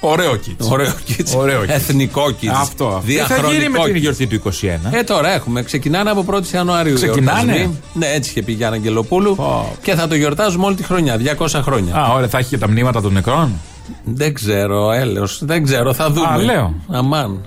Ωραίο 0.00 0.32
kids. 0.32 0.66
Ωραίο 0.70 0.92
kids. 1.08 1.36
Ωραίο 1.36 1.60
kids. 1.62 1.68
Εθνικό 1.68 2.24
kids. 2.40 2.48
Αυτό. 2.50 2.86
αυτό. 2.86 3.02
Τι 3.06 3.12
θα 3.12 3.24
Διαχρονικό 3.26 3.52
γίνει 3.52 3.68
με 3.68 3.78
την 3.84 3.94
kids. 3.94 4.00
γιορτή 4.00 4.26
του 4.26 4.34
21. 4.34 4.92
Ε, 4.92 5.02
τώρα 5.02 5.34
έχουμε. 5.34 5.62
Ξεκινάνε 5.62 6.10
από 6.10 6.24
1η 6.30 6.46
Ιανουαρίου. 6.54 6.92
οι 6.92 6.96
Ξεκινάνε; 6.96 7.52
εορτασμοί. 7.52 7.78
Ναι, 7.92 8.06
έτσι 8.06 8.30
είχε 8.30 8.42
πει 8.42 8.52
η 8.52 8.54
Γιάννα 8.54 8.76
Αγγελοπούλου. 8.76 9.36
Και 9.82 9.94
θα 9.94 10.08
το 10.08 10.14
γιορτάζουμε 10.14 10.64
όλη 10.66 10.74
τη 10.74 10.82
χρονιά. 10.82 11.16
200 11.38 11.46
χρόνια. 11.62 11.94
Α, 11.96 12.12
ωραία, 12.12 12.28
θα 12.28 12.38
έχει 12.38 12.48
και 12.48 12.58
τα 12.58 12.68
μνήματα 12.68 13.00
των 13.00 13.12
νεκρών; 13.12 13.52
Δεν 14.04 14.34
ξέρω, 14.34 14.92
έλεος. 14.92 15.40
Δεν 15.44 15.64
ξέρω, 15.64 15.94
θα 15.94 16.10
δούμε. 16.10 16.28
Α, 16.28 16.36
λέω. 16.38 16.74
Αμάν. 16.88 17.46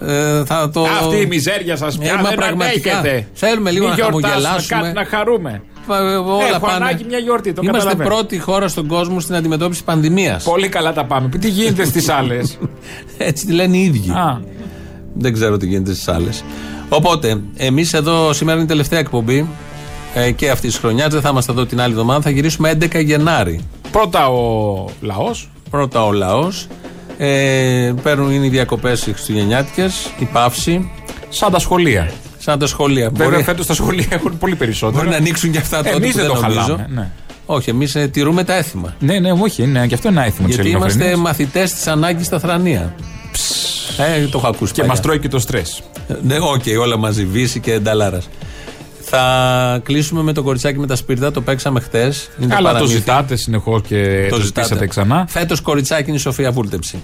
Ε, 0.00 0.44
θα 0.44 0.70
το... 0.70 0.82
Αυτή 0.82 1.16
η 1.20 1.26
μιζέρια 1.26 1.76
σας 1.76 1.98
πια 1.98 2.12
Ε, 2.12 2.14
μα 2.16 2.22
δεν 2.22 2.34
πραγματικά. 2.34 2.98
αντέχετε. 2.98 3.28
Θέλουμε 3.34 3.70
λίγο 3.70 3.84
Μην 3.88 3.94
να 3.94 4.00
γιορτάσουμε 4.08 4.28
χαμογελάσουμε. 4.28 4.80
κάτι 4.82 4.94
να 4.94 5.04
χαρούμε. 5.16 5.62
Όλα 5.94 6.46
Έχω 6.48 6.58
πάνε. 6.66 6.74
ανάγκη 6.84 7.04
μια 7.08 7.18
γιορτή, 7.18 7.52
το 7.52 7.60
Είμαστε 7.64 7.82
καταλαβαίνω. 7.88 8.16
πρώτη 8.16 8.38
χώρα 8.38 8.68
στον 8.68 8.86
κόσμο 8.86 9.20
στην 9.20 9.34
αντιμετώπιση 9.34 9.84
πανδημίας. 9.84 10.44
Πολύ 10.44 10.68
καλά 10.68 10.92
τα 10.92 11.04
πάμε. 11.04 11.28
Τι 11.28 11.48
γίνεται 11.48 11.84
στις 11.84 12.08
άλλες; 12.18 12.58
Έτσι 13.18 13.46
τη 13.46 13.52
λένε 13.52 13.76
οι 13.76 13.82
ίδιοι. 13.84 14.12
Δεν 15.14 15.32
ξέρω 15.32 15.56
τι 15.56 15.66
γίνεται 15.66 15.92
στις 15.92 16.08
άλλες. 16.08 16.44
Οπότε, 16.88 17.40
εμείς 17.56 17.92
εδώ 17.92 18.32
σήμερα 18.32 18.56
είναι 18.56 18.64
η 18.64 18.68
τελευταία 18.68 18.98
εκπομπή 18.98 19.48
ε, 20.14 20.30
και 20.30 20.50
αυτής 20.50 20.70
της 20.70 20.80
χρονιάς. 20.80 21.12
Δεν 21.12 21.20
θα 21.20 21.28
είμαστε 21.28 21.52
εδώ 21.52 21.66
την 21.66 21.80
άλλη 21.80 21.92
εβδομάδα. 21.92 22.20
Θα 22.20 22.30
γυρίσουμε 22.30 22.78
11 22.80 23.04
Γενάρη. 23.04 23.60
Πρώτα 23.90 24.28
ο 24.28 24.84
λαός. 25.00 25.50
Πρώτα 25.70 26.04
ο 26.04 26.12
λαός. 26.12 26.66
Ε, 27.18 27.92
παίρνουν 28.02 28.30
είναι 28.30 28.46
οι 28.46 28.48
διακοπές 28.48 29.06
οι 29.06 29.12
Χριστουγεννιάτικες, 29.12 30.10
η 30.18 30.24
παύση. 30.24 30.90
Σαν 31.28 31.50
τα 31.52 31.58
σχολεία. 31.58 32.10
Σαν 32.48 32.58
τα 32.58 32.66
σχολεία. 32.66 33.10
Βέβαια, 33.10 33.28
Μπορεί- 33.28 33.44
φέτος 33.44 33.66
τα 33.66 33.74
σχολεία 33.74 34.06
έχουν 34.10 34.38
πολύ 34.38 34.54
περισσότερο. 34.54 34.98
Μπορεί 34.98 35.08
να 35.08 35.16
ανοίξουν 35.16 35.50
και 35.50 35.58
αυτά 35.58 35.76
τότε 35.76 35.90
Εμείς 35.90 36.10
που 36.10 36.16
δεν 36.16 36.26
δεν 36.26 36.34
το 36.34 36.40
νομίζω. 36.40 36.60
χαλάμε. 36.60 36.86
Ναι. 36.90 37.10
Όχι, 37.46 37.70
εμείς 37.70 37.96
τηρούμε 38.10 38.44
τα 38.44 38.54
έθιμα. 38.54 38.94
Ναι, 38.98 39.18
ναι, 39.18 39.32
όχι, 39.32 39.66
ναι, 39.66 39.86
και 39.86 39.94
αυτό 39.94 40.08
είναι 40.08 40.18
ένα 40.18 40.26
έθιμο 40.26 40.48
τη 40.48 40.54
Γιατί 40.54 40.68
είμαστε 40.70 41.16
μαθητές 41.16 41.72
της 41.74 41.86
ανάγκης 41.86 42.26
στα 42.26 42.38
θρανία. 42.38 42.94
Ε, 43.98 44.26
το 44.26 44.38
έχω 44.38 44.46
ακούσει. 44.46 44.72
Και 44.72 44.80
παλιά. 44.80 44.94
μα 44.94 45.00
τρώει 45.00 45.18
και 45.18 45.28
το 45.28 45.38
στρες. 45.38 45.62
Ναι, 46.22 46.36
οκ, 46.38 46.62
όλα 46.80 46.96
μαζί, 46.96 47.24
Βίσση 47.24 47.60
και 47.60 47.78
Νταλάρα. 47.78 48.20
Θα 49.00 49.80
κλείσουμε 49.84 50.22
με 50.22 50.32
το 50.32 50.42
κοριτσάκι 50.42 50.78
με 50.78 50.86
τα 50.86 50.96
σπίρτα, 50.96 51.30
το 51.30 51.40
παίξαμε 51.40 51.80
χτες. 51.80 52.12
Αλλά 52.48 52.78
το 52.78 52.86
ζητάτε 52.86 53.36
συνεχώς 53.36 53.80
και 53.80 54.26
το, 54.30 54.36
Το 54.36 54.42
ζητήσατε 54.42 54.62
ζητάτε. 54.66 54.86
ξανά. 54.86 55.24
Φέτος 55.28 55.56
κοριτσάκι 55.62 56.08
είναι 56.08 56.16
η 56.16 56.20
Σοφία 56.20 56.50
Βούλτεψη. 56.52 57.02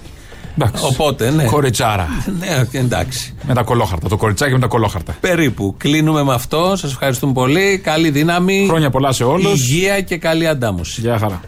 Εντάξει. 0.57 0.85
Οπότε, 0.85 1.31
ναι. 1.31 1.43
Κοριτσάρα. 1.43 2.07
Ναι, 2.39 2.79
εντάξει. 2.79 3.33
Με 3.47 3.53
τα 3.53 3.63
κολόχαρτα. 3.63 4.07
Το 4.07 4.17
κοριτσάκι 4.17 4.53
με 4.53 4.59
τα 4.59 4.67
κολόχαρτα. 4.67 5.15
Περίπου. 5.19 5.75
Κλείνουμε 5.77 6.23
με 6.23 6.33
αυτό. 6.33 6.75
Σας 6.75 6.91
ευχαριστούμε 6.91 7.33
πολύ. 7.33 7.81
Καλή 7.83 8.09
δύναμη. 8.09 8.65
Χρόνια 8.67 8.89
πολλά 8.89 9.11
σε 9.11 9.23
όλους. 9.23 9.69
Υγεία 9.69 10.01
και 10.01 10.17
καλή 10.17 10.47
αντάμωση. 10.47 11.01
Γεια 11.01 11.17
χαρά. 11.17 11.41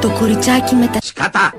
Το 0.00 0.08
κοριτσάκι 0.08 0.74
με 0.74 0.86
τα... 0.86 0.98
Σκατά! 1.02 1.52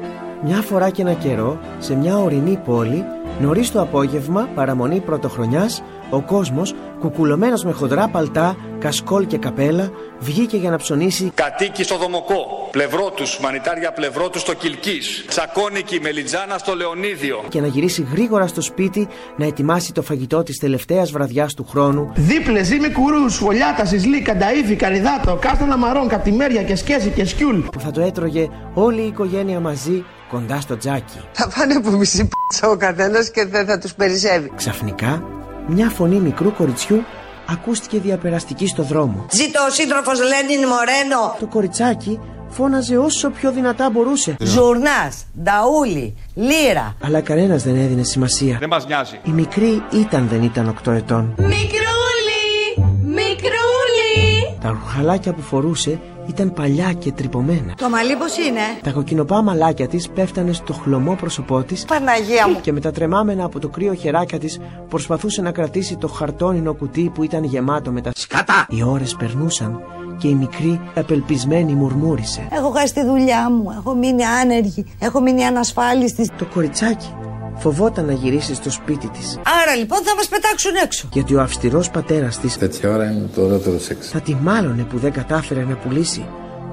Μια 0.46 0.62
φορά 0.62 0.90
και 0.90 1.02
ένα 1.02 1.14
καιρό, 1.14 1.60
σε 1.80 1.96
μια 1.96 2.18
ορεινή 2.18 2.60
πόλη, 2.66 3.04
νωρίς 3.42 3.72
το 3.72 3.82
απόγευμα, 3.82 4.50
παραμονή 4.56 5.00
πρωτοχρονιάς, 5.00 5.84
ο 6.14 6.22
κόσμος, 6.22 6.74
κουκουλωμένος 7.00 7.64
με 7.64 7.72
χοντρά 7.72 8.08
παλτά, 8.08 8.56
κασκόλ 8.80 9.28
και 9.28 9.38
καπέλα, 9.38 9.90
βγήκε 10.20 10.58
για 10.58 10.70
να 10.70 10.78
ψωνίσει 10.78 11.32
Κατοίκοι 11.36 11.84
στο 11.84 11.98
Δομοκό, 11.98 12.68
πλευρό 12.72 13.12
τους, 13.16 13.40
μανιτάρια 13.40 13.92
πλευρό 13.92 14.30
τους 14.30 14.42
στο 14.42 14.54
Κιλκή. 14.54 15.00
Τσακώνικη 15.28 16.00
μελιτζάνα 16.00 16.58
στο 16.58 16.76
Λεωνίδιο. 16.76 17.44
και 17.50 17.62
να 17.62 17.68
γυρίσει 17.68 18.08
γρήγορα 18.12 18.48
στο 18.48 18.62
σπίτι 18.62 19.08
να 19.38 19.46
ετοιμάσει 19.46 19.92
το 19.94 20.02
φαγητό 20.02 20.44
της 20.44 20.58
τελευταίας 20.58 21.12
βραδιάς 21.12 21.54
του 21.54 21.66
χρόνου 21.70 22.12
Δίπλε, 22.16 22.64
ζύμη 22.64 22.90
κουρούς, 22.92 23.34
σχολιάτα, 23.34 23.86
σισλή, 23.86 24.22
κανταήφι, 24.22 24.76
καριδάτο, 24.76 25.38
κάστανα 25.42 25.78
μαρών, 25.78 26.08
καπτημέρια 26.08 26.64
και 26.64 26.76
σκέση 26.76 27.10
και 27.10 27.26
σκιούλ. 27.26 27.60
που 27.60 27.80
θα 27.80 27.92
το 27.92 28.02
έτρωγε 28.02 28.48
όλη 28.74 29.02
η 29.02 29.08
οικογένεια 29.08 29.60
μαζί 29.60 30.06
κοντά 30.30 30.60
στο 30.62 30.78
τζάκι. 30.78 31.20
Θα 31.32 31.50
πάνε 31.58 31.74
από 31.74 31.90
μισή 31.90 32.30
πίτσα 32.30 32.70
ο 32.70 32.76
καθένας 32.78 33.32
και 33.32 33.46
δεν 33.46 33.66
θα 33.66 33.78
τους 33.78 33.94
περισσεύει. 33.94 34.52
Ξαφνικά, 34.56 35.24
μια 35.68 35.90
φωνή 35.90 36.16
μικρού 36.20 36.54
κοριτσιού 36.54 37.04
ακούστηκε 37.50 38.00
διαπεραστική 38.00 38.68
στο 38.68 38.84
δρόμο. 38.84 39.26
Ζήτω 39.32 39.60
ο 39.68 39.70
σύντροφος 39.70 40.20
Λένιν 40.20 40.68
Μορένο. 40.68 41.36
Το 41.40 41.46
κοριτσάκι 41.46 42.20
φώναζε 42.50 42.98
όσο 42.98 43.30
πιο 43.30 43.52
δυνατά 43.52 43.90
μπορούσε. 43.90 44.36
Ζουρνάς, 44.40 45.26
νταούλι, 45.44 46.16
λύρα. 46.34 46.96
Αλλά 47.04 47.22
κανένας 47.22 47.64
δεν 47.64 47.76
έδινε 47.76 48.04
σημασία. 48.04 48.58
Δεν 48.60 48.70
μας 48.70 48.88
νοιάζει. 48.88 49.20
Η 49.24 49.32
μικρή 49.32 49.84
ήταν 49.92 50.28
δεν 50.28 50.44
ήταν 50.44 50.76
8 50.86 50.92
ετών. 50.92 51.34
Μικρούλι! 51.38 52.88
Μικρούλι! 53.04 54.58
Τα 54.62 54.70
ρουχαλάκια 54.70 55.34
που 55.34 55.42
φορούσε 55.42 56.00
ήταν 56.28 56.54
παλιά 56.54 56.94
και 56.94 57.12
τρυπωμένα. 57.12 57.74
Το 57.78 57.90
μαλλί 57.90 58.16
πώς 58.16 58.38
είναι; 58.38 58.60
Τα 58.84 58.92
κοκκινοπά 58.92 59.42
μαλάκια 59.42 59.88
της 59.88 60.10
πέφτανε 60.10 60.54
στο 60.54 60.74
χλωμό 60.74 61.16
πρόσωπό 61.16 61.64
της 61.64 61.86
Παναγία 61.86 62.48
μου. 62.48 62.62
και 62.62 62.72
με 62.72 62.80
τα 62.80 62.92
τρεμάμενα 62.92 63.44
από 63.44 63.60
το 63.60 63.68
κρύο 63.68 63.94
χεράκια 63.94 64.40
της 64.40 64.60
προσπαθούσε 64.90 65.42
να 65.42 65.52
κρατήσει 65.52 65.96
το 65.96 66.08
χαρτόνινο 66.08 66.74
κουτί 66.74 67.12
που 67.14 67.24
ήταν 67.24 67.44
γεμάτο 67.44 67.92
με 67.92 68.02
τα 68.02 68.12
σκατά. 68.16 68.66
Οι 68.70 68.84
ώρες 68.84 69.16
περνούσαν 69.16 69.80
και 70.18 70.28
η 70.28 70.34
μικρή 70.34 70.82
απελπισμένη 70.96 71.74
μουρμούρισε. 71.74 72.48
Έχω 72.52 72.70
χάσει 72.70 72.94
τη 72.94 73.06
δουλειά 73.06 73.50
μου. 73.50 73.72
Έχω 73.78 73.96
μείνει 73.96 74.24
άνεργη. 74.24 74.86
Έχω 75.00 75.22
μείνει 75.22 75.46
ανασφάλιστη. 75.46 76.30
Το 76.38 76.46
κοριτσάκι 76.46 77.14
φοβόταν 77.58 78.06
να 78.06 78.14
γυρίσει 78.14 78.54
στο 78.56 78.70
σπίτι 78.72 79.08
της 79.08 79.40
Άρα 79.64 79.76
λοιπόν 79.76 80.00
θα 80.04 80.16
μας 80.16 80.28
πετάξουν 80.28 80.72
έξω. 80.84 81.08
γιατί 81.14 81.36
ο 81.36 81.42
αυστηρός 81.42 81.90
πατέρας 81.90 82.40
της 82.40 82.58
Τέτοια 82.58 82.90
ώρα 82.90 83.06
είναι 83.12 83.30
το 83.36 83.42
ωραιότερο 83.42 83.80
σεξ. 83.80 84.08
θα 84.10 84.20
τη 84.22 84.36
μάλωνε 84.42 84.84
που 84.84 84.98
δεν 84.98 85.12
κατάφερε 85.12 85.64
να 85.64 85.76
πουλήσει 85.76 86.26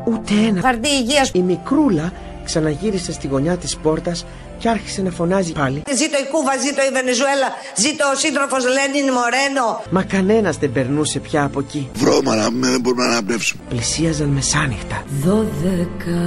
ούτε 0.06 0.32
ένα 0.48 0.60
Χαρτί 0.60 0.88
υγείας. 0.88 1.30
Η 1.34 1.40
μικρούλα 1.42 2.12
ξαναγύρισε 2.44 3.12
στη 3.12 3.26
γωνιά 3.26 3.56
της 3.56 3.76
πόρτας 3.76 4.24
και 4.58 4.68
άρχισε 4.68 5.02
να 5.02 5.10
φωνάζει 5.10 5.52
πάλι. 5.52 5.82
Ζήτω 5.96 6.16
η 6.18 6.26
Κούβα, 6.32 6.56
ζήτω 6.56 6.82
η 6.82 6.92
Βενεζουέλα, 6.92 7.48
ζήτω 7.76 8.04
ο 8.14 8.16
σύντροφος 8.16 8.64
Λένιν 8.64 9.12
Μορένο. 9.12 9.82
Μα 9.90 10.02
κανένας 10.02 10.56
δεν 10.56 10.72
περνούσε 10.72 11.18
πια 11.18 11.44
από 11.44 11.60
εκεί. 11.60 11.90
Βρώμα 11.94 12.34
δεν 12.50 12.80
μπορούμε 12.80 13.04
να 13.04 13.10
αναπνεύσουμε. 13.10 13.62
Πλησίαζαν 13.68 14.28
μεσάνυχτα. 14.28 15.02
Δώδεκα 15.24 16.20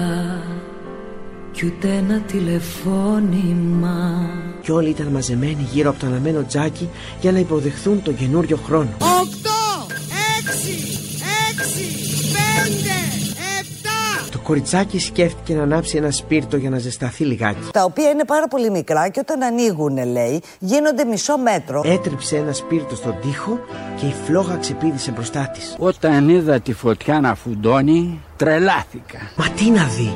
κι 1.53 1.65
ούτε 1.65 1.87
ένα 1.87 2.19
τηλεφώνημα 2.21 4.29
Και 4.61 4.71
όλοι 4.71 4.89
ήταν 4.89 5.07
μαζεμένοι 5.07 5.67
γύρω 5.71 5.89
από 5.89 5.99
το 5.99 6.05
αναμένο 6.05 6.43
τζάκι 6.47 6.89
για 7.21 7.31
να 7.31 7.39
υποδεχθούν 7.39 8.01
τον 8.01 8.15
καινούριο 8.15 8.57
χρόνο. 8.57 8.89
Οκτώ, 8.99 9.87
έξι, 10.39 10.77
έξι, 11.51 11.85
πέντε, 12.33 12.95
επτά. 13.59 14.29
Το 14.31 14.39
κοριτσάκι 14.39 14.99
σκέφτηκε 14.99 15.53
να 15.53 15.63
ανάψει 15.63 15.97
ένα 15.97 16.11
σπίρτο 16.11 16.57
για 16.57 16.69
να 16.69 16.77
ζεσταθεί 16.77 17.23
λιγάκι. 17.23 17.69
Τα 17.71 17.83
οποία 17.83 18.09
είναι 18.09 18.25
πάρα 18.25 18.47
πολύ 18.47 18.69
μικρά 18.69 19.09
και 19.09 19.19
όταν 19.19 19.43
ανοίγουν, 19.43 20.05
λέει, 20.11 20.41
γίνονται 20.59 21.03
μισό 21.03 21.37
μέτρο. 21.37 21.81
Έτριψε 21.85 22.37
ένα 22.37 22.53
σπίρτο 22.53 22.95
στον 22.95 23.15
τοίχο 23.21 23.59
και 23.99 24.05
η 24.05 24.13
φλόγα 24.25 24.55
ξεπήδησε 24.55 25.11
μπροστά 25.11 25.49
της. 25.53 25.75
Όταν 25.79 26.29
είδα 26.29 26.59
τη 26.59 26.73
φωτιά 26.73 27.19
να 27.19 27.35
φουντώνει, 27.35 28.19
τρελάθηκα. 28.37 29.19
Μα 29.35 29.49
τι 29.49 29.69
να 29.69 29.83
δει! 29.83 30.13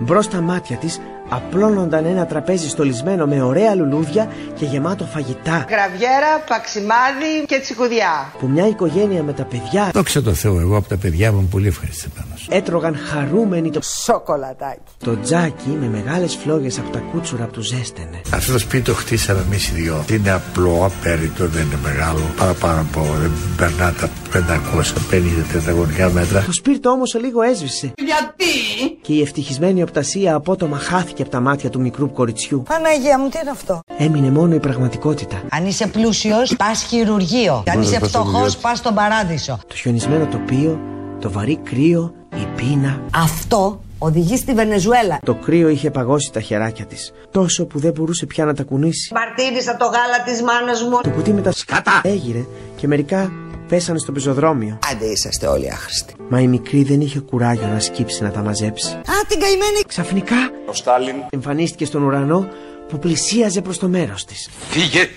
Μπρος 0.00 0.24
στα 0.24 0.40
μάτια 0.40 0.76
της 0.76 1.00
απλώνονταν 1.28 2.04
ένα 2.04 2.26
τραπέζι 2.26 2.68
στολισμένο 2.68 3.26
με 3.26 3.42
ωραία 3.42 3.74
λουλούδια 3.74 4.28
και 4.54 4.64
γεμάτο 4.64 5.04
φαγητά 5.04 5.66
Γραβιέρα, 5.68 6.38
παξιμάδι 6.48 7.44
και 7.46 7.58
τσικουδιά. 7.60 8.32
που 8.38 8.46
μια 8.48 8.66
οικογένεια 8.66 9.22
με 9.22 9.32
τα 9.32 9.44
παιδιά 9.44 9.90
Δόξα 9.92 10.22
τω 10.22 10.32
Θεώ, 10.34 10.60
εγώ 10.60 10.76
από 10.76 10.88
τα 10.88 10.96
παιδιά 10.96 11.32
μου 11.32 11.38
είμαι 11.38 11.48
πολύ 11.50 11.66
ευχαριστημένο. 11.66 12.28
έτρωγαν 12.48 12.96
χαρούμενοι 12.96 13.70
το, 13.70 13.80
Σοκολατάκι. 13.82 14.80
το 15.04 15.20
τζάκι 15.20 15.68
με 15.80 15.86
μεγάλες 15.88 16.34
φλόγες 16.34 16.78
από 16.78 16.90
τα 16.90 16.98
κούτσουρα 16.98 17.44
που 17.44 17.50
του 17.50 17.60
ζέστενε. 17.60 18.20
Αυτό 18.34 18.52
το 18.52 18.58
σπίτι 18.58 18.82
το 18.84 18.94
χτίσαμε 18.94 19.40
εμείς 19.46 19.68
οι 19.68 19.72
δυο. 19.72 20.04
Είναι 20.10 20.30
απλό, 20.30 20.84
απέριτο, 20.84 21.46
δεν 21.46 21.62
είναι 21.62 21.78
μεγάλο. 21.82 22.20
Παραπάνω 22.36 22.80
από 22.80 23.06
δεν 23.20 23.30
περνά 23.56 23.92
τα 24.00 24.08
550 24.32 25.22
τετραγωνικά 25.52 26.10
μέτρα. 26.10 26.42
Το 26.42 26.52
σπίρτο 26.52 26.90
όμως 26.90 27.08
σε 27.08 27.18
λίγο 27.18 27.42
έσβησε 27.42 27.92
Γιατί; 27.96 28.98
και 29.00 29.12
η 29.12 29.20
ευτυχισμένη 29.20 29.82
οπτασία 29.82 30.34
απότομα 30.34 30.78
χάθηκε 30.78 31.22
από 31.22 31.30
τα 31.30 31.40
μάτια 31.40 31.70
του 31.70 31.80
μικρού 31.80 32.12
κοριτσιού. 32.12 32.62
Παναγία 32.68 33.18
μου, 33.18 33.28
τι 33.28 33.38
είναι 33.38 33.50
αυτό; 33.50 33.80
Έμεινε 33.98 34.30
μόνο 34.30 34.54
η 34.54 34.60
πραγματικότητα. 34.60 35.42
Αν 35.50 35.66
είσαι 35.66 35.86
πλούσιος, 35.86 36.56
πας 36.56 36.82
χειρουργείο. 36.82 37.62
Αν 37.66 37.80
είσαι 37.82 37.98
φτωχός, 37.98 38.56
πας 38.56 38.78
στον 38.78 38.94
παράδεισο. 38.94 39.58
Το 39.66 39.74
χιονισμένο 39.74 40.26
τοπίο, 40.26 40.80
το 41.20 41.30
βαρύ 41.30 41.56
κρύο, 41.56 42.14
η 42.36 42.46
πείνα. 42.56 43.00
Αυτό 43.14 43.80
οδηγεί 43.98 44.36
στη 44.36 44.54
Βενεζουέλα. 44.54 45.18
Το 45.24 45.34
κρύο 45.34 45.68
είχε 45.68 45.90
παγώσει 45.90 46.32
τα 46.32 46.40
χεράκια 46.40 46.84
της, 46.84 47.12
τόσο 47.30 47.66
που 47.66 47.78
δεν 47.78 47.92
μπορούσε 47.92 48.26
πια 48.26 48.44
να 48.44 48.54
τα 48.54 48.62
κουνήσει. 48.62 49.12
Μαρτύρησα 49.14 49.76
το 49.76 49.84
γάλα 49.84 50.22
της 50.24 50.42
μάνας 50.42 50.82
μου. 50.82 51.00
Το 51.02 51.10
κουτί 51.10 51.32
με 51.32 51.40
τα 51.40 51.52
σκατά 51.52 52.00
έγειρε 52.04 52.44
και 52.76 52.86
μερικά 52.86 53.32
πέσανε 53.68 53.98
στο 53.98 54.12
πεζοδρόμιο. 54.12 54.78
Άντε 54.92 55.06
είσαστε 55.06 55.46
όλοι 55.46 55.70
άχρηστοι. 55.70 56.14
Μα 56.28 56.40
η 56.40 56.46
μικρή 56.46 56.82
δεν 56.82 57.00
είχε 57.00 57.18
κουράγιο 57.20 57.66
να 57.66 57.80
σκύψει 57.80 58.22
να 58.22 58.30
τα 58.30 58.42
μαζέψει. 58.42 58.92
Α, 58.94 59.02
την 59.28 59.40
καημένη. 59.40 59.80
Ξαφνικά 59.88 60.36
Ο 60.68 60.72
Στάλιν. 60.72 61.14
εμφανίστηκε 61.30 61.84
στον 61.84 62.02
ουρανό 62.02 62.48
που 62.88 62.98
πλησίαζε 62.98 63.60
προς 63.60 63.78
το 63.78 63.88
μέρος 63.88 64.24
της. 64.24 64.48
Φύγε! 64.68 65.08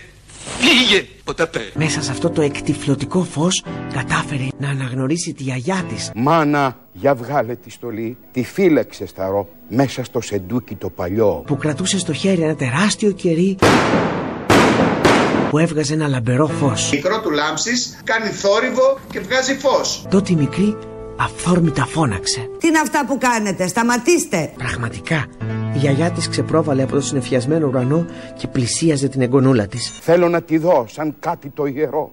Φύγε! 0.60 1.06
Ποτέ 1.24 1.50
Μέσα 1.74 2.02
σε 2.02 2.12
αυτό 2.12 2.30
το 2.30 2.42
εκτιφλωτικό 2.42 3.24
φως 3.24 3.64
κατάφερε 3.94 4.48
να 4.58 4.70
αναγνωρίσει 4.70 5.34
τη 5.34 5.44
γιαγιά 5.44 5.86
της. 5.90 6.12
Μάνα, 6.16 6.78
για 6.94 7.16
βγάλε 7.16 7.56
τη 7.56 7.70
στολή, 7.70 8.18
τη 8.32 8.44
φύλαξε 8.44 9.06
σταρό 9.06 9.50
μέσα 9.70 10.04
στο 10.04 10.22
σεντούκι 10.22 10.76
το 10.76 10.90
παλιό. 10.90 11.44
που 11.48 11.58
κρατούσε 11.58 12.00
στο 12.00 12.14
χέρι 12.14 12.42
ένα 12.42 12.56
τεράστιο 12.56 13.12
κερί 13.12 13.58
που 15.52 15.58
έβγαζε 15.58 15.94
ένα 15.94 16.08
λαμπερό 16.08 16.48
φως. 16.48 16.90
Μικρό 16.92 17.22
του 17.22 17.30
λάμψης 17.32 17.98
κάνει 18.04 18.30
θόρυβο 18.30 19.00
και 19.12 19.20
βγάζει 19.20 19.58
φως. 19.58 20.06
Τότε 20.10 20.32
η 20.32 20.36
μικρή 20.36 20.78
αυθόρμητα 21.20 21.86
φώναξε. 21.86 22.50
Τι 22.60 22.68
είναι 22.68 22.80
αυτά 22.80 23.06
που 23.06 23.18
κάνετε, 23.18 23.68
σταματήστε. 23.68 24.52
Πραγματικά, 24.58 25.26
Η 25.74 25.78
γιαγιά 25.78 26.12
της 26.12 26.30
ξεπρόβαλε 26.30 26.84
από 26.84 26.92
το 26.92 27.02
συνεφιασμένο 27.02 27.68
ουρανό 27.68 28.06
και 28.38 28.48
πλησίαζε 28.48 29.08
την 29.08 29.22
εγγονούλα 29.22 29.68
της. 29.68 29.92
Θέλω 30.02 30.30
να 30.30 30.42
τη 30.42 30.58
δω 30.58 30.86
σαν 30.90 31.16
κάτι 31.20 31.50
το 31.50 31.66
ιερό. 31.66 32.12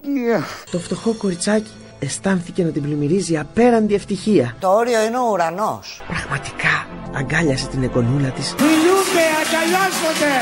Το 0.71 0.79
φτωχό 0.79 1.13
κοριτσάκι 1.13 1.71
αισθάνθηκε 1.99 2.63
να 2.63 2.69
την 2.69 2.81
πλημμυρίζει 2.81 3.37
απέραντη 3.37 3.93
ευτυχία. 3.93 4.55
Το 4.59 4.67
όριο 4.69 5.05
είναι 5.05 5.17
ο 5.17 5.29
ουρανός. 5.31 6.01
Πραγματικά 6.07 6.87
αγκάλιασε 7.17 7.67
την 7.67 7.83
εγγονούλα 7.83 8.27
της 8.29 8.55
Μιλούνται, 8.59 9.25
αγκαλιάζονται. 9.41 10.33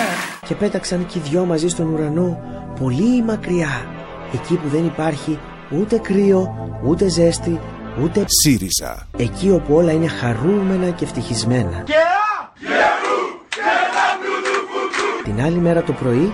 και 0.48 0.56
πέταξαν 0.56 1.06
και 1.06 1.18
οι 1.18 1.22
δυο 1.30 1.46
μαζί 1.46 1.68
στον 1.68 1.94
ουρανό 1.94 2.40
πολύ 2.80 3.24
μακριά. 3.24 3.86
Εκεί 4.34 4.56
που 4.56 4.68
δεν 4.68 4.86
υπάρχει 4.86 5.40
ούτε 5.80 5.98
κρύο, 5.98 6.70
ούτε 6.86 7.08
ζέστη, 7.08 7.60
ούτε 8.04 8.26
ΣΥΡΙΖΑ. 8.28 9.08
Εκεί 9.18 9.52
όπου 9.52 9.76
όλα 9.76 9.92
είναι 9.92 10.08
χαρούμενα 10.08 10.90
και 10.90 11.04
ευτυχισμένα. 11.04 11.84
Την 15.24 15.42
άλλη 15.42 15.58
μέρα 15.58 15.84
το 15.84 15.94
πρωί, 15.94 16.34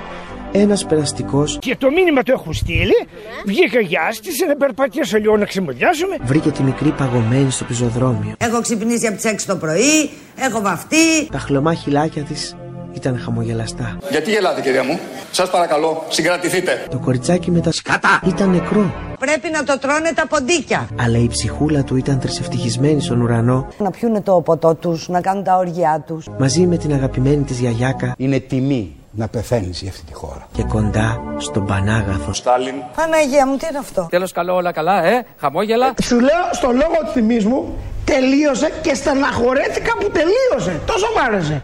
ένας 0.52 0.86
περαστικός 0.86 1.58
Και 1.62 1.76
το 1.76 1.92
μήνυμα 1.92 2.24
το 2.24 2.32
έχω 2.32 2.54
στείλει. 2.54 3.08
Βγήκα 3.46 3.80
γιάστησε 3.80 4.46
να 4.46 4.56
περπατήσω 4.56 5.18
λίγο 5.18 5.38
να 5.38 5.46
ξεμολιάσουμε. 5.46 6.18
βρήκε 6.22 6.52
τη 6.52 6.64
μικρή 6.64 6.90
παγωμένη 6.90 7.52
στο 7.52 7.64
πεζοδρόμιο. 7.64 8.34
Έχω 8.38 8.62
ξυπνήσει 8.62 9.08
από 9.08 9.16
τις 9.16 9.26
6 9.26 9.46
το 9.48 9.56
πρωί, 9.56 10.10
έχω 10.36 10.62
βαφτεί. 10.62 11.28
Τα 11.32 11.40
χλωμά 11.40 11.74
χυλάκια 11.74 12.24
της 12.24 12.56
ήταν 12.94 13.20
χαμογελαστά. 13.24 13.98
Γιατί 14.10 14.32
γελάτε 14.32 14.62
κυρία 14.62 14.84
μου; 14.84 15.00
Σας 15.32 15.50
παρακαλώ 15.50 16.04
συγκρατηθείτε. 16.10 16.86
Το 16.90 16.98
κοριτσάκι 17.00 17.52
με 17.52 17.60
τα 17.60 17.72
σκατά 17.72 18.20
ήταν 18.28 18.50
νεκρό. 18.50 18.94
Πρέπει 19.20 19.50
να 19.52 19.64
το 19.64 19.80
τρώνε 19.80 20.12
τα 20.16 20.28
ποντίκια. 20.28 20.88
Αλλά 21.02 21.18
η 21.18 21.28
ψυχούλα 21.28 21.84
του 21.84 21.96
ήταν 21.96 22.20
τρισευτυχισμένη 22.20 23.02
στον 23.02 23.22
ουρανό 23.22 23.68
Να 23.78 23.92
πιούνε 23.92 24.22
το 24.22 24.42
ποτό 24.42 24.76
τους, 24.76 25.08
να 25.10 25.22
κάνουν 25.22 25.44
τα 25.44 25.58
όργια 25.58 26.04
τους. 26.08 26.26
μαζί 26.40 26.62
με 26.68 26.78
την 26.78 26.94
αγαπημένη 26.94 27.44
της 27.44 27.60
γιαγιάκα 27.60 28.14
Είναι 28.18 28.40
τιμή 28.40 28.96
να 29.12 29.28
πεθαίνεις 29.28 29.82
για 29.82 29.90
αυτή 29.92 30.04
τη 30.06 30.14
χώρα. 30.14 30.48
και 30.54 30.64
κοντά 30.64 31.22
στον 31.38 31.66
Πανάγαθο. 31.66 32.34
Στάλιν. 32.34 32.74
Παναγία 32.96 33.48
μου, 33.48 33.56
τι 33.58 33.68
είναι 33.70 33.78
αυτό; 33.78 34.08
Τέλος 34.10 34.32
καλό, 34.32 34.54
όλα 34.56 34.72
καλά, 34.72 35.06
ε; 35.06 35.26
Χαμόγελα. 35.40 35.94
Σου 36.04 36.20
λέω 36.20 36.44
στο 36.52 36.68
λόγο 36.68 36.98
του 37.06 37.12
θυμής 37.14 37.46
μου 37.46 37.74
τελείωσε 38.06 38.72
και 38.82 38.94
στεναχωρέθηκα 38.94 39.94
που 40.00 40.10
τελείωσε. 40.12 40.80
Τόσο 40.86 41.06
μ' 41.16 41.20
άρεσε. 41.28 41.62